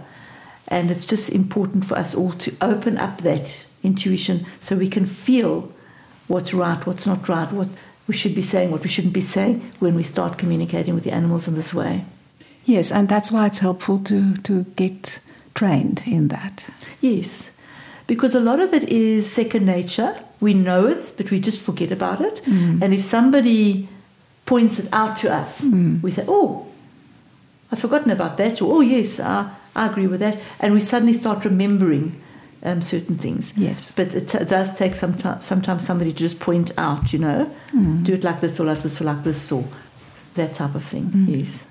And 0.69 0.91
it's 0.91 1.05
just 1.05 1.31
important 1.31 1.85
for 1.85 1.97
us 1.97 2.15
all 2.15 2.33
to 2.33 2.55
open 2.61 2.99
up 2.99 3.23
that 3.23 3.65
intuition 3.83 4.47
so 4.61 4.77
we 4.77 4.89
can 4.89 5.07
feel 5.07 5.73
what's 6.29 6.55
right, 6.55 6.85
what's 6.87 7.07
not 7.07 7.29
right, 7.29 7.51
what 7.53 7.69
we 8.11 8.17
should 8.17 8.35
be 8.35 8.43
saying, 8.43 8.73
what 8.73 8.83
we 8.83 8.89
shouldn't 8.89 9.15
be 9.15 9.21
saying 9.21 9.61
when 9.79 9.95
we 9.95 10.03
start 10.03 10.37
communicating 10.37 10.95
with 10.97 11.05
the 11.05 11.13
animals 11.13 11.47
in 11.47 11.55
this 11.55 11.73
way. 11.73 12.05
Yes, 12.65 12.91
and 12.91 13.09
that's 13.09 13.31
why 13.31 13.47
it's 13.47 13.61
helpful 13.61 14.01
to, 14.01 14.35
to 14.39 14.65
get 14.75 15.21
trained 15.55 16.03
in 16.07 16.27
that. 16.29 16.69
Yes, 17.01 17.57
because 18.09 18.35
a 18.35 18.41
lot 18.41 18.59
of 18.59 18.75
it 18.75 18.85
is 18.89 19.31
second 19.31 19.65
nature. 19.65 20.13
We 20.41 20.55
know 20.55 20.87
it, 20.89 21.13
but 21.17 21.31
we 21.31 21.39
just 21.39 21.61
forget 21.61 21.93
about 21.93 22.21
it. 22.21 22.43
Mm. 22.47 22.83
And 22.83 22.93
if 22.93 23.03
somebody 23.03 23.89
points 24.45 24.81
it 24.81 24.89
out 24.93 25.17
to 25.19 25.33
us, 25.33 25.61
Mm. 25.65 26.03
we 26.03 26.11
say, 26.11 26.25
Oh, 26.27 26.67
I'd 27.71 27.81
forgotten 27.81 28.11
about 28.11 28.39
that, 28.39 28.61
or 28.61 28.79
Oh, 28.79 28.81
yes, 28.81 29.21
I, 29.21 29.49
I 29.77 29.87
agree 29.87 30.09
with 30.09 30.19
that. 30.19 30.37
And 30.59 30.75
we 30.75 30.81
suddenly 30.81 31.15
start 31.15 31.45
remembering 31.45 32.20
um, 32.63 32.83
certain 32.83 33.17
things. 33.17 33.53
Yes. 33.57 33.93
But 33.97 34.15
it 34.15 34.29
t- 34.29 34.45
does 34.45 34.77
take 34.77 34.95
some 34.95 35.15
ti 35.15 35.29
sometimes 35.41 35.85
somebody 35.87 36.13
to 36.13 36.17
just 36.17 36.39
point 36.41 36.71
out, 36.79 37.13
you 37.13 37.19
know, 37.19 37.51
Mm. 37.75 38.05
do 38.05 38.13
it 38.15 38.25
like 38.25 38.41
this 38.41 38.59
or 38.61 38.65
like 38.65 38.83
this 38.83 39.01
or 39.01 39.05
like 39.05 39.23
this 39.25 39.51
or 39.53 39.65
that 40.35 40.55
type 40.55 40.75
of 40.75 40.85
thing. 40.85 41.05
Mm. 41.15 41.39
Yes. 41.41 41.65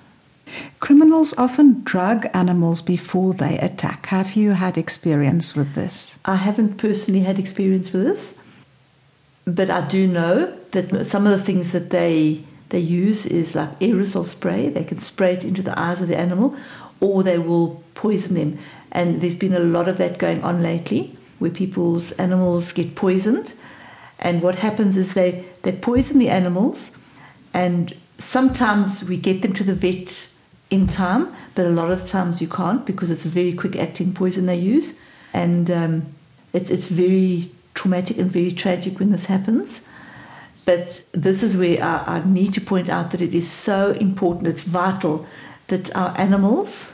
Criminals 0.80 1.36
often 1.38 1.82
drug 1.84 2.26
animals 2.34 2.82
before 2.82 3.34
they 3.34 3.60
attack. 3.60 4.08
Have 4.08 4.36
you 4.36 4.52
had 4.52 4.78
experience 4.78 5.56
with 5.56 5.76
this? 5.76 6.18
I 6.26 6.38
haven't 6.38 6.78
personally 6.78 7.20
had 7.20 7.38
experience 7.38 7.94
with 7.94 8.04
this, 8.04 8.34
but 9.46 9.70
I 9.70 9.82
do 9.88 10.08
know 10.08 10.52
that 10.72 11.06
some 11.06 11.28
of 11.28 11.38
the 11.38 11.44
things 11.44 11.72
that 11.72 11.90
they 11.92 12.44
they 12.70 12.80
use 12.80 13.26
is 13.26 13.56
like 13.56 13.80
aerosol 13.80 14.24
spray. 14.26 14.70
They 14.70 14.84
can 14.84 15.00
spray 15.00 15.34
it 15.34 15.44
into 15.44 15.62
the 15.64 15.78
eyes 15.80 16.02
of 16.02 16.08
the 16.08 16.18
animal, 16.18 16.56
or 17.00 17.24
they 17.24 17.38
will 17.40 17.84
poison 17.96 18.36
them. 18.36 18.60
And 18.92 19.22
there's 19.22 19.36
been 19.36 19.54
a 19.54 19.60
lot 19.60 19.88
of 19.88 19.98
that 19.98 20.18
going 20.18 20.44
on 20.44 20.62
lately, 20.62 21.16
where 21.40 21.52
people's 21.52 22.12
animals 22.14 22.74
get 22.74 22.96
poisoned. 22.96 23.54
And 24.20 24.42
what 24.42 24.56
happens 24.56 24.98
is 24.98 25.14
they 25.14 25.46
they 25.62 25.72
poison 25.72 26.20
the 26.20 26.30
animals, 26.30 26.98
and 27.54 27.94
sometimes 28.18 29.04
we 29.04 29.18
get 29.18 29.42
them 29.42 29.54
to 29.54 29.64
the 29.64 29.74
vet 29.74 30.30
in 30.70 30.88
time, 30.88 31.34
but 31.56 31.66
a 31.66 31.70
lot 31.70 31.92
of 31.92 32.06
times 32.06 32.42
you 32.42 32.48
can't 32.48 32.86
because 32.86 33.10
it's 33.10 33.26
a 33.26 33.30
very 33.30 33.54
quick 33.54 33.76
acting 33.76 34.14
poison 34.14 34.46
they 34.46 34.58
use, 34.58 34.98
and 35.34 35.72
um, 35.72 36.06
it's 36.54 36.70
it's 36.70 36.88
very 36.88 37.52
traumatic 37.74 38.18
and 38.18 38.30
very 38.30 38.52
tragic 38.52 39.00
when 39.00 39.12
this 39.12 39.26
happens. 39.26 39.86
But 40.66 41.04
this 41.14 41.42
is 41.42 41.56
where 41.56 41.82
I, 41.82 42.18
I 42.18 42.24
need 42.26 42.54
to 42.54 42.62
point 42.62 42.90
out 42.90 43.12
that 43.12 43.22
it 43.22 43.34
is 43.34 43.50
so 43.50 43.92
important, 43.94 44.48
it's 44.48 44.62
vital 44.62 45.26
that 45.68 45.96
our 45.96 46.14
animals, 46.18 46.94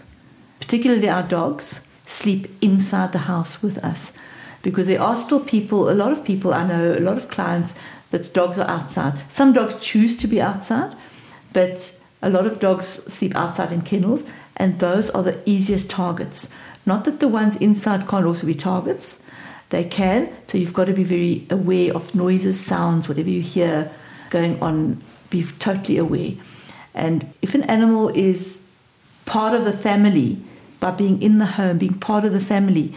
particularly 0.60 1.10
our 1.10 1.23
dogs, 1.23 1.84
sleep 2.05 2.47
inside 2.61 3.11
the 3.11 3.19
house 3.19 3.61
with 3.61 3.77
us. 3.79 4.13
Because 4.61 4.87
there 4.87 5.01
are 5.01 5.17
still 5.17 5.39
people, 5.39 5.89
a 5.89 5.93
lot 5.93 6.11
of 6.11 6.23
people 6.23 6.53
I 6.53 6.65
know, 6.65 6.95
a 6.97 6.99
lot 6.99 7.17
of 7.17 7.29
clients, 7.29 7.75
that 8.11 8.33
dogs 8.33 8.57
are 8.57 8.69
outside. 8.69 9.13
Some 9.29 9.53
dogs 9.53 9.75
choose 9.79 10.15
to 10.17 10.27
be 10.27 10.41
outside, 10.41 10.95
but 11.53 11.95
a 12.21 12.29
lot 12.29 12.47
of 12.47 12.59
dogs 12.59 12.87
sleep 12.87 13.35
outside 13.35 13.71
in 13.71 13.81
kennels, 13.81 14.25
and 14.57 14.79
those 14.79 15.09
are 15.09 15.23
the 15.23 15.37
easiest 15.45 15.89
targets. 15.89 16.49
Not 16.85 17.05
that 17.05 17.19
the 17.19 17.27
ones 17.27 17.55
inside 17.57 18.07
can't 18.07 18.25
also 18.25 18.47
be 18.47 18.55
targets, 18.55 19.21
they 19.69 19.83
can. 19.83 20.29
So 20.47 20.57
you've 20.57 20.73
got 20.73 20.85
to 20.85 20.93
be 20.93 21.03
very 21.03 21.45
aware 21.49 21.93
of 21.93 22.15
noises, 22.15 22.59
sounds, 22.59 23.09
whatever 23.09 23.29
you 23.29 23.41
hear 23.41 23.91
going 24.29 24.61
on, 24.61 25.01
be 25.29 25.43
totally 25.59 25.97
aware. 25.97 26.33
And 26.93 27.33
if 27.41 27.55
an 27.55 27.63
animal 27.63 28.09
is 28.09 28.61
part 29.25 29.53
of 29.53 29.65
the 29.65 29.73
family 29.73 30.37
by 30.85 30.91
being 30.91 31.19
in 31.19 31.39
the 31.39 31.47
home, 31.47 31.79
being 31.79 31.95
part 31.95 32.25
of 32.25 32.31
the 32.31 32.39
family, 32.39 32.93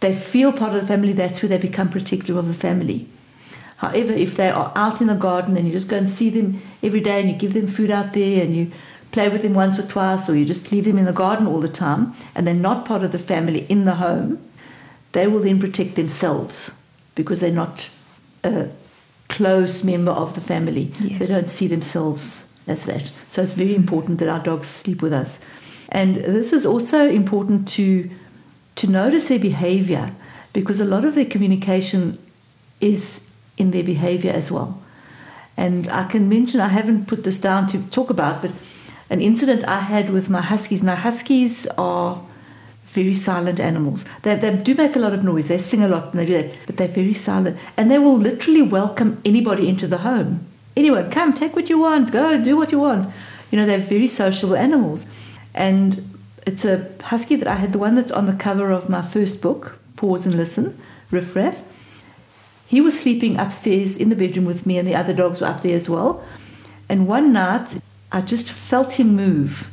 they 0.00 0.14
feel 0.14 0.52
part 0.52 0.74
of 0.74 0.80
the 0.82 0.86
family, 0.86 1.14
that's 1.14 1.40
where 1.40 1.48
they 1.48 1.56
become 1.56 1.88
protective 1.88 2.36
of 2.36 2.46
the 2.46 2.52
family. 2.52 3.08
However, 3.78 4.12
if 4.12 4.36
they 4.36 4.50
are 4.50 4.70
out 4.76 5.00
in 5.00 5.06
the 5.06 5.14
garden 5.14 5.56
and 5.56 5.66
you 5.66 5.72
just 5.72 5.88
go 5.88 5.96
and 5.96 6.10
see 6.10 6.28
them 6.28 6.60
every 6.82 7.00
day 7.00 7.18
and 7.20 7.30
you 7.30 7.34
give 7.34 7.54
them 7.54 7.68
food 7.68 7.90
out 7.90 8.12
there 8.12 8.44
and 8.44 8.54
you 8.54 8.70
play 9.12 9.30
with 9.30 9.40
them 9.40 9.54
once 9.54 9.78
or 9.78 9.86
twice 9.86 10.28
or 10.28 10.36
you 10.36 10.44
just 10.44 10.70
leave 10.70 10.84
them 10.84 10.98
in 10.98 11.06
the 11.06 11.12
garden 11.12 11.46
all 11.46 11.60
the 11.60 11.70
time 11.70 12.14
and 12.34 12.46
they're 12.46 12.54
not 12.54 12.84
part 12.84 13.02
of 13.02 13.12
the 13.12 13.18
family 13.18 13.64
in 13.70 13.86
the 13.86 13.94
home, 13.94 14.38
they 15.12 15.26
will 15.26 15.40
then 15.40 15.58
protect 15.58 15.94
themselves 15.94 16.76
because 17.14 17.40
they're 17.40 17.50
not 17.50 17.88
a 18.44 18.68
close 19.30 19.82
member 19.82 20.12
of 20.12 20.34
the 20.34 20.42
family. 20.42 20.92
Yes. 21.00 21.20
They 21.20 21.26
don't 21.28 21.48
see 21.48 21.66
themselves 21.66 22.46
as 22.66 22.84
that. 22.84 23.10
So 23.30 23.40
it's 23.40 23.54
very 23.54 23.74
important 23.74 24.18
that 24.18 24.28
our 24.28 24.40
dogs 24.40 24.66
sleep 24.66 25.00
with 25.00 25.14
us. 25.14 25.40
And 25.90 26.16
this 26.16 26.52
is 26.52 26.66
also 26.66 27.08
important 27.08 27.68
to 27.68 28.10
to 28.76 28.86
notice 28.86 29.28
their 29.28 29.38
behavior 29.38 30.12
because 30.52 30.80
a 30.80 30.84
lot 30.84 31.04
of 31.04 31.14
their 31.14 31.24
communication 31.24 32.18
is 32.80 33.26
in 33.56 33.70
their 33.70 33.82
behavior 33.82 34.32
as 34.32 34.52
well. 34.52 34.82
And 35.56 35.88
I 35.88 36.04
can 36.04 36.28
mention, 36.28 36.60
I 36.60 36.68
haven't 36.68 37.06
put 37.06 37.24
this 37.24 37.38
down 37.38 37.66
to 37.68 37.78
talk 37.84 38.10
about, 38.10 38.42
but 38.42 38.52
an 39.08 39.22
incident 39.22 39.64
I 39.66 39.80
had 39.80 40.10
with 40.10 40.28
my 40.28 40.42
huskies. 40.42 40.82
Now, 40.82 40.94
huskies 40.94 41.66
are 41.78 42.22
very 42.86 43.14
silent 43.14 43.58
animals. 43.58 44.04
They, 44.22 44.36
they 44.36 44.54
do 44.56 44.74
make 44.74 44.94
a 44.94 44.98
lot 44.98 45.14
of 45.14 45.24
noise, 45.24 45.48
they 45.48 45.58
sing 45.58 45.82
a 45.82 45.88
lot 45.88 46.10
and 46.10 46.20
they 46.20 46.26
do 46.26 46.34
that, 46.34 46.54
but 46.66 46.76
they're 46.76 46.88
very 46.88 47.14
silent. 47.14 47.58
And 47.76 47.90
they 47.90 47.98
will 47.98 48.18
literally 48.18 48.62
welcome 48.62 49.20
anybody 49.24 49.68
into 49.68 49.88
the 49.88 49.98
home. 49.98 50.46
Anyone, 50.76 51.10
come, 51.10 51.32
take 51.32 51.56
what 51.56 51.70
you 51.70 51.78
want, 51.78 52.12
go, 52.12 52.42
do 52.42 52.56
what 52.56 52.70
you 52.70 52.78
want. 52.78 53.12
You 53.50 53.58
know, 53.58 53.66
they're 53.66 53.78
very 53.78 54.08
sociable 54.08 54.56
animals. 54.56 55.06
And 55.56 56.18
it's 56.46 56.64
a 56.64 56.86
husky 57.02 57.34
that 57.36 57.48
I 57.48 57.54
had, 57.54 57.72
the 57.72 57.78
one 57.78 57.96
that's 57.96 58.12
on 58.12 58.26
the 58.26 58.34
cover 58.34 58.70
of 58.70 58.88
my 58.88 59.02
first 59.02 59.40
book, 59.40 59.78
Pause 59.96 60.26
and 60.26 60.36
Listen, 60.36 60.80
Riff 61.10 61.34
Raff. 61.34 61.62
He 62.66 62.80
was 62.80 62.98
sleeping 62.98 63.38
upstairs 63.38 63.96
in 63.96 64.10
the 64.10 64.16
bedroom 64.16 64.44
with 64.44 64.66
me, 64.66 64.76
and 64.76 64.86
the 64.86 64.94
other 64.94 65.14
dogs 65.14 65.40
were 65.40 65.46
up 65.46 65.62
there 65.62 65.76
as 65.76 65.88
well. 65.88 66.22
And 66.88 67.08
one 67.08 67.32
night, 67.32 67.80
I 68.12 68.20
just 68.20 68.50
felt 68.50 69.00
him 69.00 69.16
move. 69.16 69.70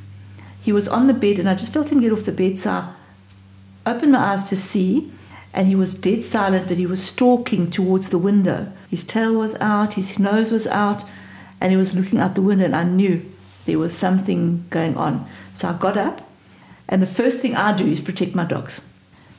He 0.62 0.72
was 0.72 0.88
on 0.88 1.08
the 1.08 1.14
bed, 1.14 1.38
and 1.38 1.50
I 1.50 1.56
just 1.56 1.74
felt 1.74 1.92
him 1.92 2.00
get 2.00 2.14
off 2.14 2.24
the 2.24 2.32
bed. 2.32 2.60
So 2.60 2.72
I 2.72 2.94
opened 3.86 4.14
my 4.14 4.20
eyes 4.20 4.44
to 4.44 4.56
see, 4.56 5.12
and 5.54 5.68
he 5.68 5.76
was 5.76 5.94
dead 5.94 6.24
silent, 6.24 6.68
but 6.68 6.78
he 6.78 6.86
was 6.86 7.04
stalking 7.04 7.70
towards 7.70 8.10
the 8.10 8.18
window. 8.18 8.72
His 8.90 9.04
tail 9.04 9.36
was 9.36 9.56
out, 9.56 9.94
his 9.94 10.18
nose 10.18 10.52
was 10.52 10.66
out, 10.68 11.04
and 11.60 11.72
he 11.72 11.78
was 11.78 11.94
looking 11.94 12.20
out 12.20 12.36
the 12.36 12.42
window, 12.42 12.66
and 12.66 12.76
I 12.76 12.84
knew 12.84 13.30
there 13.66 13.80
was 13.80 13.96
something 13.96 14.66
going 14.70 14.98
on. 14.98 15.28
So 15.54 15.70
I 15.70 15.74
got 15.74 15.98
up, 15.98 16.30
and 16.88 17.02
the 17.02 17.08
first 17.08 17.40
thing 17.40 17.56
I 17.56 17.76
do 17.76 17.86
is 17.86 18.02
protect 18.02 18.36
my 18.36 18.46
dogs. 18.46 18.86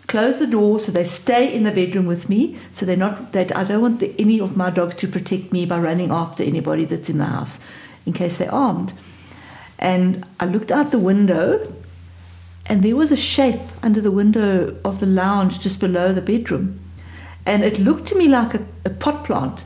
Close 0.07 0.39
the 0.39 0.47
door 0.47 0.79
so 0.81 0.93
they 0.93 1.05
stay 1.05 1.53
in 1.53 1.65
the 1.65 1.71
bedroom 1.71 2.07
with 2.07 2.29
me. 2.29 2.59
So 2.73 2.87
they're 2.87 2.97
not 2.97 3.33
that 3.33 3.57
I 3.57 3.65
don't 3.65 3.83
want 3.83 4.01
the, 4.01 4.15
any 4.19 4.41
of 4.41 4.57
my 4.57 4.71
dogs 4.71 4.95
to 4.97 5.09
protect 5.09 5.53
me 5.53 5.67
by 5.67 5.79
running 5.79 6.11
after 6.11 6.43
anybody 6.43 6.85
that's 6.85 7.09
in 7.09 7.19
the 7.19 7.25
house, 7.25 7.59
in 8.07 8.13
case 8.13 8.37
they're 8.37 8.53
armed. 8.53 8.93
And 9.79 10.25
I 10.39 10.45
looked 10.47 10.71
out 10.71 10.91
the 10.91 10.99
window, 10.99 11.73
and 12.67 12.83
there 12.83 12.97
was 12.97 13.13
a 13.13 13.17
shape 13.17 13.61
under 13.83 14.01
the 14.01 14.11
window 14.11 14.77
of 14.85 15.01
the 15.01 15.07
lounge 15.07 15.61
just 15.61 15.81
below 15.81 16.13
the 16.13 16.23
bedroom, 16.23 16.81
and 17.45 17.63
it 17.63 17.79
looked 17.79 18.07
to 18.09 18.15
me 18.15 18.29
like 18.29 18.55
a, 18.55 18.67
a 18.85 18.91
pot 18.91 19.25
plant, 19.25 19.65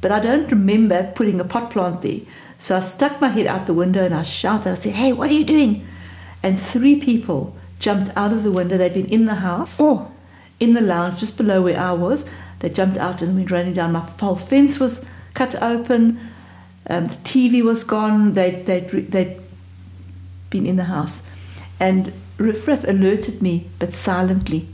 but 0.00 0.12
I 0.12 0.20
don't 0.20 0.50
remember 0.50 1.12
putting 1.14 1.40
a 1.40 1.44
pot 1.44 1.70
plant 1.70 2.02
there. 2.02 2.20
So 2.58 2.76
I 2.76 2.80
stuck 2.80 3.20
my 3.20 3.28
head 3.28 3.46
out 3.46 3.66
the 3.66 3.74
window 3.74 4.04
and 4.04 4.14
I 4.14 4.22
shouted. 4.22 4.72
I 4.72 4.74
said, 4.74 4.94
"Hey, 4.94 5.12
what 5.12 5.30
are 5.30 5.34
you 5.34 5.44
doing?" 5.44 5.86
and 6.42 6.58
three 6.58 6.96
people 7.00 7.56
jumped 7.78 8.16
out 8.16 8.32
of 8.32 8.42
the 8.42 8.50
window. 8.50 8.76
They'd 8.76 8.94
been 8.94 9.06
in 9.06 9.26
the 9.26 9.36
house, 9.36 9.78
Oh, 9.80 10.10
in 10.60 10.74
the 10.74 10.80
lounge, 10.80 11.20
just 11.20 11.36
below 11.36 11.62
where 11.62 11.78
I 11.78 11.92
was. 11.92 12.24
They 12.60 12.70
jumped 12.70 12.96
out 12.96 13.22
and 13.22 13.36
went 13.36 13.50
running 13.50 13.74
down. 13.74 13.92
My 13.92 14.00
whole 14.00 14.36
fence 14.36 14.80
was 14.80 15.04
cut 15.34 15.60
open. 15.62 16.18
Um, 16.88 17.08
the 17.08 17.16
TV 17.16 17.62
was 17.62 17.84
gone. 17.84 18.34
They'd, 18.34 18.66
they'd, 18.66 18.88
they'd 18.88 19.40
been 20.50 20.66
in 20.66 20.76
the 20.76 20.84
house. 20.84 21.22
And 21.78 22.12
Riff 22.38 22.66
Raff 22.66 22.84
alerted 22.84 23.40
me, 23.40 23.68
but 23.78 23.92
silently. 23.92 24.68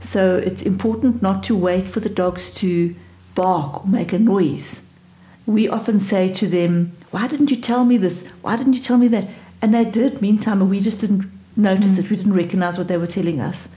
So 0.00 0.36
it's 0.36 0.62
important 0.62 1.22
not 1.22 1.42
to 1.44 1.56
wait 1.56 1.88
for 1.88 1.98
the 2.00 2.08
dogs 2.08 2.52
to 2.54 2.94
bark 3.34 3.84
or 3.84 3.88
make 3.88 4.12
a 4.12 4.18
noise. 4.18 4.80
We 5.46 5.68
often 5.68 5.98
say 5.98 6.28
to 6.34 6.46
them, 6.46 6.96
Why 7.14 7.28
didn't 7.28 7.52
you 7.52 7.56
tell 7.56 7.84
me 7.84 7.96
this? 7.96 8.26
Why 8.42 8.56
didn't 8.56 8.72
you 8.72 8.80
tell 8.80 8.98
me 8.98 9.06
that? 9.06 9.28
And 9.62 9.72
they 9.72 9.84
did, 9.84 10.20
meantime, 10.20 10.58
but 10.58 10.64
we 10.64 10.80
just 10.80 10.98
didn't 10.98 11.30
notice 11.54 11.92
mm. 11.92 12.00
it. 12.00 12.10
We 12.10 12.16
didn't 12.16 12.32
recognize 12.34 12.76
what 12.76 12.88
they 12.88 12.96
were 12.96 13.06
telling 13.06 13.40
us. 13.40 13.68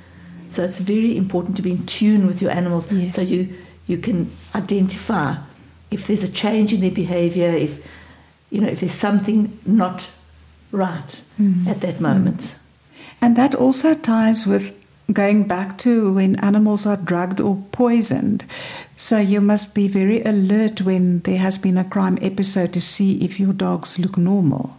So 0.50 0.64
it's 0.64 0.80
very 0.80 1.16
important 1.16 1.56
to 1.58 1.62
be 1.62 1.74
in 1.74 1.86
tune 1.86 2.26
with 2.26 2.42
your 2.42 2.50
animals 2.50 2.92
Yes. 2.92 3.14
so 3.14 3.22
you, 3.22 3.54
you 3.86 4.00
can 4.00 4.36
identify 4.56 5.36
if 5.92 6.08
there's 6.08 6.24
a 6.24 6.32
change 6.32 6.74
in 6.74 6.82
their 6.82 6.90
behavior, 6.90 7.50
if 7.50 7.80
you 8.50 8.60
know, 8.60 8.70
if 8.70 8.80
there's 8.80 8.94
something 8.94 9.60
not 9.68 10.10
right 10.72 11.22
mm. 11.40 11.68
at 11.68 11.82
that 11.82 12.02
moment. 12.02 12.40
Mm. 12.40 12.58
and 13.22 13.36
that 13.36 13.54
also 13.54 13.94
ties 13.94 14.48
with 14.48 14.74
going 15.12 15.44
back 15.44 15.78
to 15.80 16.14
when 16.14 16.36
animals 16.38 16.86
are 16.86 16.98
drugged 16.98 17.40
or 17.40 17.64
poisoned. 17.72 18.44
So 18.96 19.20
you 19.20 19.42
must 19.42 19.74
be 19.74 19.88
very 19.88 20.22
alert 20.24 20.82
when 20.82 21.20
there 21.20 21.38
has 21.38 21.58
been 21.58 21.78
a 21.78 21.84
crime 21.84 22.18
episode 22.22 22.74
to 22.74 22.82
see 22.82 23.24
if 23.24 23.40
your 23.40 23.54
dogs 23.54 24.00
look 24.00 24.18
normal. 24.18 24.76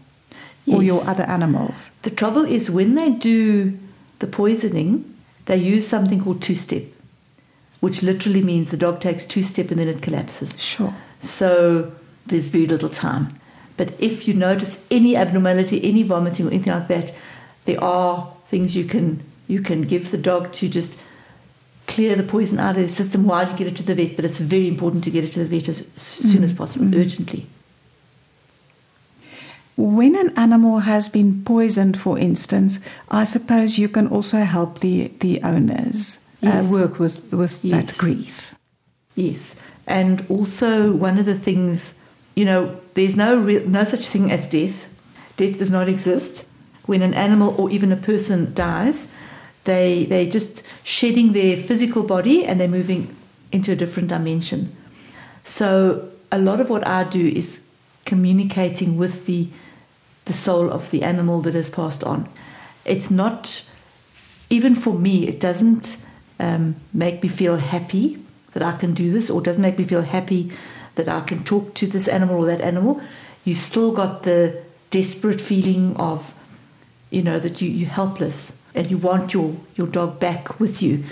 or 0.66 0.82
your 0.82 1.02
other 1.08 1.24
animals? 1.24 1.90
The 2.02 2.10
trouble 2.10 2.44
is 2.44 2.70
when 2.70 2.94
they 2.94 3.10
do 3.10 3.78
the 4.18 4.26
poisoning, 4.26 5.04
they 5.46 5.56
use 5.56 5.88
something 5.88 6.22
called 6.22 6.42
two 6.42 6.54
step, 6.54 6.82
which 7.80 8.02
literally 8.02 8.42
means 8.42 8.70
the 8.70 8.76
dog 8.76 9.00
takes 9.00 9.24
two 9.24 9.42
step 9.42 9.70
and 9.70 9.80
then 9.80 9.88
it 9.88 10.02
collapses. 10.02 10.54
Sure. 10.60 10.94
So 11.20 11.90
there's 12.26 12.46
very 12.46 12.66
little 12.66 12.90
time. 12.90 13.38
But 13.76 13.94
if 13.98 14.26
you 14.26 14.34
notice 14.34 14.78
any 14.90 15.16
abnormality, 15.16 15.82
any 15.84 16.02
vomiting 16.02 16.46
or 16.46 16.50
anything 16.50 16.72
like 16.72 16.88
that, 16.88 17.14
there 17.64 17.82
are 17.82 18.30
things 18.48 18.76
you 18.76 18.84
can 18.84 19.22
you 19.48 19.61
can 19.61 19.82
give 19.82 20.11
the 20.11 20.18
dog 20.18 20.52
to 20.52 20.68
just 20.68 20.98
clear 21.88 22.14
the 22.14 22.22
poison 22.22 22.58
out 22.61 22.76
of 22.76 22.82
the 22.82 22.88
system 22.88 23.24
while 23.24 23.50
you 23.50 23.56
get 23.56 23.66
it 23.66 23.76
to 23.76 23.82
the 23.82 23.94
vet. 23.94 24.14
But 24.14 24.24
it's 24.24 24.38
very 24.40 24.68
important 24.68 25.02
to 25.04 25.11
get 25.11 25.24
it 25.24 25.32
to 25.32 25.40
the 25.40 25.46
vet 25.46 25.68
as 25.68 25.87
soon 25.96 26.44
as 26.44 26.52
possible, 26.52 26.94
urgently. 26.94 27.46
When 29.76 30.16
an 30.16 30.37
animal 30.37 30.80
has 30.80 31.08
been 31.08 31.44
poisoned, 31.44 31.98
for 32.00 32.18
instance, 32.18 32.80
I 33.11 33.24
suppose 33.24 33.78
you 33.78 33.88
can 33.88 34.08
also 34.08 34.40
help 34.40 34.80
the, 34.80 35.12
the 35.20 35.40
owners 35.42 36.18
Yes. 36.40 36.66
uh, 36.66 36.68
work 36.70 36.98
with, 37.00 37.32
with 37.32 37.58
Yes. 37.64 37.87
that 37.87 37.98
grief. 37.98 38.54
Yes, 39.16 39.56
and 39.88 40.24
also 40.28 40.92
one 40.92 41.18
of 41.18 41.26
the 41.26 41.34
things, 41.38 41.94
you 42.37 42.44
know, 42.44 42.76
there's 42.94 43.16
no 43.16 43.37
real, 43.37 43.66
no 43.68 43.82
such 43.84 44.06
thing 44.06 44.30
as 44.30 44.46
death. 44.46 44.87
Death 45.37 45.58
does 45.58 45.70
not 45.70 45.88
exist. 45.88 46.44
When 46.87 47.02
an 47.02 47.14
animal 47.14 47.54
or 47.58 47.70
even 47.70 47.90
a 47.90 47.96
person 47.96 48.52
dies, 48.54 49.06
they 49.68 50.07
they 50.07 50.26
just 50.26 50.62
shedding 50.83 51.33
their 51.33 51.57
physical 51.57 52.02
body 52.02 52.44
and 52.46 52.59
they're 52.59 52.76
moving 52.81 53.14
into 53.52 53.70
a 53.72 53.76
different 53.76 54.09
dimension. 54.09 54.74
So 55.44 56.09
a 56.33 56.38
lot 56.38 56.61
of 56.61 56.70
what 56.70 56.87
I 56.87 57.04
do 57.04 57.26
is 57.26 57.61
communicating 58.07 58.96
with 58.96 59.26
the 59.26 59.48
the 60.24 60.33
soul 60.33 60.70
of 60.70 60.90
the 60.90 61.02
animal 61.02 61.42
that 61.42 61.54
has 61.54 61.68
passed 61.68 62.02
on. 62.02 62.28
It's 62.85 63.11
not 63.11 63.62
even 64.50 64.74
for 64.74 64.94
me, 64.94 65.28
it 65.28 65.38
doesn't 65.38 65.98
um, 66.40 66.76
make 66.92 67.22
me 67.22 67.28
feel 67.28 67.59
happy 67.59 68.18
that 68.54 68.62
I 68.62 68.76
can 68.78 68.94
do 68.94 69.11
this, 69.12 69.28
or 69.31 69.42
doesn't 69.42 69.62
make 69.62 69.78
me 69.78 69.85
feel 69.85 70.02
happy 70.02 70.50
that 70.94 71.09
I 71.09 71.20
can 71.20 71.44
talk 71.44 71.74
to 71.74 71.87
this 71.87 72.09
animal 72.09 72.37
or 72.37 72.46
that 72.46 72.62
animal. 72.62 73.00
You 73.44 73.54
still 73.54 73.92
got 73.92 74.22
the 74.22 74.62
desperate 74.90 75.40
feeling 75.40 75.96
of, 75.96 76.33
you 77.11 77.22
know, 77.22 77.38
that 77.38 77.61
you, 77.61 77.68
you're 77.68 77.90
helpless 77.90 78.57
and 78.74 78.90
you 78.90 78.98
want 78.98 79.35
your, 79.35 79.54
your 79.76 79.87
dog 79.87 80.20
back 80.20 80.61
with 80.61 80.83
you. 80.83 81.04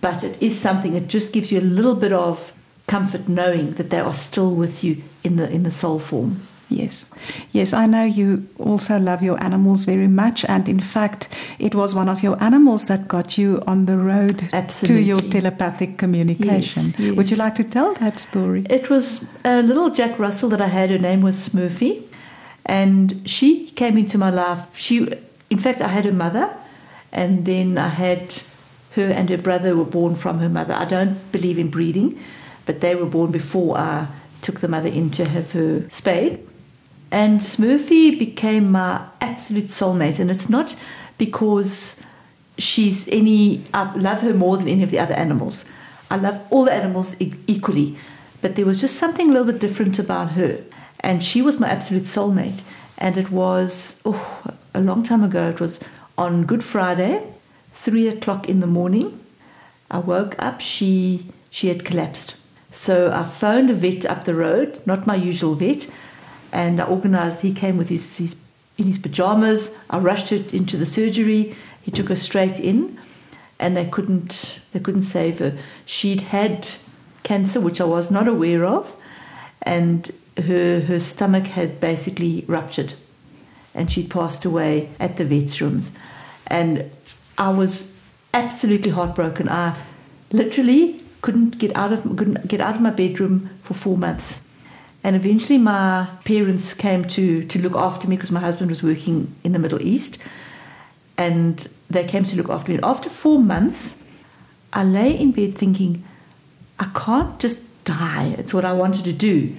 But 0.00 0.24
it 0.24 0.42
is 0.42 0.58
something, 0.58 0.94
it 0.96 1.08
just 1.08 1.32
gives 1.32 1.52
you 1.52 1.60
a 1.60 1.62
little 1.62 1.94
bit 1.94 2.12
of 2.12 2.52
comfort 2.86 3.28
knowing 3.28 3.74
that 3.74 3.90
they 3.90 4.00
are 4.00 4.14
still 4.14 4.54
with 4.54 4.82
you 4.82 5.02
in 5.22 5.36
the, 5.36 5.50
in 5.50 5.62
the 5.62 5.72
soul 5.72 5.98
form. 5.98 6.42
Yes. 6.68 7.08
Yes, 7.52 7.72
I 7.72 7.86
know 7.86 8.04
you 8.04 8.48
also 8.58 8.98
love 8.98 9.22
your 9.22 9.42
animals 9.42 9.84
very 9.84 10.08
much. 10.08 10.44
And 10.46 10.68
in 10.68 10.80
fact, 10.80 11.28
it 11.58 11.74
was 11.74 11.94
one 11.94 12.08
of 12.08 12.22
your 12.22 12.42
animals 12.42 12.86
that 12.86 13.08
got 13.08 13.36
you 13.36 13.62
on 13.66 13.86
the 13.86 13.96
road 13.96 14.48
to 14.84 14.94
your 14.94 15.20
telepathic 15.20 15.98
communication. 15.98 16.86
Yes, 16.86 16.98
yes. 16.98 17.16
Would 17.16 17.30
you 17.30 17.36
like 17.36 17.54
to 17.56 17.64
tell 17.64 17.94
that 17.94 18.18
story? 18.18 18.64
It 18.70 18.88
was 18.88 19.26
a 19.44 19.62
little 19.62 19.90
Jack 19.90 20.18
Russell 20.18 20.48
that 20.50 20.60
I 20.60 20.68
had. 20.68 20.90
Her 20.90 20.98
name 20.98 21.20
was 21.20 21.36
Smurfy, 21.48 22.02
and 22.64 23.28
she 23.28 23.68
came 23.70 23.98
into 23.98 24.16
my 24.16 24.30
life. 24.30 24.74
She, 24.74 25.08
in 25.50 25.58
fact, 25.58 25.80
I 25.80 25.88
had 25.88 26.04
her 26.06 26.12
mother, 26.12 26.54
and 27.12 27.44
then 27.44 27.78
I 27.78 27.88
had 27.88 28.42
her 28.94 29.10
and 29.10 29.28
her 29.30 29.38
brother 29.38 29.76
were 29.76 29.84
born 29.84 30.14
from 30.16 30.38
her 30.38 30.48
mother. 30.48 30.74
I 30.74 30.84
don't 30.84 31.30
believe 31.32 31.58
in 31.58 31.70
breeding, 31.70 32.22
but 32.66 32.80
they 32.80 32.94
were 32.94 33.06
born 33.06 33.30
before 33.30 33.78
I 33.78 34.06
took 34.42 34.60
the 34.60 34.68
mother 34.68 34.88
in 34.88 35.10
to 35.12 35.24
have 35.24 35.52
her 35.52 35.88
spayed. 35.88 36.46
And 37.10 37.40
Smurfy 37.40 38.18
became 38.18 38.70
my 38.70 39.06
absolute 39.20 39.66
soulmate, 39.66 40.18
and 40.18 40.30
it's 40.30 40.48
not 40.48 40.74
because 41.18 42.02
she's 42.56 43.06
any. 43.08 43.64
I 43.74 43.94
love 43.96 44.22
her 44.22 44.32
more 44.32 44.56
than 44.56 44.68
any 44.68 44.82
of 44.82 44.90
the 44.90 44.98
other 44.98 45.14
animals. 45.14 45.64
I 46.10 46.16
love 46.16 46.40
all 46.50 46.64
the 46.64 46.72
animals 46.72 47.14
equally, 47.20 47.98
but 48.40 48.56
there 48.56 48.64
was 48.64 48.80
just 48.80 48.96
something 48.96 49.28
a 49.28 49.32
little 49.32 49.52
bit 49.52 49.60
different 49.60 49.98
about 49.98 50.32
her, 50.32 50.62
and 51.00 51.22
she 51.22 51.42
was 51.42 51.60
my 51.60 51.68
absolute 51.68 52.04
soulmate. 52.04 52.62
And 52.98 53.16
it 53.16 53.30
was 53.30 54.00
oh, 54.04 54.56
a 54.74 54.80
long 54.80 55.02
time 55.02 55.24
ago. 55.24 55.48
It 55.48 55.60
was 55.60 55.80
on 56.16 56.44
Good 56.44 56.62
Friday, 56.62 57.22
three 57.72 58.08
o'clock 58.08 58.48
in 58.48 58.60
the 58.60 58.66
morning. 58.66 59.18
I 59.90 59.98
woke 59.98 60.34
up. 60.38 60.60
She 60.60 61.26
she 61.50 61.68
had 61.68 61.84
collapsed. 61.84 62.34
So 62.72 63.10
I 63.12 63.24
phoned 63.24 63.68
a 63.70 63.74
vet 63.74 64.06
up 64.06 64.24
the 64.24 64.34
road, 64.34 64.80
not 64.86 65.06
my 65.06 65.14
usual 65.14 65.54
vet, 65.54 65.86
and 66.52 66.80
I 66.80 66.86
organised. 66.88 67.42
He 67.42 67.52
came 67.52 67.76
with 67.76 67.90
his, 67.90 68.16
his 68.16 68.36
in 68.78 68.86
his 68.86 68.98
pajamas. 68.98 69.76
I 69.90 69.98
rushed 69.98 70.30
her 70.30 70.42
into 70.52 70.76
the 70.76 70.86
surgery. 70.86 71.54
He 71.82 71.90
took 71.90 72.08
her 72.08 72.16
straight 72.16 72.58
in, 72.58 72.98
and 73.58 73.76
they 73.76 73.86
couldn't 73.86 74.60
they 74.72 74.80
couldn't 74.80 75.02
save 75.02 75.38
her. 75.38 75.56
She'd 75.84 76.22
had 76.22 76.68
cancer, 77.22 77.60
which 77.60 77.80
I 77.80 77.84
was 77.84 78.10
not 78.10 78.26
aware 78.26 78.64
of, 78.64 78.96
and 79.62 80.10
her 80.46 80.80
her 80.80 81.00
stomach 81.00 81.48
had 81.48 81.80
basically 81.80 82.44
ruptured, 82.48 82.94
and 83.74 83.90
she'd 83.90 84.10
passed 84.10 84.44
away 84.44 84.90
at 85.00 85.16
the 85.16 85.24
vet's 85.24 85.60
rooms, 85.60 85.90
and 86.46 86.90
I 87.38 87.50
was 87.50 87.92
absolutely 88.34 88.90
heartbroken. 88.90 89.48
I 89.48 89.76
literally 90.30 91.02
couldn't 91.20 91.58
get 91.58 91.74
out 91.76 91.92
of 91.92 92.02
couldn't 92.16 92.48
get 92.48 92.60
out 92.60 92.74
of 92.74 92.80
my 92.80 92.90
bedroom 92.90 93.50
for 93.62 93.74
four 93.74 93.96
months. 93.96 94.42
And 95.04 95.16
eventually, 95.16 95.58
my 95.58 96.08
parents 96.24 96.74
came 96.74 97.04
to, 97.06 97.42
to 97.42 97.58
look 97.60 97.74
after 97.74 98.06
me 98.06 98.16
because 98.16 98.30
my 98.30 98.40
husband 98.40 98.70
was 98.70 98.82
working 98.82 99.34
in 99.42 99.52
the 99.52 99.58
Middle 99.58 99.82
East. 99.82 100.18
And 101.18 101.66
they 101.90 102.04
came 102.04 102.24
to 102.24 102.36
look 102.36 102.48
after 102.48 102.70
me. 102.70 102.76
And 102.76 102.84
after 102.84 103.08
four 103.08 103.40
months, 103.40 104.00
I 104.72 104.84
lay 104.84 105.18
in 105.18 105.32
bed 105.32 105.58
thinking, 105.58 106.04
I 106.78 106.88
can't 106.94 107.38
just 107.40 107.84
die. 107.84 108.34
It's 108.38 108.54
what 108.54 108.64
I 108.64 108.72
wanted 108.72 109.04
to 109.04 109.12
do. 109.12 109.56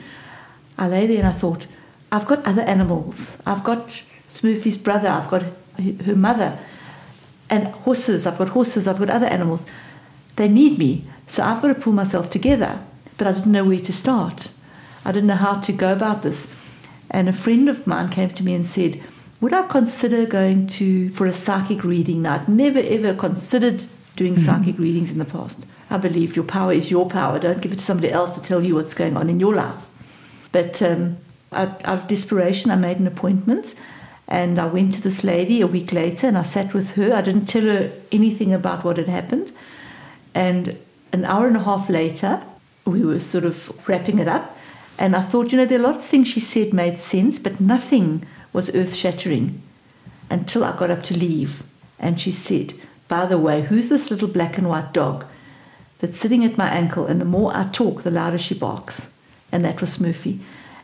I 0.78 0.88
lay 0.88 1.08
there 1.08 1.20
and 1.20 1.28
I 1.28 1.34
thought, 1.34 1.68
I've 2.14 2.28
got 2.28 2.46
other 2.46 2.62
animals. 2.62 3.40
I've 3.44 3.64
got 3.64 3.88
Smurfy's 4.30 4.78
brother. 4.78 5.10
I've 5.10 5.30
got 5.32 5.42
her 5.42 6.04
her 6.06 6.16
mother. 6.16 6.60
And 7.50 7.68
horses. 7.86 8.28
I've 8.28 8.38
got 8.38 8.50
horses. 8.50 8.88
I've 8.88 9.00
got 9.00 9.10
other 9.10 9.26
animals. 9.26 9.66
They 10.36 10.48
need 10.48 10.78
me. 10.78 11.06
So 11.26 11.44
I've 11.44 11.60
got 11.64 11.70
to 11.70 11.76
pull 11.76 11.94
myself 11.94 12.30
together. 12.30 12.80
But 13.18 13.26
I 13.26 13.32
didn't 13.32 13.52
know 13.52 13.66
where 13.66 13.80
to 13.80 13.92
start. 13.92 14.52
I 15.04 15.12
didn't 15.12 15.28
know 15.28 15.44
how 15.48 15.60
to 15.60 15.74
go 15.74 15.92
about 15.92 16.22
this. 16.22 16.48
And 17.10 17.28
a 17.28 17.34
friend 17.34 17.68
of 17.68 17.88
mine 17.88 18.10
came 18.10 18.30
to 18.30 18.44
me 18.44 18.54
and 18.54 18.68
said, 18.68 19.02
Would 19.42 19.54
I 19.54 19.64
consider 19.64 20.28
going 20.28 20.68
to 20.68 21.10
for 21.10 21.26
a 21.26 21.34
psychic 21.34 21.84
reading? 21.84 22.22
Now, 22.22 22.36
I'd 22.36 22.48
never 22.48 22.80
ever 22.80 23.16
considered 23.16 23.88
doing 24.16 24.38
psychic 24.38 24.78
readings 24.78 25.10
in 25.10 25.18
the 25.18 25.26
past. 25.26 25.66
I 25.90 25.98
believe 25.98 26.36
your 26.36 26.46
power 26.46 26.74
is 26.74 26.92
your 26.92 27.10
power. 27.10 27.40
Don't 27.40 27.62
give 27.62 27.74
it 27.74 27.80
to 27.80 27.86
somebody 27.86 28.12
else 28.12 28.30
to 28.32 28.42
tell 28.42 28.64
you 28.64 28.76
what's 28.76 28.94
going 28.94 29.18
on 29.18 29.32
in 29.32 29.40
your 29.40 29.56
life. 29.56 29.90
But 30.52 30.80
um, 30.84 31.18
out, 31.54 31.86
out 31.86 32.00
of 32.00 32.08
desperation, 32.08 32.72
I 32.72 32.76
made 32.76 33.00
an 33.00 33.08
appointment 33.08 33.76
and 34.28 34.58
I 34.58 34.66
went 34.66 34.94
to 34.94 35.02
this 35.02 35.24
lady 35.24 35.62
a 35.62 35.68
week 35.68 35.92
later 35.92 36.28
and 36.28 36.38
I 36.38 36.44
sat 36.44 36.74
with 36.74 36.92
her. 36.92 37.14
I 37.14 37.22
didn't 37.22 37.46
tell 37.46 37.64
her 37.64 37.92
anything 38.12 38.54
about 38.54 38.84
what 38.84 38.98
had 38.98 39.08
happened. 39.08 39.52
And 40.34 40.78
an 41.12 41.26
hour 41.26 41.48
and 41.48 41.58
a 41.58 41.64
half 41.64 41.90
later, 41.90 42.44
we 42.86 43.04
were 43.04 43.20
sort 43.20 43.44
of 43.44 43.88
wrapping 43.88 44.20
it 44.20 44.28
up. 44.28 44.58
And 44.98 45.16
I 45.16 45.22
thought, 45.24 45.52
you 45.52 45.58
know, 45.58 45.66
there 45.66 45.80
are 45.80 45.84
a 45.84 45.88
lot 45.88 45.98
of 45.98 46.06
things 46.06 46.28
she 46.28 46.40
said 46.40 46.74
made 46.74 46.98
sense, 47.00 47.40
but 47.40 47.60
nothing 47.60 48.26
was 48.52 48.74
earth 48.76 48.96
shattering 48.96 49.62
until 50.30 50.64
I 50.64 50.78
got 50.78 50.92
up 50.92 51.04
to 51.04 51.18
leave. 51.18 51.64
And 52.00 52.20
she 52.20 52.32
said, 52.32 52.74
By 53.08 53.26
the 53.26 53.38
way, 53.38 53.64
who's 53.64 53.90
this 53.90 54.12
little 54.12 54.28
black 54.28 54.58
and 54.58 54.70
white 54.70 54.94
dog 54.94 55.26
that's 56.00 56.20
sitting 56.20 56.44
at 56.46 56.58
my 56.58 56.70
ankle? 56.70 57.06
And 57.06 57.20
the 57.20 57.26
more 57.26 57.52
I 57.56 57.66
talk, 57.66 58.04
the 58.04 58.12
louder 58.12 58.38
she 58.38 58.56
barks. 58.56 59.10
And 59.52 59.66
that 59.66 59.82
was 59.82 59.98
Smurfy. 59.98 60.40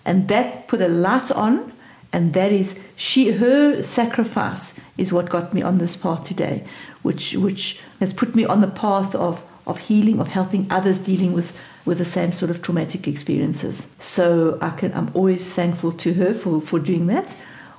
And 0.06 0.28
that 0.28 0.68
put 0.68 0.82
a 0.82 0.88
light 0.88 1.32
on, 1.32 1.72
and 2.12 2.34
that 2.34 2.52
is 2.52 2.80
she 2.96 3.32
her 3.32 3.84
sacrifice 3.84 4.80
is 4.98 5.14
what 5.14 5.30
got 5.30 5.54
me 5.54 5.62
on 5.62 5.78
this 5.78 5.96
path 5.96 6.24
today, 6.24 6.64
which 7.02 7.34
which 7.34 7.80
has 8.00 8.14
put 8.14 8.36
me 8.36 8.46
on 8.46 8.62
the 8.62 8.68
path 8.68 9.14
of, 9.16 9.46
of 9.68 9.78
healing, 9.78 10.20
of 10.20 10.28
helping 10.28 10.66
others 10.72 11.00
dealing 11.00 11.34
with 11.34 11.56
with 11.86 11.98
the 11.98 12.06
same 12.06 12.32
sort 12.32 12.52
of 12.52 12.62
traumatic 12.62 13.08
experiences. 13.08 13.88
So 14.00 14.58
I 14.62 14.70
can 14.70 14.94
I'm 14.94 15.12
always 15.14 15.50
thankful 15.50 15.92
to 15.94 16.14
her 16.14 16.34
for, 16.34 16.62
for 16.62 16.80
doing 16.80 17.08
that. 17.08 17.36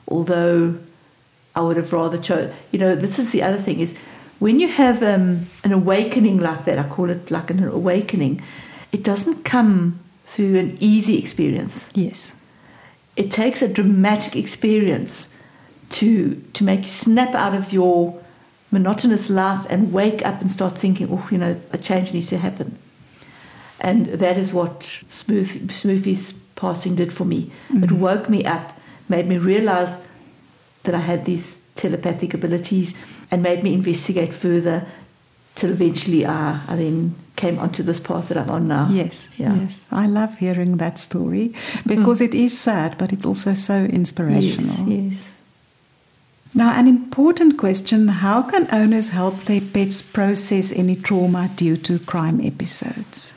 Although 0.09 0.78
I 1.54 1.61
would 1.61 1.76
have 1.76 1.92
rather 1.92 2.18
chose 2.18 2.52
you 2.70 2.78
know, 2.78 2.94
this 2.94 3.18
is 3.18 3.30
the 3.30 3.42
other 3.42 3.59
thing 3.59 3.80
is 3.80 3.94
when 4.38 4.59
you 4.59 4.68
have 4.68 5.02
um, 5.02 5.46
an 5.64 5.72
awakening 5.72 6.38
like 6.38 6.64
that, 6.64 6.78
I 6.78 6.88
call 6.88 7.11
it 7.11 7.30
like 7.30 7.50
an 7.50 7.62
awakening, 7.62 8.42
it 8.90 9.04
doesn't 9.04 9.44
come 9.44 10.00
through 10.31 10.57
an 10.57 10.77
easy 10.79 11.19
experience. 11.19 11.90
Yes. 11.93 12.35
It 13.16 13.33
takes 13.33 13.62
a 13.62 13.69
dramatic 13.69 14.37
experience 14.37 15.29
to 15.90 16.37
to 16.53 16.62
make 16.64 16.83
you 16.83 16.88
snap 16.88 17.35
out 17.35 17.53
of 17.55 17.73
your 17.73 18.14
monotonous 18.71 19.29
life 19.29 19.66
and 19.69 19.93
wake 19.93 20.25
up 20.25 20.40
and 20.40 20.49
start 20.51 20.79
thinking, 20.79 21.09
oh, 21.11 21.29
you 21.33 21.38
know, 21.38 21.61
a 21.73 21.79
change 21.79 22.14
needs 22.14 22.29
to 22.29 22.38
happen. 22.38 22.79
And 23.81 24.07
that 24.07 24.37
is 24.37 24.55
what 24.55 25.03
Smooth, 25.09 25.73
Smoothie's 25.73 26.33
passing 26.55 26.95
did 26.95 27.12
for 27.12 27.25
me. 27.25 27.51
It 27.71 27.75
mm-hmm. 27.75 27.99
woke 27.99 28.29
me 28.29 28.45
up, 28.45 28.79
made 29.09 29.27
me 29.27 29.38
realize 29.38 30.07
that 30.85 30.95
I 30.95 31.01
had 31.01 31.25
these 31.25 31.59
telepathic 31.75 32.35
abilities 32.35 32.95
and 33.33 33.43
made 33.43 33.64
me 33.64 33.73
investigate 33.73 34.33
further 34.33 34.87
till 35.61 35.70
eventually 35.70 36.25
uh, 36.25 36.33
I, 36.33 36.61
I 36.68 36.77
then 36.77 37.14
came 37.37 37.59
onto 37.59 37.83
this 37.83 38.01
path 38.01 38.29
that 38.29 38.38
I'm 38.38 38.51
on 38.51 38.68
now. 38.68 38.88
Yes, 38.90 39.29
Yeah. 39.37 39.55
yes. 39.57 39.87
I 39.92 40.07
love 40.07 40.38
hearing 40.38 40.79
that 40.79 40.99
story 40.99 41.53
because 41.87 42.20
it 42.20 42.35
is 42.35 42.59
sad, 42.59 42.96
but 42.99 43.12
it's 43.12 43.27
also 43.27 43.53
so 43.53 43.83
inspirational. 43.85 44.88
Yes, 44.88 44.88
yes. 44.88 45.35
Now, 46.53 46.73
an 46.73 46.88
important 46.88 47.59
question 47.59 48.09
how 48.09 48.42
can 48.42 48.66
owners 48.73 49.11
help 49.11 49.44
their 49.44 49.61
pets 49.61 50.03
process 50.03 50.73
any 50.73 50.96
trauma 50.96 51.51
due 51.55 51.77
to 51.77 51.99
crime 52.01 52.40
episodes? 52.40 53.35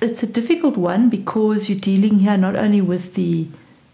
It's 0.00 0.22
a 0.22 0.26
difficult 0.26 0.76
one 0.76 1.08
because 1.10 1.68
you're 1.68 1.78
dealing 1.78 2.18
here 2.20 2.36
not 2.36 2.56
only 2.56 2.80
with 2.80 3.14
the 3.14 3.46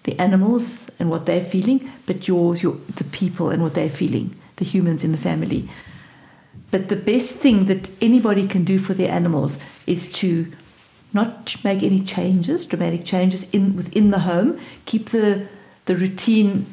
the 0.05 0.19
animals 0.19 0.89
and 0.99 1.11
what 1.11 1.27
they're 1.27 1.49
feeling, 1.55 1.91
but 2.07 2.27
yours, 2.27 2.63
your 2.63 2.77
the 2.97 3.05
people 3.05 3.51
and 3.51 3.63
what 3.63 3.75
they're 3.75 3.91
feeling, 3.91 4.35
the 4.57 4.65
humans 4.65 5.05
in 5.05 5.13
the 5.13 5.19
family. 5.19 5.69
But 6.71 6.89
the 6.89 6.97
best 6.97 7.37
thing 7.37 7.67
that 7.67 7.91
anybody 8.01 8.47
can 8.47 8.65
do 8.65 8.79
for 8.79 8.95
their 8.95 9.11
animals 9.11 9.59
is 9.87 10.13
to 10.15 10.53
not 11.13 11.57
make 11.65 11.83
any 11.83 12.03
changes, 12.03 12.67
dramatic 12.67 13.05
changes 13.05 13.49
in 13.51 13.75
within 13.77 14.11
the 14.11 14.21
home. 14.21 14.61
Keep 14.85 15.11
the 15.11 15.47
the 15.87 15.97
routine 15.97 16.67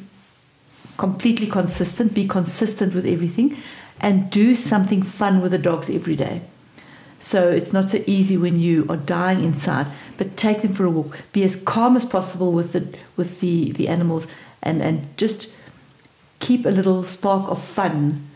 completely 0.97 1.47
consistent. 1.47 2.13
Be 2.13 2.27
consistent 2.27 2.93
with 2.93 3.05
everything, 3.05 3.57
and 4.01 4.29
do 4.29 4.55
something 4.55 5.01
fun 5.01 5.41
with 5.41 5.51
the 5.51 5.57
dogs 5.57 5.89
every 5.89 6.15
day. 6.17 6.41
So 7.19 7.49
it's 7.49 7.71
not 7.71 7.89
so 7.89 8.03
easy 8.05 8.37
when 8.37 8.59
you 8.59 8.85
are 8.89 8.97
dying 8.97 9.43
inside, 9.43 9.87
but 10.17 10.35
take 10.35 10.61
them 10.61 10.73
for 10.73 10.85
a 10.85 10.89
walk. 10.89 11.17
Be 11.31 11.43
as 11.43 11.55
calm 11.55 11.95
as 11.95 12.05
possible 12.05 12.51
with 12.51 12.73
the 12.73 12.87
with 13.15 13.39
the, 13.39 13.71
the 13.71 13.87
animals 13.87 14.27
and, 14.61 14.81
and 14.81 15.17
just 15.17 15.49
keep 16.39 16.65
a 16.65 16.69
little 16.69 17.03
spark 17.03 17.49
of 17.49 17.63
fun 17.63 18.29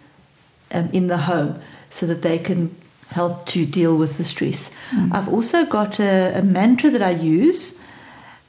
um, 0.71 0.89
in 0.93 1.07
the 1.07 1.17
home 1.17 1.61
so 1.91 2.05
that 2.05 2.21
they 2.21 2.37
can 2.37 2.75
help 3.07 3.45
to 3.47 3.65
deal 3.65 3.97
with 3.97 4.17
the 4.17 4.23
stress. 4.23 4.71
I've 5.11 5.27
also 5.29 5.65
got 5.65 5.99
a, 5.99 6.37
a 6.37 6.41
mantra 6.43 6.91
that 6.91 7.01
I 7.01 7.11
use, 7.11 7.79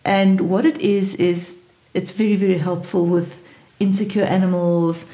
and 0.05 0.43
what 0.43 0.65
it 0.67 0.79
is 0.79 1.15
is 1.15 1.57
it's 1.95 2.11
very, 2.11 2.37
very 2.37 2.59
helpful 2.59 3.07
with 3.07 3.43
insecure 3.79 4.25
animals, 4.25 5.07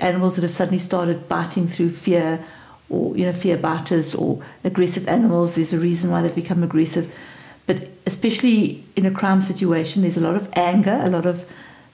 animals 0.00 0.36
that 0.36 0.42
have 0.42 0.52
suddenly 0.52 0.78
started 0.80 1.28
biting 1.28 1.68
through 1.68 1.90
fear 1.90 2.44
or 2.90 3.16
you 3.16 3.24
know 3.24 3.32
fear 3.32 3.56
biters 3.56 4.14
or 4.14 4.42
aggressive 4.64 5.08
animals. 5.08 5.54
There's 5.54 5.72
a 5.72 5.78
reason 5.78 6.10
why 6.10 6.22
they've 6.22 6.34
become 6.34 6.62
aggressive. 6.62 7.12
But 7.66 7.88
especially 8.06 8.84
in 8.96 9.04
a 9.04 9.10
crime 9.10 9.42
situation 9.42 10.02
there's 10.02 10.16
a 10.16 10.22
lot 10.22 10.36
of 10.36 10.48
anger 10.54 10.98
a 11.02 11.10
lot 11.10 11.26
of 11.26 11.46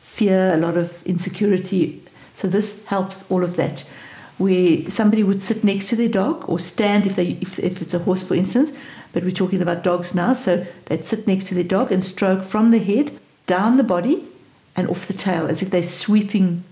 fear 0.02 0.52
a 0.54 0.56
lot 0.56 0.76
of 0.76 1.02
insecurity. 1.04 2.00
So 2.36 2.48
this 2.48 2.84
helps 2.86 3.24
all 3.30 3.42
of 3.42 3.56
that 3.56 3.84
where 4.38 4.88
somebody 4.90 5.22
would 5.22 5.42
sit 5.42 5.62
next 5.64 5.88
to 5.88 5.96
their 5.96 6.08
dog 6.08 6.44
or 6.48 6.58
stand 6.58 7.06
if 7.06 7.16
they 7.16 7.38
if, 7.40 7.58
if 7.58 7.80
it's 7.80 7.94
a 7.94 8.00
horse 8.00 8.22
for 8.22 8.34
instance 8.34 8.72
but 9.12 9.22
we're 9.22 9.30
talking 9.30 9.62
about 9.62 9.84
dogs 9.84 10.14
now 10.14 10.34
so 10.34 10.66
they'd 10.86 11.06
sit 11.06 11.26
next 11.26 11.46
to 11.46 11.54
their 11.54 11.64
dog 11.64 11.92
and 11.92 12.02
stroke 12.02 12.42
from 12.42 12.70
the 12.70 12.78
head 12.78 13.16
down 13.46 13.76
the 13.76 13.84
body 13.84 14.24
and 14.76 14.88
off 14.88 15.06
the 15.06 15.12
tail 15.14 15.46
as 15.46 15.62
if 15.62 15.70
they're 15.70 15.82
sweeping 15.82 16.64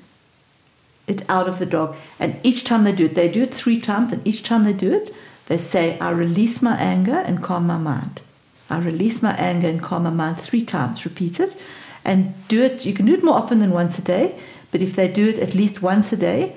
it 1.06 1.28
out 1.28 1.48
of 1.48 1.58
the 1.58 1.66
dog. 1.66 1.96
And 2.18 2.38
each 2.42 2.64
time 2.64 2.84
they 2.84 2.92
do 2.92 3.06
it, 3.06 3.14
they 3.14 3.28
do 3.28 3.42
it 3.42 3.54
three 3.54 3.80
times, 3.80 4.12
and 4.12 4.26
each 4.26 4.42
time 4.42 4.64
they 4.64 4.72
do 4.72 4.92
it, 4.92 5.14
they 5.46 5.58
say, 5.58 5.98
I 5.98 6.10
release 6.10 6.62
my 6.62 6.76
anger 6.76 7.16
and 7.16 7.42
calm 7.42 7.66
my 7.66 7.78
mind. 7.78 8.22
I 8.70 8.78
release 8.78 9.22
my 9.22 9.34
anger 9.34 9.68
and 9.68 9.82
calm 9.82 10.04
my 10.04 10.10
mind 10.10 10.38
three 10.38 10.64
times. 10.64 11.04
Repeat 11.04 11.40
it. 11.40 11.56
And 12.04 12.34
do 12.48 12.62
it, 12.62 12.86
you 12.86 12.94
can 12.94 13.06
do 13.06 13.14
it 13.14 13.24
more 13.24 13.36
often 13.36 13.58
than 13.58 13.70
once 13.70 13.98
a 13.98 14.02
day, 14.02 14.38
but 14.70 14.82
if 14.82 14.96
they 14.96 15.08
do 15.08 15.28
it 15.28 15.38
at 15.38 15.54
least 15.54 15.82
once 15.82 16.12
a 16.12 16.16
day 16.16 16.56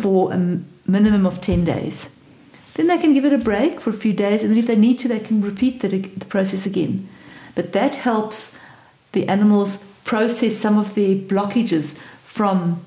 for 0.00 0.32
a 0.32 0.60
minimum 0.86 1.26
of 1.26 1.40
10 1.40 1.64
days, 1.64 2.10
then 2.74 2.86
they 2.86 2.98
can 2.98 3.12
give 3.12 3.24
it 3.24 3.32
a 3.32 3.38
break 3.38 3.80
for 3.80 3.90
a 3.90 3.94
few 3.94 4.12
days, 4.12 4.42
and 4.42 4.50
then 4.50 4.58
if 4.58 4.66
they 4.66 4.76
need 4.76 4.98
to, 5.00 5.08
they 5.08 5.20
can 5.20 5.42
repeat 5.42 5.80
the, 5.80 5.88
the 5.88 6.24
process 6.24 6.64
again. 6.64 7.08
But 7.54 7.72
that 7.72 7.96
helps 7.96 8.56
the 9.12 9.28
animals 9.28 9.78
process 10.04 10.56
some 10.56 10.78
of 10.78 10.94
the 10.94 11.20
blockages 11.22 11.98
from 12.22 12.82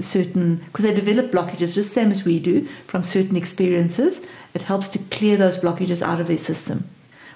certain 0.00 0.56
because 0.56 0.84
they 0.84 0.94
develop 0.94 1.30
blockages 1.30 1.74
just 1.74 1.76
the 1.76 1.82
same 1.82 2.10
as 2.10 2.24
we 2.24 2.40
do 2.40 2.66
from 2.86 3.04
certain 3.04 3.36
experiences. 3.36 4.26
It 4.54 4.62
helps 4.62 4.88
to 4.88 4.98
clear 5.10 5.36
those 5.36 5.58
blockages 5.58 6.02
out 6.02 6.20
of 6.20 6.26
their 6.26 6.38
system 6.38 6.88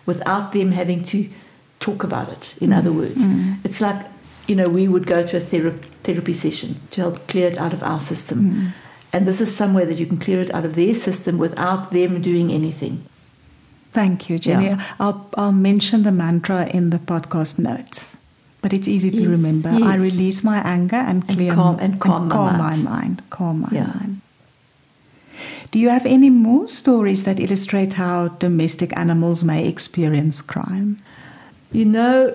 without 0.07 0.53
them 0.53 0.73
having 0.73 1.05
to 1.05 1.29
talk 1.79 2.03
about 2.03 2.31
it 2.31 2.55
in 2.61 2.73
other 2.73 2.91
mm. 2.91 2.97
words. 2.97 3.23
Mm. 3.23 3.59
It's 3.65 3.81
like 3.81 4.07
you 4.47 4.57
know 4.57 4.69
we 4.69 4.89
would 4.89 5.07
go 5.07 5.23
to 5.23 5.37
a 5.37 5.41
thera- 5.41 5.81
therapy 6.03 6.33
session 6.33 6.81
to 6.93 7.03
help 7.03 7.27
clear 7.29 7.49
it 7.49 7.59
out 7.59 7.73
of 7.73 7.83
our 7.83 8.01
system 8.01 8.39
mm. 8.41 8.73
And 9.13 9.27
this 9.27 9.41
is 9.41 9.55
somewhere 9.55 9.87
that 9.87 9.99
you 9.99 10.07
can 10.07 10.19
clear 10.19 10.41
it 10.41 10.53
out 10.55 10.65
of 10.65 10.75
their 10.75 10.95
system 10.95 11.39
without 11.39 11.91
them 11.93 12.21
doing 12.23 12.51
anything 12.53 13.05
Thank 13.91 14.29
you, 14.29 14.39
Jenny. 14.39 14.67
Yeah. 14.67 14.85
I'll, 15.01 15.27
I'll 15.35 15.51
mention 15.51 16.03
the 16.03 16.13
mantra 16.13 16.69
in 16.69 16.91
the 16.91 16.99
podcast 16.99 17.59
notes, 17.59 18.17
but 18.61 18.73
it's 18.75 18.87
easy 18.87 19.11
to 19.11 19.23
Yes, 19.23 19.27
remember. 19.31 19.71
I 19.71 19.97
release 19.97 20.45
my 20.45 20.59
anger 20.59 20.97
and 20.97 21.25
And 21.27 21.29
clear 21.37 21.55
calm- 21.55 21.79
and 21.81 21.99
calm 21.99 22.29
my 22.29 22.53
my 22.53 22.57
mind. 22.59 22.85
mind. 22.85 23.23
Calm 23.31 23.61
my 23.63 23.69
Yeah. 23.73 23.87
mind. 23.99 24.21
Do 25.71 25.79
you 25.79 25.89
have 25.89 26.05
any 26.07 26.29
more 26.31 26.69
stories 26.69 27.25
that 27.25 27.41
illustrate 27.41 27.95
how 27.95 28.29
domestic 28.39 28.93
animals 28.97 29.43
may 29.43 29.67
experience 29.67 30.43
crime? 30.43 30.99
You 31.73 31.87
know, 31.87 32.35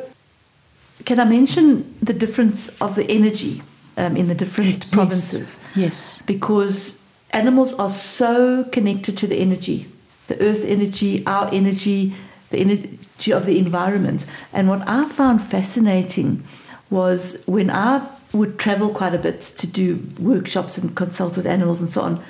can 1.05 1.19
I 1.19 1.25
mention 1.25 1.85
the 2.01 2.13
difference 2.13 2.67
of 2.81 2.95
the 2.95 3.05
energy 3.09 3.61
um, 3.97 4.17
in 4.17 4.27
the 4.27 4.35
different 4.35 4.91
provinces? 4.91 5.59
Yes. 5.75 6.21
Because 6.25 7.01
animals 7.31 7.73
are 7.75 7.89
so 7.89 8.63
connected 8.65 9.17
to 9.17 9.27
the 9.27 9.37
energy, 9.37 9.87
the 10.27 10.39
earth 10.41 10.63
energy, 10.65 11.25
our 11.25 11.49
energy, 11.51 12.15
the 12.49 12.59
energy 12.59 13.31
of 13.31 13.45
the 13.45 13.57
environment. 13.57 14.25
And 14.53 14.69
what 14.69 14.87
I 14.87 15.05
found 15.05 15.41
fascinating 15.41 16.43
was 16.89 17.41
when 17.45 17.69
I 17.69 18.07
would 18.33 18.57
travel 18.59 18.89
quite 18.89 19.13
a 19.13 19.19
bit 19.19 19.41
to 19.41 19.67
do 19.67 20.01
workshops 20.19 20.77
and 20.77 20.95
consult 20.95 21.35
with 21.35 21.45
animals 21.45 21.81
and 21.81 21.89
so 21.89 22.01
on, 22.01 22.23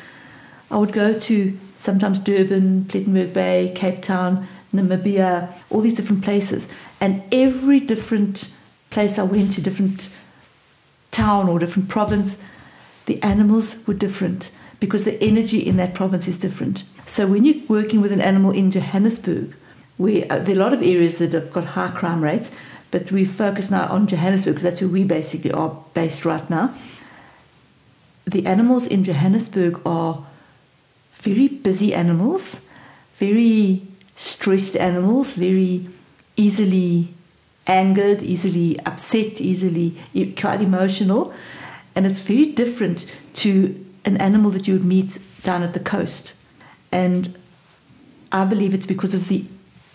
I 0.71 0.77
would 0.77 0.91
go 0.91 1.13
to 1.13 1.59
sometimes 1.75 2.19
Durban, 2.19 2.85
Plettenberg 2.85 3.33
Bay, 3.33 3.71
Cape 3.75 4.01
Town, 4.01 4.47
Namibia, 4.73 5.53
all 5.69 5.81
these 5.81 5.95
different 5.95 6.23
places. 6.23 6.67
And 6.99 7.21
every 7.31 7.79
different 7.79 8.49
place 8.89 9.19
I 9.19 9.23
went 9.23 9.53
to, 9.53 9.61
different 9.61 10.09
town 11.13 11.47
or 11.47 11.59
different 11.59 11.87
province, 11.87 12.41
the 13.05 13.21
animals 13.23 13.85
were 13.87 13.93
different 13.93 14.51
because 14.79 15.05
the 15.05 15.21
energy 15.23 15.59
in 15.59 15.77
that 15.77 15.93
province 15.93 16.27
is 16.27 16.37
different. 16.37 16.83
So 17.05 17.25
when 17.27 17.45
you're 17.45 17.65
working 17.67 18.01
with 18.01 18.11
an 18.11 18.19
animal 18.21 18.51
in 18.51 18.71
Johannesburg, 18.71 19.55
we, 19.97 20.27
uh, 20.27 20.39
there 20.39 20.55
are 20.55 20.59
a 20.59 20.63
lot 20.63 20.73
of 20.73 20.81
areas 20.81 21.17
that 21.17 21.33
have 21.33 21.53
got 21.53 21.65
high 21.65 21.91
crime 21.91 22.23
rates, 22.23 22.51
but 22.91 23.11
we 23.11 23.25
focus 23.25 23.71
now 23.71 23.87
on 23.87 24.07
Johannesburg 24.07 24.55
because 24.55 24.63
that's 24.63 24.81
where 24.81 24.89
we 24.89 25.03
basically 25.03 25.51
are 25.51 25.77
based 25.93 26.25
right 26.25 26.47
now. 26.49 26.73
The 28.25 28.45
animals 28.45 28.87
in 28.87 29.03
Johannesburg 29.03 29.81
are 29.85 30.25
very 31.13 31.47
busy 31.47 31.93
animals, 31.93 32.61
very 33.15 33.81
stressed 34.15 34.75
animals, 34.75 35.33
very 35.33 35.87
easily 36.35 37.13
angered, 37.67 38.21
easily 38.21 38.79
upset, 38.85 39.39
easily 39.39 39.95
quite 40.37 40.61
emotional. 40.61 41.33
And 41.95 42.05
it's 42.05 42.19
very 42.19 42.47
different 42.47 43.05
to 43.35 43.85
an 44.05 44.17
animal 44.17 44.51
that 44.51 44.67
you 44.67 44.73
would 44.73 44.85
meet 44.85 45.19
down 45.43 45.63
at 45.63 45.73
the 45.73 45.79
coast. 45.79 46.33
And 46.91 47.37
I 48.31 48.45
believe 48.45 48.73
it's 48.73 48.85
because 48.85 49.13
of 49.13 49.27
the 49.27 49.45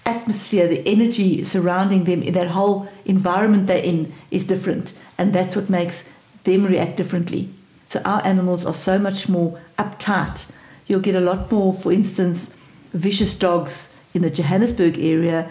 atmosphere, 0.07 0.67
the 0.67 0.87
energy 0.87 1.45
surrounding 1.45 2.05
them, 2.05 2.25
that 2.33 2.49
whole 2.49 2.89
environment 3.05 3.67
they're 3.67 3.83
in 3.83 4.13
is 4.31 4.47
different. 4.47 4.93
And 5.19 5.33
that's 5.33 5.57
what 5.57 5.69
makes 5.69 6.09
them 6.45 6.65
react 6.65 6.97
differently. 6.97 7.51
So 7.89 8.01
our 8.05 8.25
animals 8.25 8.65
are 8.65 8.75
so 8.75 8.99
much 8.99 9.29
more 9.29 9.61
uptight. 9.79 10.51
You'll 10.87 11.01
get 11.01 11.15
a 11.15 11.21
lot 11.21 11.51
more, 11.51 11.73
for 11.73 11.93
instance, 11.93 12.55
vicious 12.93 13.35
dogs 13.35 13.93
in 14.15 14.23
the 14.23 14.31
Johannesburg 14.31 14.99
area 14.99 15.51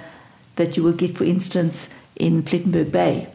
that 0.55 0.75
you 0.75 0.83
will 0.83 0.93
get, 0.93 1.15
for 1.15 1.23
instance, 1.23 1.89
in 2.19 2.43
Plettenberg 2.43 2.91
Bay. 2.91 3.27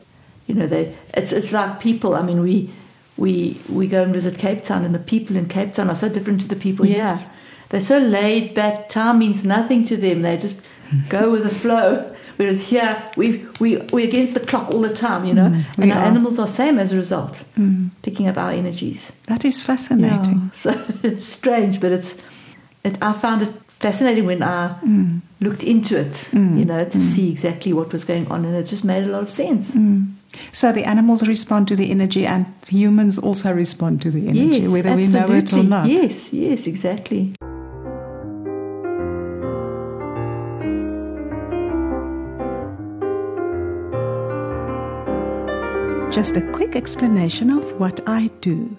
You 0.47 0.55
know, 0.55 0.67
they, 0.67 0.95
it's, 1.15 1.33
it's 1.33 1.53
like 1.53 1.81
people. 1.81 2.15
I 2.15 2.23
mean, 2.23 2.41
we, 2.41 2.73
we, 3.17 3.61
we 3.69 3.87
go 3.87 4.03
and 4.03 4.13
visit 4.13 4.39
Cape 4.39 4.63
Town, 4.63 4.85
and 4.85 4.95
the 4.95 4.99
people 4.99 5.37
in 5.37 5.47
Cape 5.49 5.73
Town 5.75 5.89
are 5.89 5.95
so 5.97 6.09
different 6.09 6.41
to 6.43 6.49
the 6.49 6.57
people 6.57 6.85
Yes. 6.87 7.23
here. 7.25 7.33
They're 7.71 7.81
so 7.81 7.99
laid 7.99 8.55
back. 8.55 8.89
Time 8.91 9.19
means 9.19 9.45
nothing 9.45 9.85
to 9.87 9.97
them. 9.97 10.23
They 10.23 10.37
just 10.37 10.61
go 11.09 11.31
with 11.33 11.45
the 11.45 11.55
flow. 11.55 12.09
Whereas 12.37 12.65
here, 12.69 13.01
we, 13.17 13.47
we, 13.61 13.77
we're 13.93 14.07
against 14.09 14.35
the 14.35 14.41
clock 14.41 14.71
all 14.71 14.81
the 14.81 14.93
time, 14.95 15.25
you 15.25 15.33
know. 15.35 15.49
Mm, 15.49 15.65
and 15.79 15.93
our 15.93 15.99
are. 15.99 16.05
animals 16.05 16.39
are 16.39 16.49
same 16.49 16.79
as 16.79 16.93
a 16.93 16.97
result, 16.97 17.45
Mm. 17.59 17.91
picking 18.03 18.27
up 18.27 18.37
our 18.37 18.51
energies. 18.53 19.13
That 19.29 19.45
is 19.45 19.63
fascinating. 19.63 20.35
Yeah. 20.41 20.49
So 20.55 20.85
it's 21.03 21.25
strange, 21.27 21.81
but 21.81 21.93
it's. 21.93 22.17
It, 22.85 22.99
I 23.01 23.13
found 23.13 23.43
it 23.43 23.53
fascinating 23.87 24.25
when 24.27 24.43
I 24.43 24.75
Mm. 24.87 25.21
looked 25.41 25.65
into 25.65 25.99
it, 25.99 26.13
Mm. 26.33 26.59
you 26.59 26.65
know, 26.65 26.85
to 26.85 26.99
Mm. 26.99 27.01
see 27.01 27.31
exactly 27.31 27.73
what 27.73 27.93
was 27.93 28.05
going 28.05 28.27
on, 28.31 28.45
and 28.47 28.55
it 28.57 28.67
just 28.69 28.85
made 28.85 29.03
a 29.05 29.09
lot 29.15 29.23
of 29.23 29.33
sense. 29.33 29.75
Mm. 29.75 30.07
So 30.53 30.73
the 30.73 30.85
animals 30.85 31.27
respond 31.29 31.69
to 31.69 31.77
the 31.77 31.91
energy, 31.91 32.25
and 32.27 32.47
humans 32.69 33.19
also 33.19 33.53
respond 33.53 34.01
to 34.03 34.11
the 34.11 34.29
energy, 34.29 34.61
yes, 34.63 34.71
whether 34.71 34.91
absolutely. 34.91 35.21
we 35.21 35.29
know 35.29 35.39
it 35.39 35.53
or 35.53 35.63
not. 35.65 35.89
Yes, 35.89 36.33
yes, 36.33 36.67
exactly. 36.67 37.35
Just 46.11 46.37
a 46.37 46.43
quick 46.53 46.77
explanation 46.77 47.49
of 47.51 47.65
what 47.81 48.01
I 48.07 48.31
do. 48.43 48.77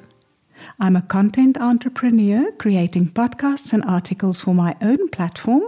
I'm 0.84 0.97
a 0.97 1.01
content 1.01 1.57
entrepreneur 1.57 2.51
creating 2.51 3.11
podcasts 3.11 3.71
and 3.71 3.86
articles 3.86 4.41
for 4.41 4.53
my 4.53 4.75
own 4.81 5.07
platform 5.07 5.63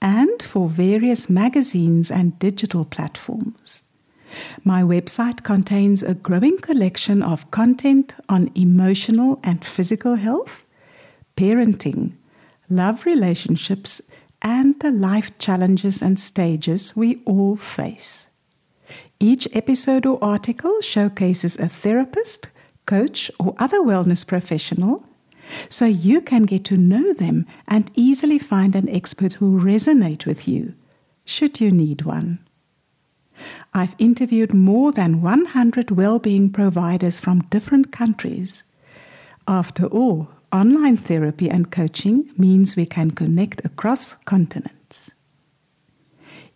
and 0.00 0.40
for 0.40 0.68
various 0.68 1.28
magazines 1.28 2.12
and 2.12 2.38
digital 2.38 2.84
platforms. 2.84 3.82
My 4.62 4.82
website 4.82 5.42
contains 5.42 6.04
a 6.04 6.14
growing 6.14 6.58
collection 6.58 7.24
of 7.24 7.50
content 7.50 8.14
on 8.28 8.52
emotional 8.54 9.40
and 9.42 9.64
physical 9.64 10.14
health, 10.14 10.64
parenting, 11.36 12.12
love 12.70 13.04
relationships, 13.04 14.00
and 14.42 14.78
the 14.78 14.92
life 14.92 15.36
challenges 15.38 16.00
and 16.00 16.20
stages 16.20 16.94
we 16.94 17.20
all 17.24 17.56
face. 17.56 18.26
Each 19.18 19.48
episode 19.54 20.06
or 20.06 20.22
article 20.22 20.80
showcases 20.82 21.56
a 21.58 21.66
therapist, 21.66 22.48
coach, 22.86 23.30
or 23.38 23.54
other 23.58 23.80
wellness 23.80 24.26
professional 24.26 25.04
so 25.68 25.84
you 25.84 26.20
can 26.20 26.44
get 26.44 26.64
to 26.64 26.76
know 26.76 27.12
them 27.12 27.46
and 27.68 27.90
easily 27.94 28.38
find 28.38 28.74
an 28.74 28.88
expert 28.88 29.34
who 29.34 29.52
will 29.52 29.62
resonate 29.62 30.26
with 30.26 30.48
you, 30.48 30.74
should 31.24 31.60
you 31.60 31.70
need 31.70 32.02
one. 32.02 32.38
I've 33.74 33.96
interviewed 33.98 34.54
more 34.54 34.92
than 34.92 35.22
100 35.22 35.90
well-being 35.90 36.50
providers 36.50 37.18
from 37.18 37.42
different 37.50 37.90
countries. 37.90 38.62
After 39.48 39.86
all, 39.86 40.28
online 40.52 40.96
therapy 40.96 41.48
and 41.50 41.70
coaching 41.70 42.30
means 42.36 42.76
we 42.76 42.86
can 42.86 43.10
connect 43.10 43.64
across 43.64 44.14
continents. 44.24 45.12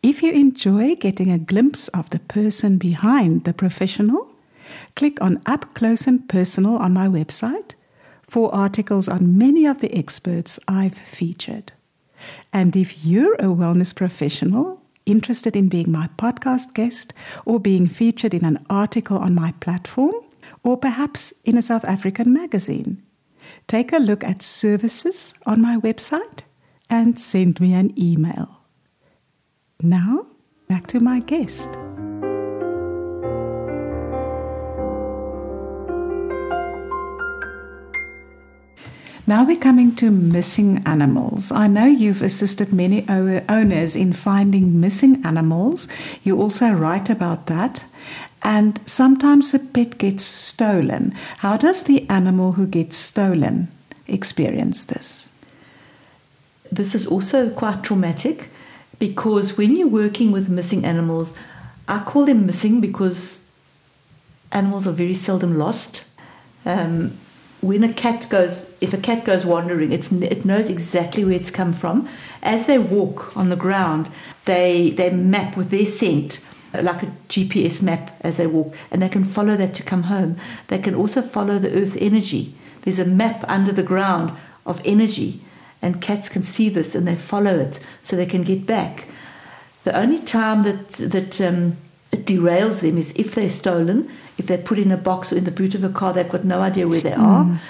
If 0.02 0.22
you 0.22 0.32
enjoy 0.32 0.94
getting 0.94 1.32
a 1.32 1.38
glimpse 1.38 1.88
of 1.88 2.10
the 2.10 2.20
person 2.20 2.78
behind 2.78 3.44
the 3.44 3.54
professional, 3.54 4.30
click 4.94 5.20
on 5.20 5.42
Up 5.46 5.74
Close 5.74 6.06
and 6.06 6.28
Personal 6.28 6.76
on 6.76 6.92
my 6.92 7.08
website 7.08 7.74
for 8.22 8.54
articles 8.54 9.08
on 9.08 9.38
many 9.38 9.66
of 9.66 9.80
the 9.80 9.94
experts 9.94 10.58
I've 10.66 10.98
featured. 10.98 11.72
And 12.52 12.74
if 12.76 13.04
you're 13.04 13.34
a 13.34 13.44
wellness 13.44 13.94
professional 13.94 14.82
interested 15.04 15.54
in 15.56 15.68
being 15.68 15.90
my 15.90 16.08
podcast 16.18 16.74
guest 16.74 17.14
or 17.44 17.60
being 17.60 17.88
featured 17.88 18.34
in 18.34 18.44
an 18.44 18.64
article 18.68 19.18
on 19.18 19.34
my 19.34 19.52
platform, 19.60 20.14
or 20.62 20.76
perhaps 20.76 21.32
in 21.44 21.56
a 21.56 21.62
South 21.62 21.84
African 21.84 22.32
magazine, 22.32 23.02
take 23.68 23.92
a 23.92 23.98
look 23.98 24.24
at 24.24 24.42
services 24.42 25.34
on 25.46 25.62
my 25.62 25.76
website 25.76 26.40
and 26.90 27.18
send 27.18 27.60
me 27.60 27.72
an 27.72 27.92
email. 27.98 28.64
Now, 29.80 30.26
back 30.68 30.86
to 30.88 31.00
my 31.00 31.20
guest. 31.20 31.68
Now 39.28 39.44
we're 39.44 39.56
coming 39.56 39.96
to 39.96 40.12
missing 40.12 40.82
animals. 40.86 41.50
I 41.50 41.66
know 41.66 41.86
you've 41.86 42.22
assisted 42.22 42.72
many 42.72 43.04
owners 43.08 43.96
in 43.96 44.12
finding 44.12 44.80
missing 44.80 45.20
animals. 45.24 45.88
You 46.22 46.40
also 46.40 46.70
write 46.70 47.10
about 47.10 47.46
that. 47.46 47.84
And 48.42 48.80
sometimes 48.84 49.52
a 49.52 49.58
pet 49.58 49.98
gets 49.98 50.22
stolen. 50.22 51.12
How 51.38 51.56
does 51.56 51.82
the 51.82 52.08
animal 52.08 52.52
who 52.52 52.68
gets 52.68 52.96
stolen 52.96 53.66
experience 54.06 54.84
this? 54.84 55.28
This 56.70 56.94
is 56.94 57.04
also 57.04 57.50
quite 57.50 57.82
traumatic 57.82 58.48
because 59.00 59.58
when 59.58 59.76
you're 59.76 59.88
working 59.88 60.30
with 60.30 60.48
missing 60.48 60.84
animals, 60.84 61.34
I 61.88 61.98
call 62.04 62.26
them 62.26 62.46
missing 62.46 62.80
because 62.80 63.44
animals 64.52 64.86
are 64.86 64.92
very 64.92 65.14
seldom 65.14 65.58
lost. 65.58 66.04
Um, 66.64 67.18
when 67.60 67.82
a 67.82 67.92
cat 67.92 68.28
goes, 68.28 68.74
if 68.80 68.92
a 68.92 68.98
cat 68.98 69.24
goes 69.24 69.46
wandering, 69.46 69.92
it 69.92 70.44
knows 70.44 70.68
exactly 70.68 71.24
where 71.24 71.34
it's 71.34 71.50
come 71.50 71.72
from. 71.72 72.08
As 72.42 72.66
they 72.66 72.78
walk 72.78 73.36
on 73.36 73.48
the 73.48 73.56
ground, 73.56 74.10
they, 74.44 74.90
they 74.90 75.10
map 75.10 75.56
with 75.56 75.70
their 75.70 75.86
scent, 75.86 76.40
like 76.74 77.02
a 77.02 77.12
GPS 77.28 77.80
map 77.80 78.16
as 78.20 78.36
they 78.36 78.46
walk, 78.46 78.74
and 78.90 79.02
they 79.02 79.08
can 79.08 79.24
follow 79.24 79.56
that 79.56 79.74
to 79.74 79.82
come 79.82 80.04
home. 80.04 80.38
They 80.68 80.78
can 80.78 80.94
also 80.94 81.22
follow 81.22 81.58
the 81.58 81.72
earth 81.72 81.96
energy. 81.98 82.54
There's 82.82 82.98
a 82.98 83.04
map 83.04 83.44
under 83.48 83.72
the 83.72 83.82
ground 83.82 84.36
of 84.64 84.80
energy, 84.84 85.40
and 85.82 86.00
cats 86.00 86.28
can 86.28 86.42
see 86.42 86.68
this 86.68 86.94
and 86.94 87.06
they 87.06 87.16
follow 87.16 87.58
it 87.58 87.80
so 88.02 88.16
they 88.16 88.26
can 88.26 88.42
get 88.42 88.66
back. 88.66 89.08
The 89.84 89.96
only 89.96 90.18
time 90.18 90.62
that, 90.62 90.88
that 90.88 91.40
um, 91.40 91.76
it 92.12 92.26
derails 92.26 92.80
them 92.80 92.98
is 92.98 93.12
if 93.16 93.34
they're 93.34 93.50
stolen 93.50 94.10
if 94.38 94.46
they're 94.46 94.58
put 94.58 94.78
in 94.78 94.92
a 94.92 94.96
box 94.96 95.32
or 95.32 95.36
in 95.36 95.44
the 95.44 95.50
boot 95.50 95.74
of 95.74 95.84
a 95.84 95.88
car, 95.88 96.12
they've 96.12 96.28
got 96.28 96.44
no 96.44 96.60
idea 96.60 96.88
where 96.88 97.00
they 97.00 97.10
mm. 97.10 97.18
are, 97.18 97.60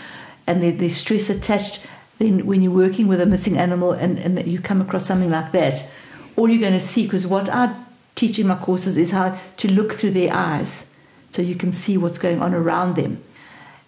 and 0.46 0.62
there's 0.78 0.96
stress 0.96 1.30
attached. 1.30 1.80
Then, 2.18 2.46
when 2.46 2.62
you're 2.62 2.72
working 2.72 3.08
with 3.08 3.20
a 3.20 3.26
missing 3.26 3.58
animal 3.58 3.92
and, 3.92 4.18
and 4.18 4.46
you 4.46 4.58
come 4.58 4.80
across 4.80 5.06
something 5.06 5.30
like 5.30 5.52
that, 5.52 5.88
all 6.36 6.48
you're 6.48 6.60
going 6.60 6.72
to 6.72 6.80
see, 6.80 7.02
because 7.02 7.26
what 7.26 7.48
I 7.48 7.74
teach 8.14 8.38
in 8.38 8.46
my 8.46 8.56
courses 8.56 8.96
is 8.96 9.10
how 9.10 9.38
to 9.58 9.70
look 9.70 9.92
through 9.92 10.12
their 10.12 10.32
eyes 10.32 10.84
so 11.32 11.42
you 11.42 11.54
can 11.54 11.72
see 11.72 11.98
what's 11.98 12.18
going 12.18 12.40
on 12.40 12.54
around 12.54 12.96
them. 12.96 13.22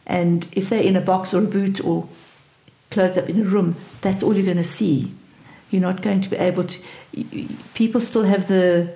And 0.07 0.47
if 0.53 0.69
they're 0.69 0.83
in 0.83 0.97
a 0.97 1.01
box 1.01 1.33
or 1.33 1.39
a 1.39 1.47
boot 1.47 1.83
or 1.83 2.09
closed 2.91 3.19
up 3.19 3.29
in 3.29 3.41
a 3.41 3.45
room, 3.45 3.77
that's 4.01 4.23
all 4.23 4.35
you're 4.35 4.45
going 4.45 4.57
to 4.59 4.65
see. 4.65 5.13
You're 5.71 5.83
not 5.83 6.03
going 6.03 6.21
to 6.23 6.31
be 6.31 6.37
able 6.37 6.65
to. 6.65 6.79
People 7.75 8.01
still 8.01 8.25
have 8.25 8.49
the 8.49 8.95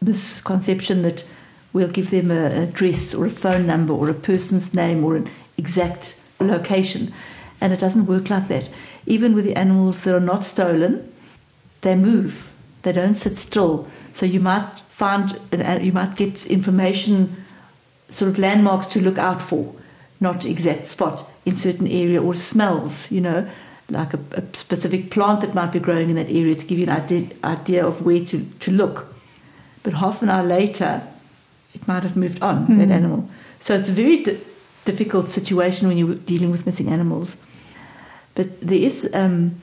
misconception 0.00 1.02
that 1.02 1.24
we'll 1.72 1.88
give 1.88 2.10
them 2.10 2.30
an 2.30 2.62
address 2.62 3.14
or 3.14 3.26
a 3.26 3.30
phone 3.30 3.66
number 3.66 3.92
or 3.92 4.08
a 4.08 4.14
person's 4.14 4.74
name 4.74 5.04
or 5.04 5.16
an 5.16 5.30
exact 5.56 6.20
location. 6.40 7.12
And 7.60 7.72
it 7.72 7.80
doesn't 7.80 8.06
work 8.06 8.30
like 8.30 8.48
that. 8.48 8.68
Even 9.06 9.34
with 9.34 9.44
the 9.44 9.56
animals 9.56 10.02
that 10.02 10.14
are 10.14 10.20
not 10.20 10.44
stolen, 10.44 11.12
they 11.82 11.94
move. 11.94 12.50
They 12.82 12.92
don't 12.92 13.14
sit 13.14 13.36
still. 13.36 13.88
So 14.12 14.26
you 14.26 14.40
might 14.40 14.80
find, 14.88 15.38
you 15.52 15.92
might 15.92 16.16
get 16.16 16.46
information, 16.46 17.44
sort 18.08 18.30
of 18.30 18.38
landmarks 18.38 18.86
to 18.88 19.00
look 19.00 19.18
out 19.18 19.40
for, 19.40 19.74
not 20.20 20.44
exact 20.44 20.86
spot 20.86 21.28
in 21.44 21.56
certain 21.56 21.86
area 21.86 22.22
or 22.22 22.34
smells, 22.34 23.10
you 23.10 23.20
know, 23.20 23.48
like 23.88 24.14
a, 24.14 24.20
a 24.32 24.42
specific 24.54 25.10
plant 25.10 25.40
that 25.40 25.54
might 25.54 25.72
be 25.72 25.78
growing 25.78 26.10
in 26.10 26.16
that 26.16 26.28
area 26.30 26.54
to 26.54 26.66
give 26.66 26.78
you 26.78 26.84
an 26.84 26.90
idea, 26.90 27.28
idea 27.44 27.86
of 27.86 28.02
where 28.02 28.24
to, 28.24 28.44
to 28.60 28.70
look. 28.70 29.14
But 29.82 29.94
half 29.94 30.22
an 30.22 30.28
hour 30.28 30.44
later, 30.44 31.02
it 31.74 31.86
might 31.86 32.02
have 32.02 32.16
moved 32.16 32.42
on, 32.42 32.66
mm. 32.66 32.78
that 32.78 32.86
hmm. 32.86 32.92
animal. 32.92 33.28
So 33.60 33.74
it's 33.74 33.88
a 33.88 33.92
very 33.92 34.22
di- 34.22 34.40
difficult 34.84 35.30
situation 35.30 35.88
when 35.88 35.98
you're 35.98 36.14
dealing 36.14 36.50
with 36.50 36.66
missing 36.66 36.88
animals. 36.88 37.36
But 38.34 38.60
there 38.60 38.78
is 38.78 39.08
um, 39.12 39.60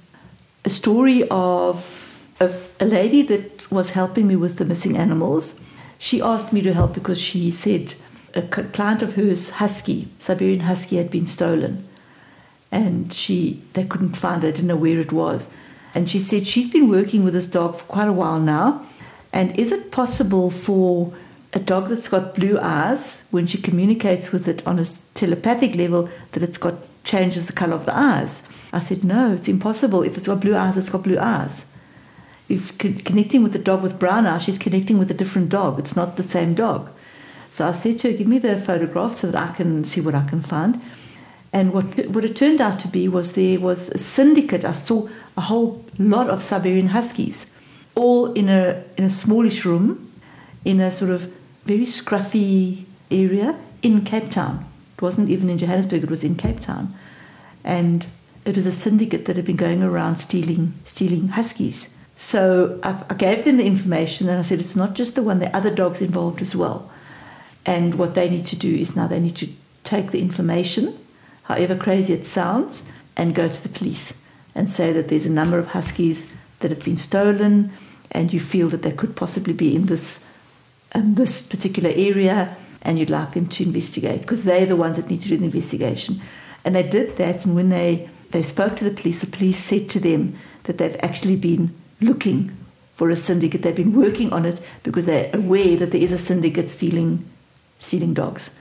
a 0.65 0.69
story 0.69 1.27
of, 1.29 2.21
of 2.39 2.55
a 2.79 2.85
lady 2.85 3.21
that 3.23 3.71
was 3.71 3.91
helping 3.91 4.27
me 4.27 4.35
with 4.35 4.57
the 4.57 4.65
missing 4.65 4.97
animals. 4.97 5.59
She 5.97 6.21
asked 6.21 6.53
me 6.53 6.61
to 6.61 6.73
help 6.73 6.93
because 6.93 7.19
she 7.19 7.51
said 7.51 7.95
a 8.35 8.41
client 8.41 9.01
of 9.01 9.15
hers, 9.15 9.51
husky, 9.51 10.07
Siberian 10.19 10.61
husky, 10.61 10.97
had 10.97 11.09
been 11.09 11.25
stolen. 11.25 11.87
And 12.71 13.13
she, 13.13 13.63
they 13.73 13.85
couldn't 13.85 14.17
find 14.17 14.43
it, 14.43 14.55
didn't 14.55 14.67
know 14.67 14.75
where 14.75 14.99
it 14.99 15.11
was. 15.11 15.49
And 15.95 16.09
she 16.09 16.19
said 16.19 16.45
she's 16.45 16.69
been 16.69 16.89
working 16.89 17.23
with 17.23 17.33
this 17.33 17.47
dog 17.47 17.77
for 17.77 17.85
quite 17.85 18.07
a 18.07 18.13
while 18.13 18.39
now. 18.39 18.85
And 19.33 19.57
is 19.57 19.71
it 19.71 19.91
possible 19.91 20.51
for 20.51 21.13
a 21.57 21.59
dog 21.59 21.89
that's 21.89 22.07
got 22.07 22.35
blue 22.35 22.57
eyes, 22.59 23.23
when 23.31 23.47
she 23.47 23.57
communicates 23.57 24.31
with 24.31 24.47
it 24.47 24.65
on 24.65 24.79
a 24.79 24.85
telepathic 25.15 25.75
level, 25.75 26.09
that 26.31 26.43
it's 26.43 26.57
got 26.57 26.75
changes 27.03 27.47
the 27.47 27.53
color 27.53 27.75
of 27.75 27.85
the 27.85 27.97
eyes. 27.97 28.43
I 28.71 28.79
said, 28.79 29.03
no, 29.03 29.33
it's 29.33 29.47
impossible. 29.47 30.03
If 30.03 30.17
it's 30.17 30.27
got 30.27 30.39
blue 30.41 30.55
eyes, 30.55 30.77
it's 30.77 30.89
got 30.89 31.03
blue 31.03 31.17
eyes. 31.17 31.65
If 32.47 32.77
connecting 32.77 33.43
with 33.43 33.53
the 33.53 33.59
dog 33.59 33.81
with 33.81 33.99
brown 33.99 34.27
eyes, 34.27 34.43
she's 34.43 34.59
connecting 34.59 34.99
with 34.99 35.09
a 35.11 35.15
different 35.15 35.49
dog. 35.49 35.79
It's 35.79 35.95
not 35.95 36.15
the 36.15 36.23
same 36.23 36.53
dog. 36.53 36.91
So 37.51 37.67
I 37.67 37.71
said 37.71 37.99
to 37.99 38.11
her, 38.11 38.17
give 38.17 38.27
me 38.27 38.39
the 38.39 38.59
photograph 38.59 39.17
so 39.17 39.31
that 39.31 39.49
I 39.49 39.53
can 39.53 39.83
see 39.83 39.99
what 39.99 40.15
I 40.15 40.25
can 40.27 40.41
find. 40.41 40.79
And 41.51 41.73
what, 41.73 41.85
what 42.09 42.23
it 42.23 42.35
turned 42.35 42.61
out 42.61 42.79
to 42.81 42.87
be 42.87 43.07
was 43.07 43.33
there 43.33 43.59
was 43.59 43.89
a 43.89 43.97
syndicate. 43.97 44.63
I 44.63 44.73
saw 44.73 45.09
a 45.35 45.41
whole 45.41 45.83
lot 45.97 46.29
of 46.29 46.43
Siberian 46.43 46.89
Huskies, 46.89 47.45
all 47.95 48.31
in 48.33 48.47
a, 48.47 48.83
in 48.97 49.05
a 49.05 49.09
smallish 49.09 49.65
room, 49.65 50.11
in 50.65 50.81
a 50.81 50.91
sort 50.91 51.09
of 51.09 51.31
very 51.67 51.85
scruffy 51.85 52.85
area 53.11 53.59
in 53.81 54.03
Cape 54.05 54.31
Town. 54.31 54.65
It 54.95 55.01
wasn't 55.01 55.29
even 55.29 55.49
in 55.49 55.57
Johannesburg, 55.57 56.03
it 56.03 56.09
was 56.09 56.23
in 56.23 56.35
Cape 56.35 56.61
Town. 56.61 56.95
And 57.65 58.07
it 58.45 58.55
was 58.55 58.65
a 58.65 58.71
syndicate 58.71 59.25
that 59.25 59.35
had 59.35 59.45
been 59.45 59.57
going 59.57 59.83
around 59.83 60.15
stealing, 60.15 60.73
stealing 60.85 61.27
huskies. 61.27 61.89
So 62.15 62.79
I, 62.83 63.03
I 63.09 63.13
gave 63.13 63.43
them 63.43 63.57
the 63.57 63.65
information 63.65 64.29
and 64.29 64.39
I 64.39 64.43
said, 64.43 64.61
it's 64.61 64.77
not 64.77 64.95
just 64.95 65.15
the 65.15 65.21
one, 65.21 65.39
there 65.39 65.49
are 65.49 65.57
other 65.57 65.75
dogs 65.75 66.01
involved 66.01 66.41
as 66.41 66.55
well. 66.55 66.89
And 67.65 67.95
what 67.95 68.15
they 68.15 68.29
need 68.29 68.45
to 68.45 68.55
do 68.55 68.73
is 68.73 68.95
now 68.95 69.07
they 69.07 69.19
need 69.19 69.35
to 69.35 69.49
take 69.83 70.11
the 70.11 70.21
information, 70.21 70.97
however 71.43 71.75
crazy 71.75 72.13
it 72.13 72.25
sounds, 72.25 72.85
and 73.17 73.35
go 73.35 73.49
to 73.49 73.61
the 73.61 73.69
police 73.77 74.17
and 74.55 74.71
say 74.71 74.93
that 74.93 75.09
there's 75.09 75.25
a 75.25 75.39
number 75.41 75.59
of 75.59 75.67
huskies 75.67 76.27
that 76.59 76.71
have 76.71 76.83
been 76.83 76.97
stolen, 76.97 77.71
and 78.11 78.31
you 78.31 78.39
feel 78.39 78.69
that 78.69 78.83
they 78.83 78.91
could 78.91 79.17
possibly 79.17 79.53
be 79.53 79.75
in 79.75 79.87
this 79.87 80.25
um, 80.95 81.15
this 81.15 81.41
particular 81.41 81.89
area, 81.89 82.55
and 82.81 82.97
you'd 82.99 83.09
like 83.09 83.33
them 83.33 83.47
to 83.47 83.63
investigate 83.63 84.21
because 84.21 84.43
they're 84.43 84.65
the 84.65 84.75
ones 84.75 84.97
that 84.97 85.09
need 85.09 85.21
to 85.21 85.27
do 85.29 85.37
the 85.37 85.45
investigation. 85.45 86.21
And 86.63 86.75
they 86.75 86.83
did 86.83 87.17
that, 87.17 87.45
and 87.45 87.55
when 87.55 87.69
they 87.69 88.09
they 88.31 88.43
spoke 88.43 88.75
to 88.77 88.83
the 88.83 88.91
police, 89.01 89.19
the 89.21 89.27
police 89.27 89.63
said 89.63 89.89
to 89.89 89.99
them 89.99 90.35
that 90.63 90.77
they've 90.77 90.97
actually 91.01 91.37
been 91.37 91.73
looking 92.01 92.51
for 92.93 93.09
a 93.09 93.15
syndicate. 93.15 93.61
They've 93.61 93.75
been 93.75 93.93
working 93.93 94.33
on 94.33 94.45
it 94.45 94.59
because 94.83 95.05
they're 95.05 95.29
aware 95.33 95.77
that 95.77 95.91
there 95.91 96.01
is 96.01 96.11
a 96.11 96.17
syndicate 96.17 96.69
stealing 96.71 97.23
stealing 97.79 98.13
dogs, 98.13 98.51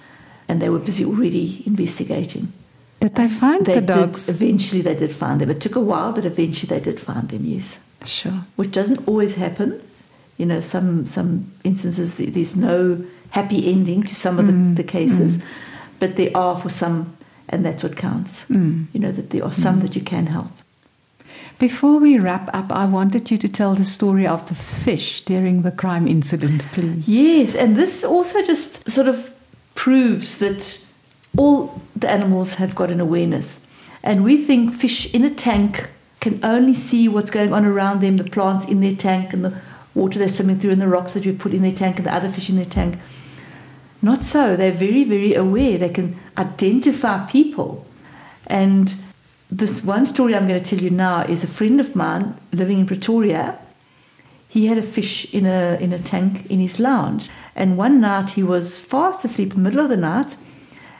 and 0.48 0.60
they 0.60 0.68
were 0.68 0.78
busy 0.78 1.04
already 1.04 1.62
investigating. 1.66 2.52
Did 3.00 3.14
they 3.14 3.28
find 3.28 3.64
They 3.66 3.74
the 3.74 3.80
did, 3.80 3.86
dogs? 3.92 4.28
eventually, 4.28 4.82
they 4.82 4.94
did 4.94 5.14
find 5.14 5.40
them. 5.40 5.50
It 5.50 5.60
took 5.60 5.76
a 5.76 5.80
while, 5.80 6.12
but 6.12 6.24
eventually 6.24 6.68
they 6.68 6.80
did 6.82 6.98
find 7.00 7.28
them. 7.28 7.44
Yes, 7.44 7.78
Sure. 8.04 8.44
which 8.56 8.72
doesn't 8.72 9.06
always 9.08 9.34
happen. 9.34 9.80
You 10.38 10.46
know, 10.46 10.60
some 10.60 11.06
some 11.06 11.52
instances 11.64 12.14
th- 12.14 12.32
there's 12.34 12.56
no 12.56 13.04
happy 13.30 13.70
ending 13.72 14.02
to 14.04 14.14
some 14.14 14.38
of 14.38 14.46
the, 14.46 14.52
Mm, 14.52 14.76
the 14.76 14.84
cases, 14.84 15.42
but 15.98 16.16
there 16.16 16.30
are 16.34 16.56
for 16.56 16.70
some, 16.70 17.16
and 17.48 17.64
that's 17.64 17.82
what 17.82 17.96
counts. 17.96 18.44
Mm. 18.50 18.86
You 18.92 19.00
know 19.00 19.12
that 19.12 19.30
there 19.30 19.44
are 19.44 19.52
some 19.52 19.80
that 19.80 19.94
you 19.96 20.02
can 20.02 20.26
help. 20.26 20.52
Before 21.58 21.98
we 21.98 22.18
wrap 22.18 22.50
up, 22.54 22.70
I 22.70 22.84
wanted 22.84 23.30
you 23.30 23.38
to 23.38 23.48
tell 23.48 23.74
the 23.74 23.84
story 23.84 24.26
of 24.26 24.46
the 24.48 24.54
fish 24.54 25.22
during 25.24 25.62
the 25.62 25.70
crime 25.70 26.06
incident, 26.06 26.62
please. 26.72 27.08
Yes, 27.08 27.54
and 27.54 27.76
this 27.76 28.04
also 28.04 28.42
just 28.44 28.88
sort 28.90 29.08
of 29.08 29.32
proves 29.74 30.36
that 30.38 30.78
all 31.36 31.80
the 31.94 32.10
animals 32.10 32.54
have 32.54 32.74
got 32.74 32.90
an 32.90 33.00
awareness. 33.00 33.60
And 34.02 34.22
we 34.22 34.36
think 34.44 34.74
fish 34.74 35.12
in 35.14 35.24
a 35.24 35.30
tank 35.30 35.88
can 36.20 36.40
only 36.42 36.74
see 36.74 37.08
what's 37.08 37.30
going 37.30 37.52
on 37.52 37.64
around 37.64 38.00
them, 38.00 38.16
the 38.18 38.24
plants 38.24 38.66
in 38.66 38.80
their 38.80 38.94
tank 38.94 39.32
and 39.32 39.44
the 39.44 39.54
water 39.96 40.18
they're 40.18 40.28
swimming 40.28 40.60
through 40.60 40.70
and 40.70 40.80
the 40.80 40.88
rocks 40.88 41.14
that 41.14 41.24
you 41.24 41.32
put 41.32 41.54
in 41.54 41.62
their 41.62 41.72
tank 41.72 41.96
and 41.96 42.06
the 42.06 42.14
other 42.14 42.28
fish 42.28 42.48
in 42.48 42.56
their 42.56 42.64
tank. 42.64 42.98
Not 44.02 44.24
so. 44.24 44.54
They're 44.54 44.70
very, 44.70 45.02
very 45.04 45.34
aware. 45.34 45.78
They 45.78 45.88
can 45.88 46.16
identify 46.38 47.26
people. 47.26 47.86
And 48.46 48.94
this 49.50 49.82
one 49.82 50.06
story 50.06 50.34
I'm 50.34 50.46
going 50.46 50.62
to 50.62 50.76
tell 50.76 50.84
you 50.84 50.90
now 50.90 51.22
is 51.22 51.42
a 51.42 51.48
friend 51.48 51.80
of 51.80 51.96
mine 51.96 52.38
living 52.52 52.78
in 52.80 52.86
Pretoria 52.86 53.58
he 54.48 54.68
had 54.68 54.78
a 54.78 54.82
fish 54.82 55.32
in 55.34 55.44
a 55.44 55.76
in 55.80 55.92
a 55.92 55.98
tank 55.98 56.46
in 56.50 56.60
his 56.60 56.78
lounge. 56.78 57.28
And 57.54 57.76
one 57.76 58.00
night 58.00 58.30
he 58.30 58.42
was 58.42 58.82
fast 58.82 59.24
asleep 59.24 59.50
in 59.52 59.62
the 59.62 59.68
middle 59.68 59.84
of 59.84 59.90
the 59.90 59.96
night, 59.96 60.36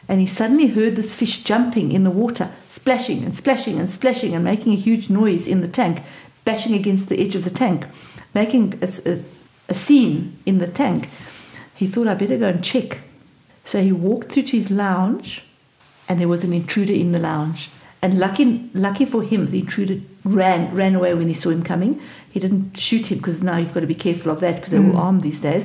and 0.09 0.21
he 0.21 0.27
suddenly 0.27 0.69
heard 0.69 0.97
this 0.97 1.15
fish 1.15 1.43
jumping 1.43 1.93
in 1.93 2.05
the 2.05 2.11
water, 2.11 2.51
splashing 2.69 3.23
and 3.23 3.35
splashing 3.35 3.79
and 3.79 3.89
splashing 3.89 4.35
and 4.35 4.45
making 4.45 4.73
a 4.73 4.77
huge 4.77 5.09
noise 5.09 5.47
in 5.47 5.61
the 5.61 5.69
tank, 5.69 6.03
bashing 6.45 6.75
against 6.75 7.09
the 7.09 7.19
edge 7.19 7.35
of 7.35 7.45
the 7.45 7.51
tank, 7.51 7.87
making 8.37 8.79
a, 8.83 8.89
a, 9.11 9.15
a 9.71 9.75
scene 9.75 10.39
in 10.47 10.59
the 10.59 10.69
tank. 10.69 11.09
He 11.75 11.87
thought, 11.89 12.07
I 12.07 12.15
better 12.15 12.39
go 12.39 12.49
and 12.49 12.63
check. 12.63 13.01
So 13.65 13.83
he 13.83 13.91
walked 13.91 14.31
through 14.33 14.45
to 14.45 14.59
his 14.59 14.71
lounge, 14.71 15.45
and 16.09 16.21
there 16.21 16.29
was 16.29 16.45
an 16.45 16.53
intruder 16.53 16.93
in 16.93 17.11
the 17.13 17.19
lounge. 17.19 17.71
And 18.03 18.19
lucky, 18.19 18.71
lucky 18.75 19.05
for 19.05 19.23
him, 19.23 19.51
the 19.51 19.61
intruder 19.61 20.01
ran 20.23 20.75
ran 20.75 20.95
away 20.95 21.15
when 21.15 21.29
he 21.29 21.35
saw 21.35 21.51
him 21.51 21.63
coming. 21.63 22.01
He 22.31 22.39
didn't 22.39 22.77
shoot 22.77 23.11
him 23.11 23.19
because 23.19 23.43
now 23.43 23.57
you've 23.57 23.75
got 23.75 23.81
to 23.81 23.87
be 23.87 24.05
careful 24.07 24.31
of 24.31 24.41
that 24.41 24.57
because 24.57 24.71
they're 24.71 24.87
all 24.91 25.01
mm. 25.01 25.07
armed 25.07 25.23
these 25.23 25.41
days. 25.41 25.65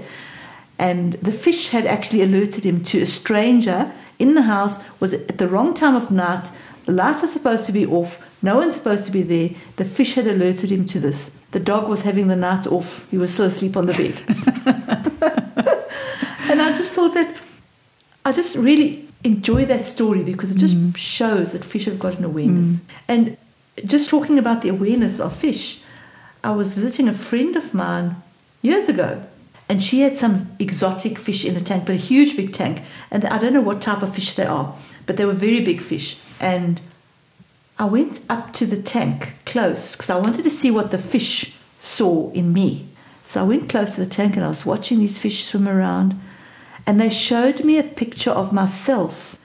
And 0.79 1.13
the 1.13 1.31
fish 1.31 1.69
had 1.69 1.85
actually 1.85 2.21
alerted 2.23 2.63
him 2.63 2.83
to 2.85 3.01
a 3.01 3.05
stranger 3.05 3.91
in 4.17 4.33
the 4.33 4.43
house. 4.43 4.79
Was 4.99 5.13
at 5.13 5.37
the 5.37 5.47
wrong 5.47 5.73
time 5.73 5.95
of 5.95 6.09
night. 6.09 6.49
The 6.85 6.93
lights 6.93 7.23
are 7.23 7.27
supposed 7.37 7.65
to 7.65 7.71
be 7.71 7.85
off. 7.85 8.11
No 8.41 8.55
one's 8.57 8.75
supposed 8.75 9.05
to 9.05 9.11
be 9.11 9.21
there. 9.21 9.49
The 9.75 9.85
fish 9.85 10.15
had 10.15 10.25
alerted 10.25 10.71
him 10.71 10.85
to 10.87 10.99
this. 10.99 11.31
The 11.51 11.59
dog 11.59 11.89
was 11.89 12.01
having 12.01 12.27
the 12.27 12.35
night 12.35 12.65
off. 12.67 13.09
He 13.11 13.17
was 13.17 13.33
still 13.33 13.45
asleep 13.45 13.75
on 13.75 13.85
the 13.85 13.93
bed. 13.93 14.15
and 16.49 16.61
I 16.61 16.77
just 16.77 16.93
thought 16.93 17.13
that 17.13 17.35
I 18.25 18.31
just 18.31 18.55
really 18.55 19.07
enjoy 19.23 19.65
that 19.65 19.85
story 19.85 20.23
because 20.23 20.51
it 20.51 20.57
just 20.57 20.75
mm. 20.75 20.95
shows 20.95 21.51
that 21.51 21.63
fish 21.63 21.85
have 21.85 21.99
got 21.99 22.17
an 22.17 22.23
awareness. 22.23 22.67
Mm. 22.67 22.81
And 23.07 23.37
just 23.85 24.09
talking 24.09 24.39
about 24.39 24.61
the 24.61 24.69
awareness 24.69 25.19
of 25.19 25.35
fish, 25.35 25.81
I 26.43 26.51
was 26.51 26.69
visiting 26.69 27.07
a 27.07 27.13
friend 27.13 27.55
of 27.55 27.73
mine 27.73 28.15
years 28.61 28.87
ago, 28.87 29.23
and 29.69 29.81
she 29.81 30.01
had 30.01 30.17
some 30.17 30.51
exotic 30.59 31.17
fish 31.17 31.45
in 31.45 31.55
a 31.55 31.61
tank, 31.61 31.85
but 31.85 31.93
a 31.93 31.97
huge 31.97 32.35
big 32.35 32.53
tank. 32.53 32.81
And 33.09 33.25
I 33.25 33.37
don't 33.37 33.53
know 33.53 33.61
what 33.61 33.81
type 33.81 34.01
of 34.01 34.13
fish 34.13 34.35
they 34.35 34.45
are, 34.45 34.75
but 35.05 35.17
they 35.17 35.25
were 35.25 35.33
very 35.33 35.61
big 35.61 35.81
fish. 35.81 36.17
And 36.39 36.81
I 37.81 37.85
went 37.85 38.19
up 38.29 38.53
to 38.53 38.67
the 38.67 38.79
tank 38.79 39.37
close 39.43 39.95
because 39.95 40.11
I 40.11 40.15
wanted 40.15 40.43
to 40.43 40.51
see 40.51 40.69
what 40.69 40.91
the 40.91 40.99
fish 40.99 41.55
saw 41.79 42.29
in 42.29 42.53
me. 42.53 42.87
So 43.25 43.41
I 43.41 43.43
went 43.43 43.69
close 43.69 43.95
to 43.95 44.01
the 44.01 44.09
tank 44.09 44.35
and 44.35 44.45
I 44.45 44.49
was 44.49 44.67
watching 44.67 44.99
these 44.99 45.17
fish 45.17 45.45
swim 45.45 45.67
around. 45.67 46.13
And 46.85 47.01
they 47.01 47.09
showed 47.09 47.65
me 47.65 47.79
a 47.79 47.83
picture 47.83 48.29
of 48.29 48.53
myself. 48.53 49.39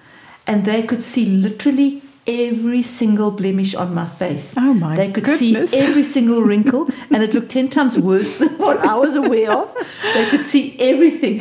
And 0.47 0.67
they 0.67 0.83
could 0.83 1.03
see 1.03 1.25
literally 1.25 2.03
every 2.27 2.83
single 2.83 3.31
blemish 3.31 3.75
on 3.75 3.95
my 3.95 4.07
face. 4.07 4.55
Oh, 4.57 4.75
my 4.75 4.97
They 4.97 5.11
could 5.13 5.25
goodness. 5.25 5.71
see 5.71 5.79
every 5.89 6.03
single 6.05 6.43
wrinkle. 6.43 6.89
and 7.13 7.23
it 7.23 7.33
looked 7.35 7.51
10 7.51 7.69
times 7.71 7.99
worse 7.99 8.37
than 8.39 8.49
what 8.59 8.79
I 8.81 8.95
was 8.97 9.15
aware 9.15 9.51
of. 9.53 9.75
They 10.15 10.27
could 10.31 10.45
see 10.45 10.77
everything. 10.81 11.41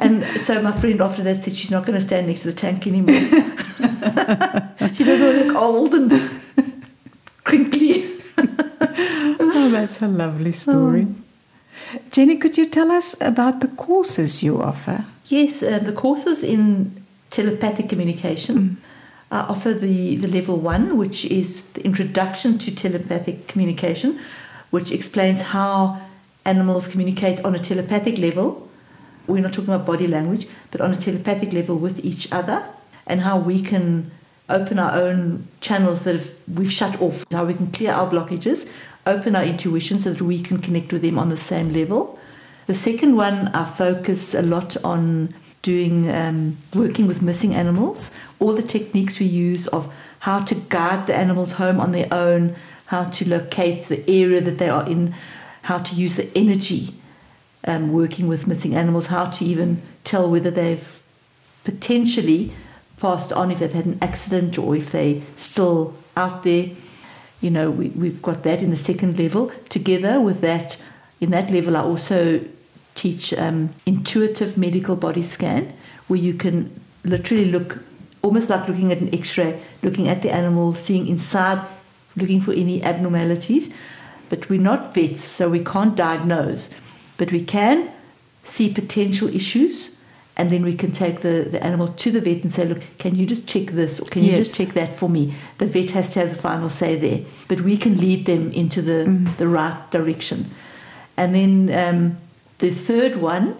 And 0.00 0.24
so 0.42 0.60
my 0.62 0.72
friend 0.72 1.00
after 1.00 1.22
that 1.22 1.44
said 1.44 1.54
she's 1.54 1.70
not 1.70 1.84
going 1.86 1.98
to 1.98 2.04
stand 2.04 2.26
next 2.26 2.42
to 2.42 2.48
the 2.48 2.54
tank 2.54 2.86
anymore. 2.86 3.14
she 4.94 5.04
doesn't 5.04 5.46
look 5.48 5.56
old 5.56 5.94
and 5.94 6.12
crinkly. 7.44 8.08
Oh, 8.38 9.68
that's 9.70 10.00
a 10.02 10.08
lovely 10.08 10.52
story. 10.52 11.06
Jenny, 12.10 12.36
could 12.36 12.56
you 12.56 12.64
tell 12.66 12.90
us 12.90 13.14
about 13.20 13.60
the 13.60 13.68
courses 13.68 14.42
you 14.42 14.62
offer? 14.62 15.04
Yes, 15.26 15.62
uh, 15.62 15.78
the 15.78 15.92
courses 15.92 16.42
in 16.42 17.02
telepathic 17.30 17.88
communication 17.88 18.78
I 19.32 19.40
offer 19.48 19.72
the, 19.72 20.16
the 20.16 20.28
level 20.28 20.58
one, 20.58 20.98
which 20.98 21.24
is 21.24 21.62
the 21.72 21.82
introduction 21.82 22.58
to 22.58 22.74
telepathic 22.74 23.48
communication, 23.48 24.20
which 24.68 24.92
explains 24.92 25.40
how 25.40 26.02
animals 26.44 26.86
communicate 26.86 27.42
on 27.42 27.54
a 27.54 27.58
telepathic 27.58 28.18
level. 28.18 28.68
We're 29.26 29.40
not 29.40 29.54
talking 29.54 29.72
about 29.72 29.86
body 29.86 30.06
language, 30.06 30.46
but 30.70 30.82
on 30.82 30.92
a 30.92 30.98
telepathic 30.98 31.54
level 31.54 31.78
with 31.78 32.04
each 32.04 32.30
other, 32.30 32.68
and 33.06 33.22
how 33.22 33.38
we 33.38 33.62
can 33.62 34.10
open 34.50 34.78
our 34.78 34.92
own 35.00 35.48
channels 35.62 36.02
that 36.02 36.16
have, 36.16 36.30
we've 36.54 36.70
shut 36.70 37.00
off, 37.00 37.24
how 37.32 37.46
we 37.46 37.54
can 37.54 37.72
clear 37.72 37.92
our 37.92 38.10
blockages, 38.10 38.68
open 39.06 39.34
our 39.34 39.44
intuition 39.44 39.98
so 39.98 40.12
that 40.12 40.20
we 40.20 40.42
can 40.42 40.58
connect 40.58 40.92
with 40.92 41.00
them 41.00 41.18
on 41.18 41.30
the 41.30 41.38
same 41.38 41.72
level. 41.72 42.18
The 42.66 42.74
second 42.74 43.16
one, 43.16 43.48
I 43.48 43.64
focus 43.64 44.34
a 44.34 44.42
lot 44.42 44.76
on 44.84 45.34
doing 45.62 46.10
um, 46.10 46.58
working 46.74 47.06
with 47.06 47.22
missing 47.22 47.54
animals, 47.54 48.10
all 48.40 48.52
the 48.54 48.62
techniques 48.62 49.18
we 49.18 49.26
use 49.26 49.66
of 49.68 49.92
how 50.20 50.40
to 50.40 50.54
guide 50.54 51.06
the 51.06 51.14
animals 51.14 51.52
home 51.52 51.80
on 51.80 51.92
their 51.92 52.08
own, 52.12 52.54
how 52.86 53.04
to 53.04 53.28
locate 53.28 53.88
the 53.88 54.08
area 54.10 54.40
that 54.40 54.58
they 54.58 54.68
are 54.68 54.86
in, 54.88 55.14
how 55.62 55.78
to 55.78 55.94
use 55.94 56.16
the 56.16 56.30
energy 56.36 56.94
um, 57.64 57.92
working 57.92 58.26
with 58.28 58.46
missing 58.46 58.74
animals, 58.74 59.06
how 59.06 59.26
to 59.26 59.44
even 59.44 59.82
tell 60.04 60.30
whether 60.30 60.50
they've 60.50 61.02
potentially 61.64 62.52
passed 62.98 63.32
on 63.32 63.50
if 63.50 63.58
they've 63.60 63.72
had 63.72 63.86
an 63.86 63.98
accident 64.00 64.58
or 64.58 64.76
if 64.76 64.92
they're 64.92 65.20
still 65.36 65.94
out 66.16 66.42
there. 66.42 66.70
You 67.40 67.50
know, 67.50 67.70
we, 67.70 67.88
we've 67.88 68.22
got 68.22 68.42
that 68.44 68.62
in 68.62 68.70
the 68.70 68.76
second 68.76 69.18
level. 69.18 69.50
Together 69.68 70.20
with 70.20 70.40
that, 70.40 70.76
in 71.20 71.30
that 71.30 71.50
level, 71.50 71.76
I 71.76 71.80
also 71.80 72.44
teach 72.94 73.32
um, 73.34 73.74
intuitive 73.86 74.56
medical 74.56 74.96
body 74.96 75.22
scan, 75.22 75.72
where 76.08 76.20
you 76.20 76.34
can 76.34 76.80
literally 77.04 77.46
look 77.46 77.78
almost 78.22 78.48
like 78.48 78.68
looking 78.68 78.92
at 78.92 78.98
an 78.98 79.12
x-ray 79.12 79.60
looking 79.82 80.08
at 80.08 80.22
the 80.22 80.30
animal 80.30 80.74
seeing 80.74 81.08
inside 81.08 81.60
looking 82.16 82.40
for 82.40 82.52
any 82.52 82.82
abnormalities. 82.82 83.72
But 84.28 84.48
we're 84.48 84.60
not 84.60 84.94
vets 84.94 85.24
so 85.24 85.50
we 85.50 85.62
can't 85.64 85.94
diagnose. 85.94 86.70
But 87.18 87.32
we 87.32 87.42
can 87.42 87.90
see 88.44 88.72
potential 88.72 89.28
issues 89.28 89.96
and 90.36 90.50
then 90.50 90.64
we 90.64 90.74
can 90.74 90.90
take 90.90 91.20
the, 91.20 91.46
the 91.50 91.62
animal 91.62 91.88
to 91.88 92.10
the 92.10 92.20
vet 92.20 92.42
and 92.42 92.52
say 92.52 92.64
look 92.64 92.82
can 92.98 93.14
you 93.14 93.26
just 93.26 93.46
check 93.46 93.66
this 93.66 94.00
or 94.00 94.06
can 94.06 94.24
you 94.24 94.36
just 94.36 94.56
check 94.56 94.74
that 94.74 94.92
for 94.92 95.08
me? 95.08 95.34
The 95.58 95.66
vet 95.66 95.90
has 95.90 96.12
to 96.14 96.20
have 96.20 96.30
the 96.30 96.34
final 96.34 96.70
say 96.70 96.96
there. 96.96 97.20
But 97.48 97.60
we 97.60 97.76
can 97.76 98.00
lead 98.00 98.26
them 98.26 98.50
into 98.52 98.80
the, 98.80 99.04
the 99.38 99.48
right 99.48 99.90
direction. 99.90 100.50
And 101.16 101.34
then 101.34 101.72
um, 101.74 102.18
the 102.62 102.70
third 102.70 103.16
one 103.16 103.56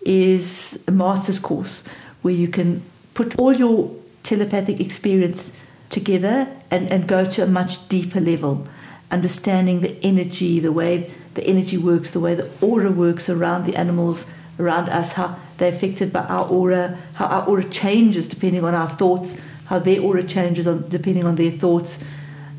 is 0.00 0.82
a 0.88 0.90
master's 0.90 1.38
course 1.38 1.84
where 2.22 2.32
you 2.32 2.48
can 2.48 2.82
put 3.12 3.38
all 3.38 3.52
your 3.52 3.94
telepathic 4.22 4.80
experience 4.80 5.52
together 5.90 6.48
and, 6.70 6.90
and 6.90 7.06
go 7.06 7.26
to 7.26 7.42
a 7.42 7.46
much 7.46 7.86
deeper 7.90 8.18
level, 8.18 8.66
understanding 9.10 9.82
the 9.82 9.94
energy, 10.02 10.58
the 10.58 10.72
way 10.72 11.12
the 11.34 11.44
energy 11.44 11.76
works, 11.76 12.12
the 12.12 12.18
way 12.18 12.34
the 12.34 12.50
aura 12.62 12.90
works 12.90 13.28
around 13.28 13.66
the 13.66 13.76
animals 13.76 14.24
around 14.58 14.88
us, 14.88 15.12
how 15.12 15.36
they're 15.58 15.68
affected 15.68 16.10
by 16.10 16.20
our 16.20 16.48
aura, 16.48 16.98
how 17.12 17.26
our 17.26 17.46
aura 17.46 17.64
changes 17.64 18.26
depending 18.26 18.64
on 18.64 18.74
our 18.74 18.88
thoughts, 18.88 19.38
how 19.66 19.78
their 19.78 20.00
aura 20.00 20.22
changes 20.22 20.66
on, 20.66 20.88
depending 20.88 21.26
on 21.26 21.34
their 21.34 21.50
thoughts, 21.50 22.02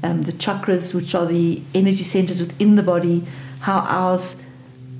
um, 0.04 0.22
the 0.22 0.32
chakras, 0.34 0.93
which 0.93 1.16
are 1.16 1.26
the 1.26 1.60
energy 1.74 2.04
centers 2.04 2.39
within 2.39 2.76
the 2.76 2.84
body, 2.84 3.26
how 3.62 3.80
ours 3.80 4.36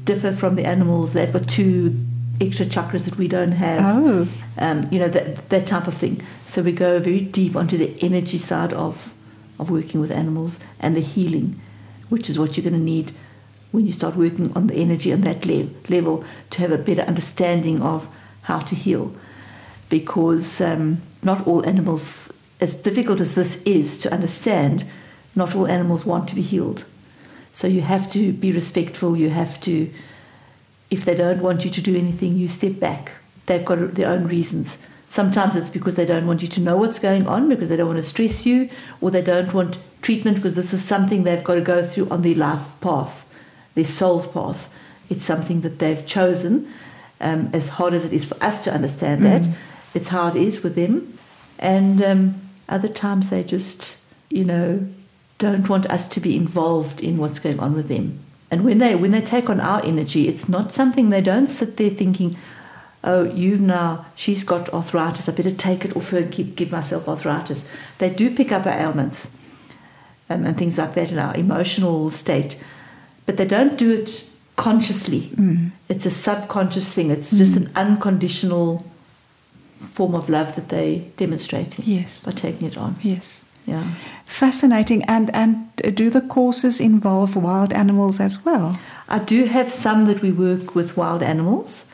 differ 0.08 0.32
from 0.34 0.56
the 0.56 0.66
animals. 0.66 1.14
They've 1.14 1.32
got 1.32 1.48
two 1.48 1.96
extra 2.42 2.66
chakras 2.66 3.06
that 3.06 3.18
we 3.18 3.28
don't 3.28 3.52
have. 3.52 4.04
Oh. 4.04 4.28
Um, 4.58 4.88
you 4.92 4.98
know, 4.98 5.10
that, 5.10 5.50
that 5.50 5.68
type 5.68 5.88
of 5.88 5.94
thing. 5.94 6.24
So 6.48 6.64
we 6.64 6.72
go 6.72 7.00
very 7.00 7.22
deep 7.22 7.56
onto 7.56 7.78
the 7.78 7.96
energy 8.02 8.40
side 8.40 8.74
of, 8.74 9.14
of 9.60 9.70
working 9.70 10.02
with 10.02 10.10
animals 10.10 10.60
and 10.80 10.96
the 10.96 11.02
healing, 11.02 11.60
which 12.10 12.30
is 12.30 12.40
what 12.40 12.58
you're 12.58 12.64
going 12.64 12.74
to 12.74 12.80
need 12.80 13.12
when 13.72 13.86
you 13.86 13.92
start 13.92 14.16
working 14.16 14.52
on 14.56 14.68
the 14.68 14.76
energy 14.76 15.12
on 15.14 15.22
that 15.22 15.46
le- 15.46 15.70
level 15.90 16.24
to 16.50 16.62
have 16.62 16.72
a 16.72 16.78
better 16.78 17.02
understanding 17.02 17.82
of 17.82 18.10
how 18.44 18.60
to 18.60 18.76
heal. 18.76 19.14
Because 19.90 20.62
um, 20.62 21.02
not 21.22 21.46
all 21.46 21.66
animals, 21.66 22.34
as 22.60 22.76
difficult 22.76 23.20
as 23.20 23.36
this 23.36 23.62
is 23.64 24.02
to 24.02 24.12
understand, 24.12 24.86
not 25.36 25.56
all 25.56 25.68
animals 25.68 26.06
want 26.06 26.28
to 26.30 26.36
be 26.36 26.42
healed. 26.42 26.86
So 27.58 27.66
you 27.68 27.82
have 27.82 28.08
to 28.12 28.34
be 28.34 28.52
respectful. 28.52 29.18
You 29.18 29.32
have 29.32 29.60
to, 29.62 29.92
if 30.92 31.06
they 31.06 31.16
don't 31.16 31.42
want 31.42 31.66
you 31.66 31.72
to 31.72 31.82
do 31.82 31.98
anything, 31.98 32.38
you 32.38 32.48
step 32.48 32.80
back. 32.80 33.14
They've 33.48 33.66
got 33.66 33.96
their 33.96 34.10
own 34.10 34.28
reasons. 34.28 34.78
Sometimes 35.10 35.56
it's 35.56 35.72
because 35.72 35.96
they 35.96 36.06
don't 36.06 36.28
want 36.28 36.44
you 36.44 36.48
to 36.50 36.62
know 36.62 36.78
what's 36.78 37.00
going 37.00 37.26
on, 37.26 37.50
because 37.50 37.68
they 37.70 37.76
don't 37.76 37.88
want 37.88 37.98
to 37.98 38.04
stress 38.04 38.46
you, 38.46 38.70
or 39.02 39.10
they 39.10 39.24
don't 39.24 39.56
want 39.56 39.80
treatment 40.04 40.36
because 40.38 40.54
this 40.54 40.72
is 40.72 40.84
something 40.84 41.24
they've 41.24 41.44
got 41.44 41.56
to 41.56 41.62
go 41.62 41.84
through 41.84 42.08
on 42.10 42.22
their 42.22 42.36
life 42.36 42.80
path, 42.80 43.26
their 43.74 43.86
soul's 43.86 44.28
path. 44.28 44.70
It's 45.10 45.26
something 45.26 45.62
that 45.62 45.80
they've 45.80 46.06
chosen. 46.06 46.72
Um, 47.20 47.50
as 47.54 47.70
hard 47.70 47.96
as 47.96 48.06
it 48.06 48.14
is 48.14 48.24
for 48.24 48.38
us 48.44 48.64
to 48.66 48.72
understand 48.72 49.26
that, 49.26 49.42
Mm. 49.42 49.54
it's 49.96 50.10
how 50.10 50.28
it 50.28 50.36
is 50.36 50.62
with 50.62 50.76
them. 50.76 51.18
And 51.58 52.04
um, 52.04 52.36
other 52.70 52.88
times 52.88 53.32
they 53.32 53.44
just, 53.44 53.98
you 54.30 54.46
know, 54.46 54.88
don't 55.38 55.70
want 55.70 55.86
us 55.88 56.08
to 56.10 56.20
be 56.20 56.36
involved 56.36 57.02
in 57.02 57.18
what's 57.18 57.40
going 57.40 57.60
on 57.60 57.74
with 57.74 57.88
them. 57.90 58.20
And 58.50 58.64
when 58.64 58.78
they 58.78 58.96
when 58.96 59.12
they 59.12 59.22
take 59.22 59.50
on 59.50 59.60
our 59.60 59.84
energy, 59.84 60.28
it's 60.28 60.48
not 60.48 60.72
something 60.72 61.10
they 61.10 61.22
don't 61.22 61.48
sit 61.48 61.78
there 61.78 61.90
thinking, 61.90 62.38
"Oh, 63.04 63.24
you've 63.24 63.62
now 63.62 64.06
she's 64.16 64.44
got 64.44 64.74
arthritis. 64.74 65.28
I 65.28 65.34
better 65.34 65.52
take 65.52 65.84
it 65.86 65.96
off 65.96 66.10
her 66.12 66.20
and 66.20 66.32
keep 66.32 66.56
give 66.56 66.72
myself 66.72 67.08
arthritis." 67.08 67.66
They 67.98 68.10
do 68.10 68.34
pick 68.34 68.52
up 68.52 68.66
our 68.66 68.74
ailments 68.74 69.32
um, 70.30 70.46
and 70.46 70.58
things 70.58 70.78
like 70.78 70.96
that 70.96 71.12
in 71.12 71.20
our 71.20 71.36
emotional 71.36 72.10
state, 72.10 72.58
but 73.26 73.36
they 73.38 73.46
don't 73.46 73.78
do 73.78 73.92
it 73.94 74.24
consciously. 74.56 75.30
Mm. 75.36 75.72
It's 75.90 76.06
a 76.06 76.12
subconscious 76.12 76.92
thing. 76.92 77.12
It's 77.12 77.32
just 77.32 77.58
an 77.58 77.70
unconditional 77.76 78.84
form 79.78 80.16
of 80.16 80.30
love 80.30 80.56
that 80.56 80.70
they 80.70 81.10
demonstrating 81.18 81.86
Yes. 81.86 82.24
by 82.24 82.32
taking 82.32 82.68
it 82.68 82.78
on. 82.78 82.96
Yes. 83.04 83.44
Yeah. 83.68 83.94
Fascinating. 84.26 85.04
And 85.04 85.30
and 85.36 85.70
do 85.96 86.10
the 86.10 86.22
courses 86.22 86.80
involve 86.80 87.36
wild 87.36 87.74
animals 87.74 88.20
as 88.20 88.44
well? 88.44 88.80
I 89.10 89.20
do 89.20 89.46
have 89.46 89.72
some 89.72 90.06
that 90.06 90.22
we 90.22 90.32
work 90.32 90.74
with 90.74 90.98
wild 90.98 91.22
animals 91.22 91.86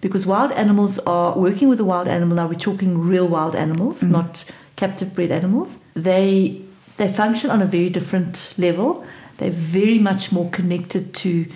because 0.00 0.26
wild 0.26 0.52
animals 0.52 0.98
are 1.00 1.36
working 1.36 1.68
with 1.68 1.80
a 1.80 1.84
wild 1.84 2.08
animal 2.08 2.36
now 2.36 2.46
we're 2.46 2.54
talking 2.54 2.98
real 2.98 3.26
wild 3.28 3.56
animals 3.56 4.02
mm. 4.02 4.10
not 4.10 4.44
captive 4.76 5.14
bred 5.14 5.32
animals 5.32 5.78
they 5.94 6.60
they 6.98 7.08
function 7.08 7.50
on 7.50 7.60
a 7.62 7.66
very 7.66 7.90
different 7.90 8.54
level 8.58 9.04
they're 9.38 9.50
very 9.50 9.98
much 9.98 10.30
more 10.30 10.48
connected 10.50 11.12
to 11.14 11.46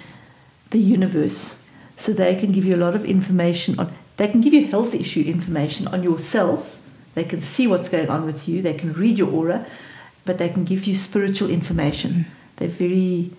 the 0.70 0.78
universe 0.78 1.56
so 1.96 2.12
they 2.12 2.34
can 2.34 2.50
give 2.50 2.64
you 2.64 2.74
a 2.74 2.82
lot 2.84 2.94
of 2.94 3.04
information 3.04 3.78
on 3.78 3.92
they 4.16 4.28
can 4.28 4.40
give 4.40 4.52
you 4.52 4.66
health 4.66 4.94
issue 4.94 5.22
information 5.22 5.86
on 5.88 6.02
yourself 6.02 6.81
they 7.14 7.24
can 7.24 7.42
see 7.42 7.66
what's 7.66 7.88
going 7.88 8.08
on 8.08 8.24
with 8.24 8.48
you 8.48 8.62
they 8.62 8.74
can 8.74 8.92
read 8.92 9.18
your 9.18 9.30
aura 9.30 9.66
but 10.24 10.38
they 10.38 10.48
can 10.48 10.64
give 10.64 10.84
you 10.84 10.94
spiritual 10.94 11.50
information 11.50 12.26
they're 12.56 12.68
very 12.68 13.32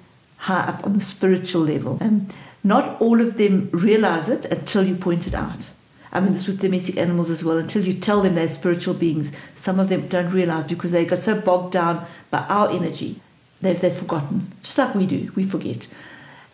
high 0.44 0.66
up 0.68 0.86
on 0.86 0.94
the 0.94 1.02
spiritual 1.02 1.62
level. 1.62 1.98
Um, 2.02 2.28
not 2.66 3.00
all 3.02 3.22
of 3.22 3.38
them 3.38 3.70
realize 3.72 4.28
it 4.28 4.46
until 4.46 4.86
you 4.86 4.96
point 4.96 5.26
it 5.28 5.34
out. 5.34 5.70
I 6.12 6.20
mean, 6.20 6.34
this 6.34 6.48
with 6.48 6.60
domestic 6.60 6.98
animals 6.98 7.30
as 7.30 7.44
well. 7.44 7.58
Until 7.58 7.84
you 7.84 7.94
tell 7.94 8.22
them 8.22 8.36
they're 8.36 8.48
spiritual 8.50 8.94
beings, 8.94 9.32
some 9.56 9.80
of 9.80 9.90
them 9.90 10.08
don't 10.08 10.32
realize 10.32 10.66
because 10.66 10.92
they 10.92 11.06
got 11.06 11.24
so 11.24 11.40
bogged 11.40 11.72
down 11.72 12.06
by 12.30 12.40
our 12.50 12.70
energy, 12.70 13.22
they've, 13.62 13.80
they've 13.80 13.94
forgotten. 13.94 14.52
Just 14.62 14.78
like 14.78 14.94
we 14.96 15.08
do, 15.08 15.32
we 15.36 15.44
forget. 15.44 15.88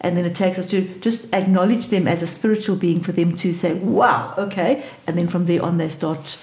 And 0.01 0.15
then 0.15 0.23
it 0.23 0.35
takes 0.35 0.59
us 0.59 0.67
to 0.67 0.87
just 0.99 1.33
acknowledge 1.33 1.87
them 1.87 2.07
as 2.07 2.21
a 2.21 2.27
spiritual 2.27 2.75
being 2.75 3.01
for 3.01 3.11
them 3.11 3.35
to 3.37 3.53
say, 3.53 3.73
wow, 3.73 4.33
okay. 4.37 4.85
And 5.07 5.17
then 5.17 5.27
from 5.27 5.45
there 5.45 5.61
on, 5.61 5.77
they 5.77 5.89
start 5.89 6.37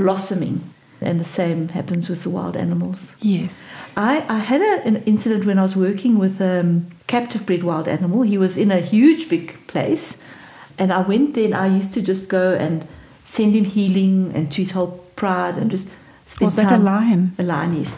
blossoming. 0.00 0.72
And 1.02 1.18
the 1.18 1.24
same 1.24 1.68
happens 1.68 2.08
with 2.10 2.24
the 2.24 2.30
wild 2.30 2.56
animals. 2.56 3.14
Yes. 3.20 3.64
I, 3.96 4.24
I 4.28 4.38
had 4.38 4.60
a, 4.60 4.86
an 4.86 4.96
incident 5.04 5.46
when 5.46 5.58
I 5.58 5.62
was 5.62 5.74
working 5.74 6.18
with 6.18 6.40
a 6.40 6.60
um, 6.60 6.90
captive 7.06 7.46
bred 7.46 7.62
wild 7.62 7.88
animal. 7.88 8.22
He 8.22 8.36
was 8.36 8.56
in 8.56 8.70
a 8.70 8.80
huge, 8.80 9.28
big 9.30 9.66
place. 9.66 10.18
And 10.78 10.92
I 10.92 11.00
went 11.00 11.34
there 11.34 11.46
and 11.46 11.54
I 11.54 11.66
used 11.68 11.92
to 11.94 12.02
just 12.02 12.28
go 12.28 12.54
and 12.54 12.86
send 13.24 13.54
him 13.54 13.64
healing 13.64 14.32
and 14.34 14.50
to 14.52 14.62
his 14.62 14.72
whole 14.72 14.92
pride 15.16 15.56
and 15.56 15.70
just 15.70 15.88
spend 16.26 16.46
Was 16.46 16.54
that 16.56 16.72
a 16.72 16.78
lion? 16.78 17.34
A 17.38 17.42
lion, 17.42 17.76
yes. 17.76 17.94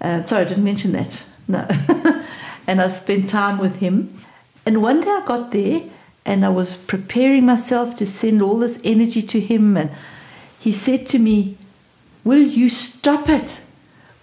Uh, 0.00 0.26
sorry, 0.26 0.44
I 0.44 0.48
didn't 0.48 0.64
mention 0.64 0.92
that. 0.92 1.24
No. 1.46 1.66
and 2.66 2.80
I 2.80 2.88
spent 2.88 3.28
time 3.28 3.58
with 3.58 3.76
him. 3.76 4.24
And 4.66 4.82
one 4.82 5.00
day 5.00 5.10
I 5.10 5.22
got 5.24 5.52
there 5.52 5.82
and 6.26 6.44
I 6.44 6.48
was 6.48 6.76
preparing 6.76 7.44
myself 7.46 7.96
to 7.96 8.06
send 8.06 8.42
all 8.42 8.58
this 8.58 8.80
energy 8.82 9.22
to 9.22 9.40
him. 9.40 9.76
And 9.76 9.90
he 10.64 10.72
said 10.72 11.06
to 11.08 11.18
me, 11.18 11.56
Will 12.24 12.42
you 12.60 12.70
stop 12.70 13.28
it? 13.28 13.60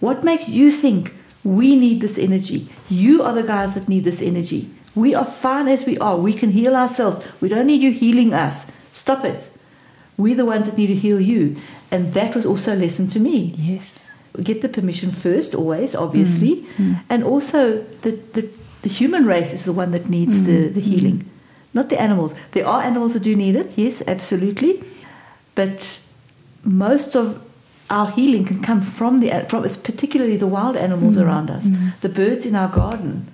What 0.00 0.24
makes 0.24 0.48
you 0.48 0.72
think 0.72 1.14
we 1.44 1.76
need 1.76 2.00
this 2.00 2.18
energy? 2.18 2.68
You 2.88 3.22
are 3.22 3.32
the 3.32 3.44
guys 3.44 3.74
that 3.74 3.88
need 3.88 4.02
this 4.02 4.20
energy. 4.20 4.68
We 4.96 5.14
are 5.14 5.24
fine 5.24 5.68
as 5.68 5.86
we 5.86 5.96
are. 5.98 6.16
We 6.16 6.32
can 6.32 6.50
heal 6.50 6.74
ourselves. 6.74 7.24
We 7.40 7.48
don't 7.48 7.68
need 7.68 7.80
you 7.80 7.92
healing 7.92 8.34
us. 8.34 8.66
Stop 8.90 9.24
it. 9.24 9.50
We're 10.16 10.34
the 10.34 10.44
ones 10.44 10.66
that 10.66 10.76
need 10.76 10.88
to 10.88 10.96
heal 10.96 11.20
you. 11.20 11.56
And 11.92 12.12
that 12.14 12.34
was 12.34 12.44
also 12.44 12.74
a 12.74 12.80
lesson 12.84 13.06
to 13.14 13.20
me 13.20 13.54
Yes. 13.56 14.10
get 14.42 14.62
the 14.62 14.68
permission 14.68 15.12
first, 15.12 15.54
always, 15.54 15.94
obviously, 15.94 16.56
mm, 16.56 16.66
mm. 16.78 17.00
and 17.08 17.22
also 17.22 17.84
the, 18.02 18.12
the 18.34 18.48
the 18.82 18.88
human 18.88 19.24
race 19.26 19.52
is 19.52 19.62
the 19.62 19.72
one 19.72 19.92
that 19.92 20.08
needs 20.08 20.42
the 20.42 20.58
mm, 20.58 20.74
the 20.74 20.80
healing, 20.80 21.18
not 21.72 21.88
the 21.88 22.00
animals. 22.00 22.34
There 22.50 22.66
are 22.66 22.82
animals 22.82 23.12
that 23.12 23.22
do 23.22 23.36
need 23.36 23.54
it, 23.54 23.68
yes, 23.76 24.02
absolutely, 24.08 24.82
but 25.54 26.00
most 26.64 27.16
of 27.16 27.42
our 27.90 28.10
healing 28.10 28.44
can 28.44 28.62
come 28.62 28.80
from 28.80 29.20
the 29.20 29.46
from 29.48 29.64
it's 29.64 29.76
particularly 29.76 30.36
the 30.36 30.46
wild 30.46 30.76
animals 30.76 31.16
mm. 31.16 31.24
around 31.24 31.50
us, 31.50 31.66
mm. 31.66 31.98
the 32.00 32.08
birds 32.08 32.46
in 32.46 32.54
our 32.54 32.68
garden, 32.68 33.30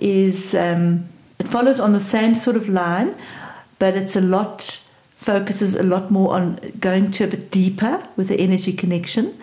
is, 0.00 0.54
um, 0.54 1.08
it 1.38 1.48
follows 1.48 1.78
on 1.80 1.92
the 1.92 2.00
same 2.00 2.34
sort 2.34 2.56
of 2.56 2.68
line, 2.68 3.14
but 3.78 3.94
it's 3.94 4.16
a 4.16 4.20
lot, 4.20 4.80
focuses 5.14 5.74
a 5.74 5.82
lot 5.82 6.10
more 6.10 6.34
on 6.34 6.56
going 6.80 7.12
to 7.12 7.24
a 7.24 7.28
bit 7.28 7.50
deeper 7.50 8.06
with 8.16 8.28
the 8.28 8.40
energy 8.40 8.72
connection. 8.72 9.38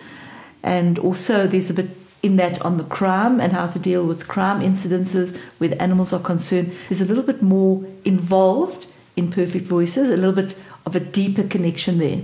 And 0.62 0.98
also, 0.98 1.46
there's 1.46 1.70
a 1.70 1.74
bit 1.74 2.03
in 2.24 2.36
that 2.36 2.60
on 2.62 2.78
the 2.78 2.84
crime 2.84 3.38
and 3.38 3.52
how 3.52 3.66
to 3.66 3.78
deal 3.78 4.06
with 4.06 4.26
crime 4.26 4.60
incidences 4.60 5.36
where 5.58 5.68
the 5.68 5.80
animals 5.80 6.12
are 6.12 6.20
concerned. 6.20 6.72
There's 6.88 7.02
a 7.02 7.04
little 7.04 7.22
bit 7.22 7.42
more 7.42 7.84
involved 8.04 8.86
in 9.14 9.30
Purrfect 9.30 9.66
Voices, 9.66 10.08
a 10.08 10.16
little 10.16 10.34
bit 10.34 10.56
of 10.86 10.96
a 10.96 11.00
deeper 11.00 11.44
connection 11.44 11.98
there. 11.98 12.22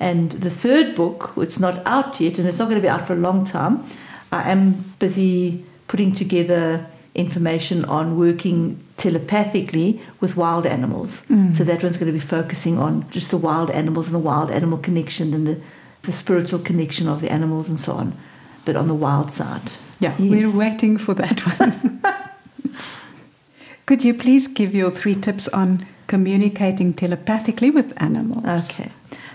And 0.00 0.32
the 0.32 0.50
third 0.50 0.96
book, 0.96 1.34
it's 1.36 1.60
not 1.60 1.86
out 1.86 2.20
yet 2.20 2.38
and 2.38 2.48
it's 2.48 2.58
not 2.58 2.66
going 2.66 2.76
to 2.76 2.82
be 2.82 2.88
out 2.88 3.06
for 3.06 3.12
a 3.12 3.16
long 3.16 3.44
time. 3.44 3.88
I 4.32 4.50
am 4.50 4.84
busy 4.98 5.64
putting 5.86 6.12
together 6.12 6.86
information 7.14 7.84
on 7.86 8.18
working 8.18 8.80
telepathically 8.96 10.00
with 10.20 10.36
wild 10.36 10.66
animals. 10.66 11.24
Mm. 11.26 11.54
So 11.54 11.64
that 11.64 11.82
one's 11.82 11.96
going 11.96 12.12
to 12.12 12.18
be 12.18 12.24
focusing 12.24 12.78
on 12.78 13.08
just 13.10 13.30
the 13.30 13.38
wild 13.38 13.70
animals 13.70 14.08
and 14.08 14.14
the 14.14 14.20
wild 14.20 14.50
animal 14.50 14.78
connection 14.78 15.32
and 15.32 15.46
the, 15.46 15.60
the 16.02 16.12
spiritual 16.12 16.58
connection 16.58 17.08
of 17.08 17.20
the 17.20 17.30
animals 17.30 17.68
and 17.68 17.78
so 17.78 17.92
on, 17.92 18.16
but 18.64 18.76
on 18.76 18.88
the 18.88 18.94
wild 18.94 19.32
side. 19.32 19.70
Yeah, 20.00 20.14
yes. 20.18 20.30
we're 20.30 20.56
waiting 20.56 20.96
for 20.96 21.14
that 21.14 21.40
one. 21.58 22.02
Could 23.86 24.04
you 24.04 24.14
please 24.14 24.46
give 24.46 24.74
your 24.74 24.90
three 24.90 25.14
tips 25.14 25.48
on 25.48 25.86
communicating 26.08 26.92
telepathically 26.92 27.70
with 27.70 27.92
animals. 28.02 28.70
Okay. 28.70 28.90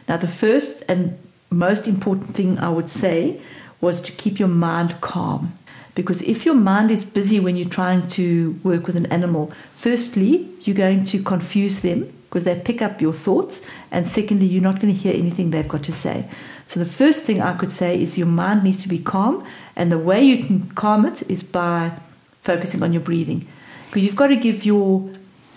Now, 0.10 0.18
the 0.18 0.28
first 0.28 0.84
and 0.90 1.18
most 1.50 1.88
important 1.88 2.36
thing 2.36 2.60
I 2.60 2.68
would 2.68 2.90
say 2.90 3.40
was 3.80 4.02
to 4.02 4.12
keep 4.12 4.40
your 4.40 4.50
mind 4.50 5.00
calm. 5.00 5.54
Because 5.96 6.24
if 6.24 6.46
your 6.46 6.56
mind 6.56 6.90
is 6.90 7.04
busy 7.04 7.40
when 7.40 7.56
you're 7.56 7.70
trying 7.70 8.08
to 8.08 8.60
work 8.64 8.88
with 8.88 8.96
an 8.96 9.06
animal, 9.08 9.54
firstly, 9.76 10.50
you're 10.62 10.76
going 10.76 11.04
to 11.06 11.22
confuse 11.22 11.82
them 11.82 12.12
because 12.26 12.46
they 12.46 12.60
pick 12.60 12.82
up 12.82 13.00
your 13.00 13.14
thoughts, 13.14 13.62
and 13.92 14.08
secondly, 14.08 14.48
you're 14.48 14.64
not 14.64 14.82
going 14.82 14.92
to 14.92 15.00
hear 15.00 15.14
anything 15.14 15.52
they've 15.52 15.68
got 15.68 15.84
to 15.84 15.94
say. 15.94 16.28
So, 16.66 16.80
the 16.80 16.86
first 16.86 17.22
thing 17.22 17.42
I 17.42 17.56
could 17.56 17.72
say 17.72 18.02
is 18.02 18.18
your 18.18 18.28
mind 18.28 18.64
needs 18.64 18.82
to 18.84 18.88
be 18.88 19.00
calm, 19.00 19.46
and 19.76 19.92
the 19.92 19.98
way 19.98 20.24
you 20.24 20.46
can 20.46 20.70
calm 20.72 21.06
it 21.06 21.30
is 21.30 21.44
by 21.44 21.92
focusing 22.40 22.82
on 22.84 22.94
your 22.94 23.02
breathing. 23.02 23.48
Because 23.88 24.04
you've 24.04 24.16
got 24.16 24.28
to 24.28 24.36
give 24.36 24.66
your 24.66 25.10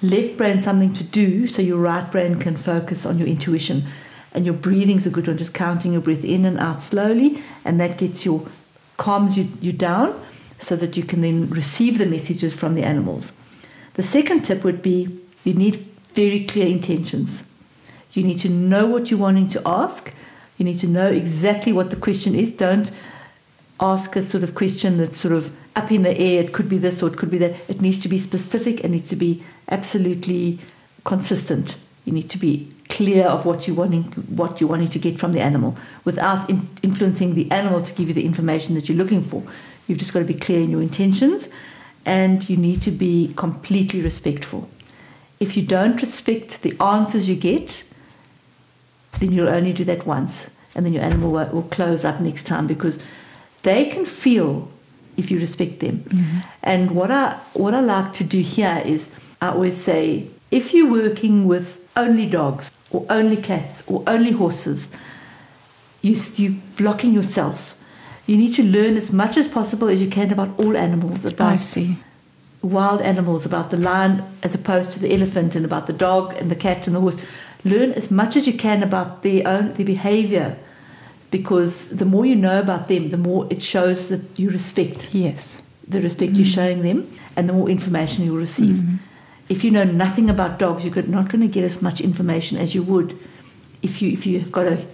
left 0.02 0.36
brain 0.36 0.60
something 0.60 0.92
to 0.94 1.04
do 1.04 1.46
so 1.46 1.62
your 1.62 1.78
right 1.78 2.10
brain 2.10 2.38
can 2.38 2.56
focus 2.56 3.06
on 3.06 3.18
your 3.18 3.28
intuition. 3.28 3.84
And 4.34 4.44
your 4.44 4.54
breathing's 4.54 5.06
a 5.06 5.10
good 5.10 5.26
one, 5.26 5.38
just 5.38 5.54
counting 5.54 5.92
your 5.92 6.02
breath 6.02 6.24
in 6.24 6.44
and 6.44 6.58
out 6.58 6.82
slowly, 6.82 7.42
and 7.64 7.80
that 7.80 7.96
gets 7.96 8.24
your 8.24 8.46
calms 8.98 9.38
you, 9.38 9.48
you 9.60 9.72
down 9.72 10.20
so 10.58 10.76
that 10.76 10.96
you 10.96 11.02
can 11.02 11.20
then 11.20 11.48
receive 11.50 11.98
the 11.98 12.06
messages 12.06 12.52
from 12.54 12.74
the 12.74 12.82
animals. 12.82 13.32
The 13.94 14.02
second 14.02 14.42
tip 14.42 14.64
would 14.64 14.82
be 14.82 15.18
you 15.44 15.54
need 15.54 15.86
very 16.12 16.44
clear 16.44 16.66
intentions. 16.66 17.48
You 18.12 18.22
need 18.24 18.38
to 18.40 18.48
know 18.48 18.86
what 18.86 19.10
you're 19.10 19.20
wanting 19.20 19.48
to 19.48 19.62
ask. 19.66 20.12
You 20.58 20.64
need 20.64 20.78
to 20.80 20.88
know 20.88 21.06
exactly 21.06 21.72
what 21.72 21.90
the 21.90 21.96
question 21.96 22.34
is. 22.34 22.52
Don't 22.52 22.90
ask 23.80 24.16
a 24.16 24.22
sort 24.22 24.42
of 24.42 24.54
question 24.54 24.96
that's 24.96 25.18
sort 25.18 25.34
of 25.34 25.52
up 25.74 25.92
in 25.92 26.02
the 26.02 26.18
air. 26.18 26.42
It 26.42 26.52
could 26.52 26.68
be 26.68 26.78
this 26.78 27.02
or 27.02 27.08
it 27.08 27.16
could 27.16 27.30
be 27.30 27.38
that. 27.38 27.54
It 27.68 27.80
needs 27.80 27.98
to 28.00 28.08
be 28.08 28.18
specific 28.18 28.82
and 28.82 28.92
needs 28.92 29.08
to 29.10 29.16
be 29.16 29.42
absolutely 29.68 30.58
consistent. 31.04 31.76
You 32.04 32.12
need 32.12 32.30
to 32.30 32.38
be 32.38 32.68
clear 32.88 33.26
of 33.26 33.44
what 33.44 33.66
you 33.66 33.74
wanting 33.74 34.04
what 34.28 34.60
you're 34.60 34.70
wanting 34.70 34.88
to 34.88 34.98
get 34.98 35.18
from 35.18 35.32
the 35.32 35.40
animal 35.40 35.76
without 36.04 36.48
in, 36.48 36.68
influencing 36.82 37.34
the 37.34 37.50
animal 37.50 37.82
to 37.82 37.94
give 37.94 38.08
you 38.08 38.14
the 38.14 38.24
information 38.24 38.74
that 38.76 38.88
you're 38.88 38.96
looking 38.96 39.22
for. 39.22 39.42
You've 39.86 39.98
just 39.98 40.12
got 40.12 40.20
to 40.20 40.24
be 40.24 40.34
clear 40.34 40.60
in 40.60 40.70
your 40.70 40.82
intentions, 40.82 41.48
and 42.04 42.48
you 42.48 42.56
need 42.56 42.80
to 42.82 42.90
be 42.90 43.32
completely 43.36 44.02
respectful. 44.02 44.68
If 45.38 45.56
you 45.56 45.64
don't 45.64 46.00
respect 46.00 46.62
the 46.62 46.80
answers 46.80 47.28
you 47.28 47.36
get, 47.36 47.82
then 49.20 49.32
you'll 49.32 49.48
only 49.48 49.72
do 49.72 49.84
that 49.84 50.06
once, 50.06 50.50
and 50.74 50.84
then 50.84 50.92
your 50.92 51.02
animal 51.02 51.32
will, 51.32 51.48
will 51.48 51.62
close 51.62 52.04
up 52.04 52.20
next 52.20 52.46
time 52.46 52.66
because 52.66 52.98
they 53.62 53.86
can 53.86 54.04
feel 54.04 54.68
if 55.16 55.30
you 55.30 55.38
respect 55.38 55.80
them. 55.80 56.00
Mm-hmm. 56.00 56.38
And 56.62 56.90
what 56.92 57.10
I 57.10 57.38
what 57.54 57.74
I 57.74 57.80
like 57.80 58.12
to 58.14 58.24
do 58.24 58.40
here 58.40 58.82
is 58.84 59.08
I 59.40 59.48
always 59.48 59.76
say 59.76 60.28
if 60.50 60.72
you're 60.72 60.90
working 60.90 61.46
with 61.46 61.80
only 61.96 62.26
dogs 62.26 62.70
or 62.90 63.04
only 63.08 63.36
cats 63.36 63.82
or 63.86 64.02
only 64.06 64.32
horses, 64.32 64.94
you, 66.02 66.16
you're 66.36 66.54
blocking 66.76 67.12
yourself. 67.12 67.76
You 68.26 68.36
need 68.36 68.54
to 68.54 68.62
learn 68.62 68.96
as 68.96 69.12
much 69.12 69.36
as 69.36 69.48
possible 69.48 69.88
as 69.88 70.00
you 70.00 70.08
can 70.08 70.32
about 70.32 70.58
all 70.58 70.76
animals. 70.76 71.24
About 71.24 71.54
I 71.54 71.56
see. 71.56 71.98
Wild 72.62 73.00
animals, 73.00 73.46
about 73.46 73.70
the 73.70 73.76
lion 73.76 74.24
as 74.42 74.54
opposed 74.54 74.92
to 74.92 74.98
the 74.98 75.12
elephant, 75.14 75.54
and 75.54 75.64
about 75.64 75.86
the 75.86 75.92
dog 75.92 76.34
and 76.34 76.50
the 76.50 76.56
cat 76.56 76.86
and 76.86 76.96
the 76.96 77.00
horse. 77.00 77.16
Learn 77.66 77.92
as 77.92 78.10
much 78.10 78.36
as 78.36 78.46
you 78.46 78.52
can 78.52 78.82
about 78.82 79.22
their 79.22 79.46
own 79.46 79.74
their 79.74 79.86
behavior, 79.86 80.56
because 81.30 81.90
the 81.90 82.04
more 82.04 82.24
you 82.24 82.36
know 82.36 82.60
about 82.60 82.88
them, 82.88 83.10
the 83.10 83.22
more 83.28 83.46
it 83.50 83.62
shows 83.62 84.08
that 84.08 84.22
you 84.36 84.50
respect. 84.50 85.14
Yes. 85.14 85.60
The 85.88 86.00
respect 86.00 86.32
mm. 86.32 86.36
you're 86.36 86.54
showing 86.58 86.82
them, 86.82 86.98
and 87.36 87.48
the 87.48 87.52
more 87.52 87.68
information 87.68 88.24
you'll 88.24 88.44
receive. 88.48 88.76
Mm 88.76 88.98
if 89.48 89.62
you 89.62 89.70
know 89.70 89.84
nothing 89.84 90.28
about 90.28 90.58
dogs, 90.58 90.84
you're 90.84 91.02
not 91.04 91.28
going 91.28 91.40
to 91.40 91.48
get 91.48 91.64
as 91.64 91.80
much 91.80 92.00
information 92.00 92.58
as 92.58 92.74
you 92.74 92.82
would 92.82 93.18
if 93.82 94.02
you 94.02 94.10
if 94.10 94.26
you've 94.26 94.50
got 94.50 94.66
a 94.66 94.84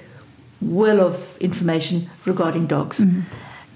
well 0.60 1.00
of 1.00 1.38
information 1.38 2.10
regarding 2.24 2.66
dogs. 2.66 3.00
Mm-hmm. 3.00 3.20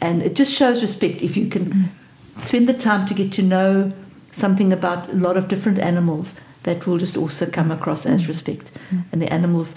And 0.00 0.22
it 0.22 0.34
just 0.34 0.52
shows 0.52 0.82
respect 0.82 1.22
if 1.22 1.36
you 1.36 1.48
can 1.48 1.66
mm-hmm. 1.66 2.42
spend 2.42 2.68
the 2.68 2.74
time 2.74 3.06
to 3.06 3.14
get 3.14 3.32
to 3.32 3.42
know 3.42 3.92
something 4.32 4.72
about 4.72 5.08
a 5.08 5.14
lot 5.14 5.36
of 5.36 5.48
different 5.48 5.78
animals. 5.78 6.34
That 6.66 6.86
will 6.86 6.98
just 6.98 7.16
also 7.16 7.46
come 7.46 7.70
across 7.70 8.04
as 8.06 8.20
mm-hmm. 8.20 8.28
respect. 8.28 8.66
Mm-hmm. 8.74 9.00
And 9.12 9.22
the 9.22 9.32
animals, 9.32 9.74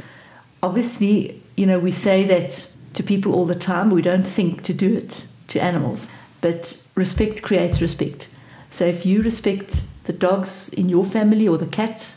obviously, 0.61 1.41
you 1.55 1.65
know, 1.65 1.79
we 1.79 1.91
say 1.91 2.25
that 2.25 2.51
to 2.95 3.03
people 3.03 3.33
all 3.33 3.45
the 3.45 3.55
time. 3.55 3.89
We 3.89 4.01
don't 4.01 4.27
think 4.37 4.63
to 4.63 4.73
do 4.73 4.89
it 4.97 5.25
to 5.49 5.59
animals, 5.59 6.09
but 6.41 6.77
respect 6.95 7.41
creates 7.41 7.81
respect. 7.81 8.27
So 8.69 8.85
if 8.85 9.05
you 9.05 9.23
respect 9.23 9.83
the 10.09 10.13
dogs 10.13 10.69
in 10.69 10.89
your 10.89 11.05
family 11.05 11.47
or 11.47 11.55
the 11.55 11.67
cat. 11.67 12.15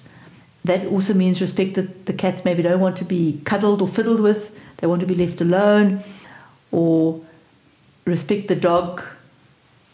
That 0.65 0.87
also 0.87 1.13
means 1.13 1.43
respect 1.43 1.75
that 1.75 2.07
the 2.07 2.15
cats 2.15 2.43
maybe 2.43 2.63
don't 2.63 2.81
want 2.81 2.97
to 2.97 3.05
be 3.05 3.43
cuddled 3.45 3.83
or 3.83 3.89
fiddled 3.89 4.21
with, 4.21 4.51
they 4.79 4.87
want 4.87 5.01
to 5.01 5.07
be 5.07 5.15
left 5.15 5.43
alone, 5.43 6.03
or 6.71 7.21
respect 8.07 8.49
the 8.49 8.57
dog 8.57 9.05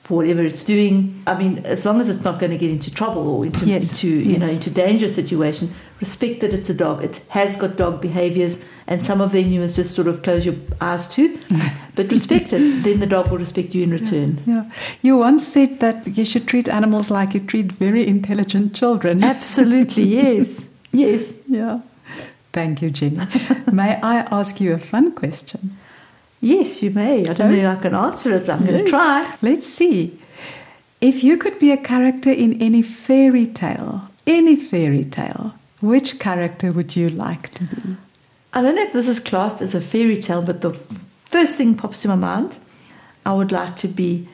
for 0.09 0.15
whatever 0.15 0.43
it's 0.43 0.65
doing. 0.65 1.23
I 1.27 1.39
mean, 1.39 1.59
as 1.67 1.85
long 1.85 2.01
as 2.01 2.09
it's 2.09 2.25
not 2.25 2.41
going 2.41 2.51
to 2.51 2.57
get 2.57 2.71
into 2.71 2.91
trouble 2.91 3.29
or 3.29 3.45
into, 3.45 3.67
yes. 3.67 3.91
into 3.91 4.09
you 4.09 4.31
yes. 4.33 4.41
know 4.41 4.49
into 4.49 4.71
dangerous 4.71 5.15
situation, 5.15 5.75
respect 6.01 6.41
that 6.41 6.55
it's 6.55 6.71
a 6.71 6.75
dog. 6.75 7.05
It 7.05 7.21
has 7.29 7.59
got 7.59 7.77
dog 7.77 8.01
behaviors, 8.01 8.65
and 8.87 9.05
some 9.05 9.21
of 9.21 9.33
them 9.33 9.49
you 9.49 9.61
must 9.61 9.77
just 9.77 9.95
sort 9.95 10.09
of 10.09 10.23
close 10.23 10.47
your 10.47 10.55
eyes 10.81 11.07
to, 11.09 11.39
but 11.95 12.11
respect 12.11 12.55
it. 12.55 12.85
Then 12.85 13.01
the 13.01 13.07
dog 13.07 13.31
will 13.31 13.37
respect 13.37 13.75
you 13.75 13.83
in 13.83 13.91
return. 13.91 14.43
Yeah. 14.47 14.55
yeah. 14.55 14.71
You 15.03 15.19
once 15.19 15.47
said 15.47 15.81
that 15.81 16.17
you 16.17 16.25
should 16.25 16.49
treat 16.49 16.71
animals 16.71 17.11
like 17.11 17.35
you 17.35 17.41
treat 17.41 17.71
very 17.71 18.07
intelligent 18.07 18.75
children. 18.75 19.23
Absolutely, 19.23 20.05
yes, 20.23 20.67
yes, 20.91 21.37
yeah. 21.47 21.81
Thank 22.55 22.81
you, 22.81 22.89
Jenny. 22.89 23.21
May 23.71 24.01
I 24.01 24.21
ask 24.31 24.59
you 24.59 24.73
a 24.73 24.79
fun 24.79 25.13
question? 25.13 25.77
Yes, 26.41 26.83
you 26.83 26.91
may. 26.91 27.29
I 27.29 27.33
don't 27.33 27.53
know 27.53 27.73
if 27.73 27.79
I 27.79 27.83
can 27.83 27.95
answer 27.95 28.35
it, 28.35 28.47
but 28.47 28.55
I'm 28.55 28.63
yes. 28.63 28.71
going 28.71 28.85
to 28.85 28.91
try. 28.91 29.37
Let's 29.43 29.67
see. 29.67 30.21
If 31.01 31.25
you 31.25 31.37
could 31.37 31.59
be 31.59 31.73
a 31.73 31.77
character 31.77 32.31
in 32.31 32.61
any 32.61 32.83
fairy 32.83 33.47
tale, 33.47 34.09
any 34.27 34.57
fairy 34.57 35.05
tale, 35.05 35.55
which 35.81 36.19
character 36.19 36.73
would 36.73 36.97
you 36.97 37.09
like 37.09 37.51
to 37.55 37.65
be? 37.65 37.97
I 38.53 38.63
don't 38.63 38.75
know 38.75 38.83
if 38.83 38.93
this 38.93 39.09
is 39.09 39.21
classed 39.21 39.61
as 39.61 39.75
a 39.75 39.81
fairy 39.81 40.17
tale, 40.17 40.43
but 40.43 40.61
the 40.61 40.73
first 41.27 41.57
thing 41.57 41.75
pops 41.75 42.03
to 42.03 42.09
my 42.09 42.15
mind. 42.15 42.59
I 43.27 43.35
would 43.35 43.53
like 43.53 43.77
to 43.79 43.89
be. 43.89 44.29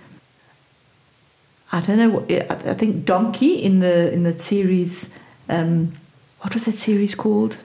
I 1.72 1.80
don't 1.80 1.98
know. 1.98 2.24
I 2.30 2.74
think 2.74 3.04
Donkey 3.04 3.54
in 3.54 3.80
the 3.80 4.12
in 4.12 4.22
the 4.22 4.38
series. 4.38 5.10
Um, 5.48 5.96
what 6.40 6.54
was 6.54 6.66
that 6.66 6.76
series 6.76 7.14
called? 7.14 7.58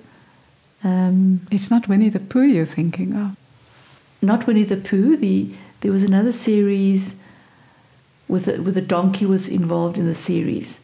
Um, 0.84 1.46
it's 1.52 1.70
not 1.70 1.88
Winnie 1.88 2.10
the 2.10 2.20
Pooh 2.20 2.44
you're 2.44 2.66
thinking 2.66 3.14
of 3.14 3.36
not 4.22 4.48
Winnie 4.48 4.64
the 4.64 4.78
Pooh. 4.78 5.18
The 5.18 5.52
there 5.82 5.92
was 5.92 6.04
another 6.04 6.32
series 6.34 7.16
with 8.28 8.48
a, 8.48 8.62
with 8.62 8.78
a 8.78 8.82
donkey 8.82 9.26
was 9.26 9.48
involved 9.48 9.98
in 9.98 10.06
the 10.06 10.16
series. 10.16 10.80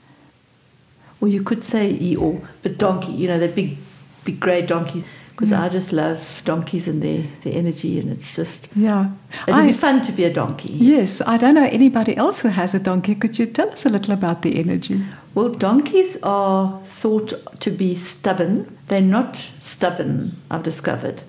Or 1.22 1.28
you 1.28 1.44
could 1.44 1.64
say 1.64 1.94
Eeyore, 1.94 2.46
but 2.64 2.78
donkey. 2.78 3.12
You 3.14 3.28
know 3.28 3.40
that 3.40 3.56
big, 3.56 3.78
big 4.24 4.40
grey 4.40 4.62
donkey. 4.62 5.04
because 5.32 5.52
I 5.52 5.68
just 5.68 5.92
love 5.92 6.42
donkeys 6.46 6.88
and 6.88 7.02
their, 7.02 7.24
their 7.44 7.54
energy, 7.58 8.00
and 8.00 8.10
it's 8.10 8.36
just 8.38 8.70
Yeah. 8.74 9.10
it 9.48 9.52
would 9.54 9.56
I- 9.56 9.68
be 9.68 9.74
fun 9.74 10.02
to 10.04 10.12
be 10.14 10.24
a 10.24 10.32
donkey. 10.34 10.70
yes, 10.72 11.22
I 11.26 11.36
don't 11.38 11.56
know 11.56 11.66
anybody 11.66 12.16
else 12.16 12.40
who 12.40 12.48
has 12.48 12.74
a 12.74 12.80
donkey. 12.80 13.16
Could 13.16 13.38
you 13.38 13.46
tell 13.46 13.70
us 13.70 13.86
a 13.86 13.90
little 13.90 14.14
about 14.14 14.44
the 14.44 14.58
energy? 14.58 15.04
Well, 15.34 15.50
donkeys 15.50 16.16
are 16.24 16.80
thought 17.02 17.34
to 17.60 17.70
be 17.72 17.96
stubborn. 17.96 18.78
They're 18.88 19.02
not 19.02 19.36
stubborn, 19.60 20.38
I've 20.50 20.64
discovered. 20.64 21.24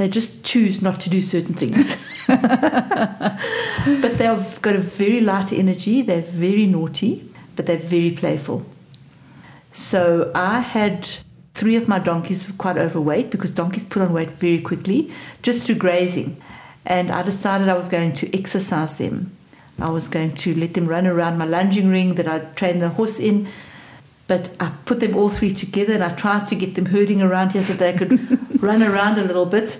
They 0.00 0.08
just 0.08 0.44
choose 0.44 0.80
not 0.80 0.98
to 1.00 1.10
do 1.10 1.20
certain 1.20 1.52
things. 1.52 1.94
but 2.26 3.38
they've 4.16 4.62
got 4.62 4.74
a 4.74 4.78
very 4.78 5.20
light 5.20 5.52
energy. 5.52 6.00
They're 6.00 6.22
very 6.22 6.64
naughty, 6.64 7.30
but 7.54 7.66
they're 7.66 7.76
very 7.76 8.12
playful. 8.12 8.64
So 9.74 10.32
I 10.34 10.60
had 10.60 11.06
three 11.52 11.76
of 11.76 11.86
my 11.86 11.98
donkeys 11.98 12.46
were 12.46 12.56
quite 12.56 12.78
overweight 12.78 13.28
because 13.28 13.52
donkeys 13.52 13.84
put 13.84 14.00
on 14.00 14.14
weight 14.14 14.30
very 14.30 14.58
quickly 14.58 15.12
just 15.42 15.64
through 15.64 15.74
grazing. 15.74 16.40
And 16.86 17.10
I 17.10 17.20
decided 17.20 17.68
I 17.68 17.76
was 17.76 17.88
going 17.88 18.14
to 18.14 18.34
exercise 18.34 18.94
them. 18.94 19.36
I 19.78 19.90
was 19.90 20.08
going 20.08 20.32
to 20.32 20.54
let 20.54 20.72
them 20.72 20.86
run 20.86 21.06
around 21.06 21.36
my 21.36 21.44
lunging 21.44 21.90
ring 21.90 22.14
that 22.14 22.26
I 22.26 22.38
trained 22.54 22.80
the 22.80 22.88
horse 22.88 23.18
in. 23.18 23.48
But 24.28 24.48
I 24.60 24.72
put 24.86 25.00
them 25.00 25.14
all 25.14 25.28
three 25.28 25.52
together 25.52 25.92
and 25.92 26.02
I 26.02 26.14
tried 26.14 26.48
to 26.48 26.54
get 26.54 26.74
them 26.74 26.86
herding 26.86 27.20
around 27.20 27.52
here 27.52 27.62
so 27.62 27.74
they 27.74 27.92
could 27.92 28.62
run 28.62 28.82
around 28.82 29.18
a 29.18 29.24
little 29.24 29.44
bit. 29.44 29.78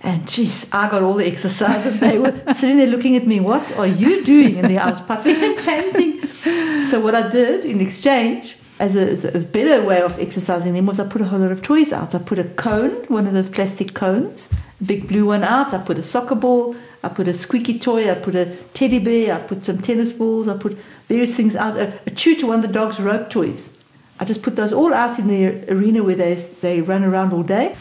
And 0.00 0.26
jeez, 0.26 0.68
I 0.72 0.88
got 0.88 1.02
all 1.02 1.14
the 1.14 1.26
exercise 1.26 1.84
and 1.84 1.98
they 1.98 2.18
were 2.18 2.32
sitting 2.54 2.78
there 2.78 2.86
looking 2.86 3.16
at 3.16 3.26
me, 3.26 3.40
what 3.40 3.72
are 3.72 3.86
you 3.86 4.24
doing? 4.24 4.58
And 4.58 4.78
I 4.78 4.90
was 4.90 5.00
puffing 5.00 5.36
and 5.36 5.58
panting. 5.58 6.84
So 6.84 7.00
what 7.00 7.14
I 7.14 7.28
did 7.28 7.64
in 7.64 7.80
exchange, 7.80 8.56
as 8.78 8.94
a, 8.94 9.10
as 9.10 9.24
a 9.24 9.40
better 9.40 9.84
way 9.84 10.00
of 10.00 10.18
exercising 10.20 10.72
them, 10.74 10.86
was 10.86 11.00
I 11.00 11.08
put 11.08 11.20
a 11.20 11.24
whole 11.24 11.40
lot 11.40 11.50
of 11.50 11.62
toys 11.62 11.92
out. 11.92 12.14
I 12.14 12.18
put 12.18 12.38
a 12.38 12.44
cone, 12.44 12.92
one 13.08 13.26
of 13.26 13.34
those 13.34 13.48
plastic 13.48 13.94
cones, 13.94 14.50
a 14.80 14.84
big 14.84 15.08
blue 15.08 15.26
one 15.26 15.42
out. 15.42 15.74
I 15.74 15.78
put 15.78 15.98
a 15.98 16.02
soccer 16.02 16.36
ball. 16.36 16.76
I 17.02 17.08
put 17.08 17.26
a 17.26 17.34
squeaky 17.34 17.78
toy. 17.78 18.10
I 18.10 18.14
put 18.14 18.36
a 18.36 18.56
teddy 18.74 19.00
bear. 19.00 19.34
I 19.34 19.40
put 19.40 19.64
some 19.64 19.82
tennis 19.82 20.12
balls. 20.12 20.46
I 20.46 20.56
put 20.56 20.78
various 21.08 21.34
things 21.34 21.56
out. 21.56 21.76
A, 21.76 21.98
a 22.06 22.10
chew 22.10 22.36
to 22.36 22.46
one 22.46 22.56
of 22.60 22.62
the 22.62 22.72
dog's 22.72 23.00
rope 23.00 23.30
toys. 23.30 23.72
I 24.20 24.24
just 24.24 24.42
put 24.42 24.56
those 24.56 24.72
all 24.72 24.94
out 24.94 25.18
in 25.18 25.26
the 25.26 25.70
arena 25.72 26.02
where 26.02 26.16
they, 26.16 26.34
they 26.60 26.80
run 26.80 27.04
around 27.04 27.32
all 27.32 27.42
day 27.42 27.76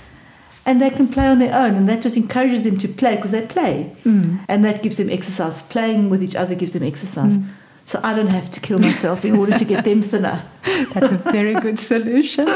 and 0.68 0.82
they 0.82 0.92
can 0.92 1.08
play 1.08 1.26
on 1.26 1.40
their 1.40 1.56
own 1.56 1.74
and 1.76 1.90
that 1.90 2.02
just 2.02 2.18
encourages 2.18 2.62
them 2.64 2.78
to 2.78 2.88
play 2.88 3.16
because 3.16 3.32
they 3.32 3.46
play 3.46 3.96
mm. 4.04 4.40
and 4.48 4.64
that 4.64 4.84
gives 4.84 4.98
them 4.98 5.10
exercise 5.10 5.64
playing 5.64 6.10
with 6.12 6.22
each 6.22 6.36
other 6.36 6.54
gives 6.54 6.74
them 6.74 6.84
exercise 6.84 7.38
mm. 7.38 7.48
so 7.86 8.00
i 8.04 8.14
don't 8.14 8.28
have 8.40 8.52
to 8.52 8.60
kill 8.60 8.78
myself 8.78 9.26
in 9.26 9.36
order 9.36 9.58
to 9.58 9.66
get 9.66 9.84
them 9.86 10.02
thinner 10.02 10.44
That's 10.94 11.10
a 11.10 11.18
very 11.32 11.54
good 11.56 11.80
solution. 11.80 12.48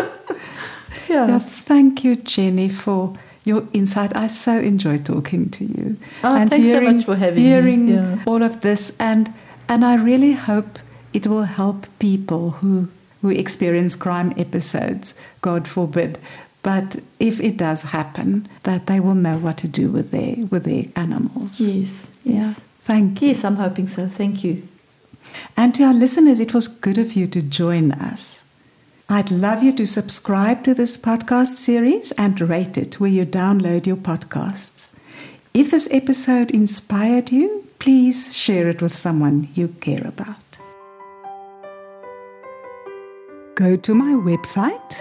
Yeah, 1.10 1.40
thank 1.40 2.04
you, 2.04 2.16
Jenny, 2.16 2.70
for 2.70 3.18
your 3.44 3.68
insight. 3.74 4.16
I 4.16 4.28
so 4.28 4.60
enjoy 4.60 4.98
talking 4.98 5.50
to 5.50 5.66
you 5.66 5.98
Oh, 6.24 6.48
thanks 6.48 6.68
so 6.68 6.82
much 6.82 7.06
for 7.06 7.16
having 7.16 7.44
me. 7.44 7.50
hearing 7.50 7.88
Yeah. 7.88 8.24
all 8.26 8.44
of 8.44 8.62
this, 8.62 8.92
and 9.00 9.34
and 9.68 9.86
I 9.86 9.96
really 9.96 10.34
hope 10.34 10.80
it 11.14 11.28
will 11.28 11.44
help 11.44 11.88
people 12.00 12.52
who 12.62 12.88
who 13.22 13.30
experience 13.30 13.96
crime 13.96 14.34
episodes. 14.38 15.14
God 15.42 15.68
forbid. 15.68 16.18
But 16.64 16.98
if 17.20 17.40
it 17.42 17.58
does 17.58 17.82
happen, 17.82 18.48
that 18.64 18.86
they 18.86 19.00
will 19.00 19.16
know 19.16 19.38
what 19.38 19.58
to 19.58 19.68
do 19.68 19.90
with 19.92 20.12
their 20.12 20.36
with 20.52 20.64
their 20.66 20.86
animals. 20.96 21.60
yes 21.60 22.12
Yeah. 22.24 22.36
yes 22.38 22.62
Thank 22.84 23.22
you. 23.22 23.28
yes 23.30 23.44
i'm 23.44 23.56
hoping 23.58 23.88
so 23.88 24.08
thank 24.08 24.44
you 24.44 24.56
And 25.58 25.74
to 25.76 25.84
our 25.84 25.94
listeners, 25.94 26.40
it 26.42 26.54
was 26.54 26.68
good 26.68 26.98
of 26.98 27.14
you 27.16 27.26
to 27.28 27.42
join 27.42 27.92
us. 27.94 28.44
I'd 29.08 29.32
love 29.32 29.64
you 29.64 29.72
to 29.78 29.86
subscribe 29.88 30.64
to 30.66 30.74
this 30.74 30.98
podcast 30.98 31.56
series 31.58 32.12
and 32.24 32.42
rate 32.42 32.78
it 32.78 33.00
where 33.00 33.10
you 33.18 33.26
download 33.26 33.88
your 33.88 33.96
podcasts. 34.10 34.92
If 35.54 35.72
this 35.72 35.88
episode 35.92 36.52
inspired 36.52 37.32
you, 37.32 37.48
please 37.80 38.36
share 38.36 38.68
it 38.74 38.82
with 38.82 38.96
someone 39.06 39.48
you 39.54 39.68
care 39.88 40.06
about. 40.06 40.58
Go 43.56 43.76
to 43.78 43.94
my 43.96 44.14
website 44.32 44.92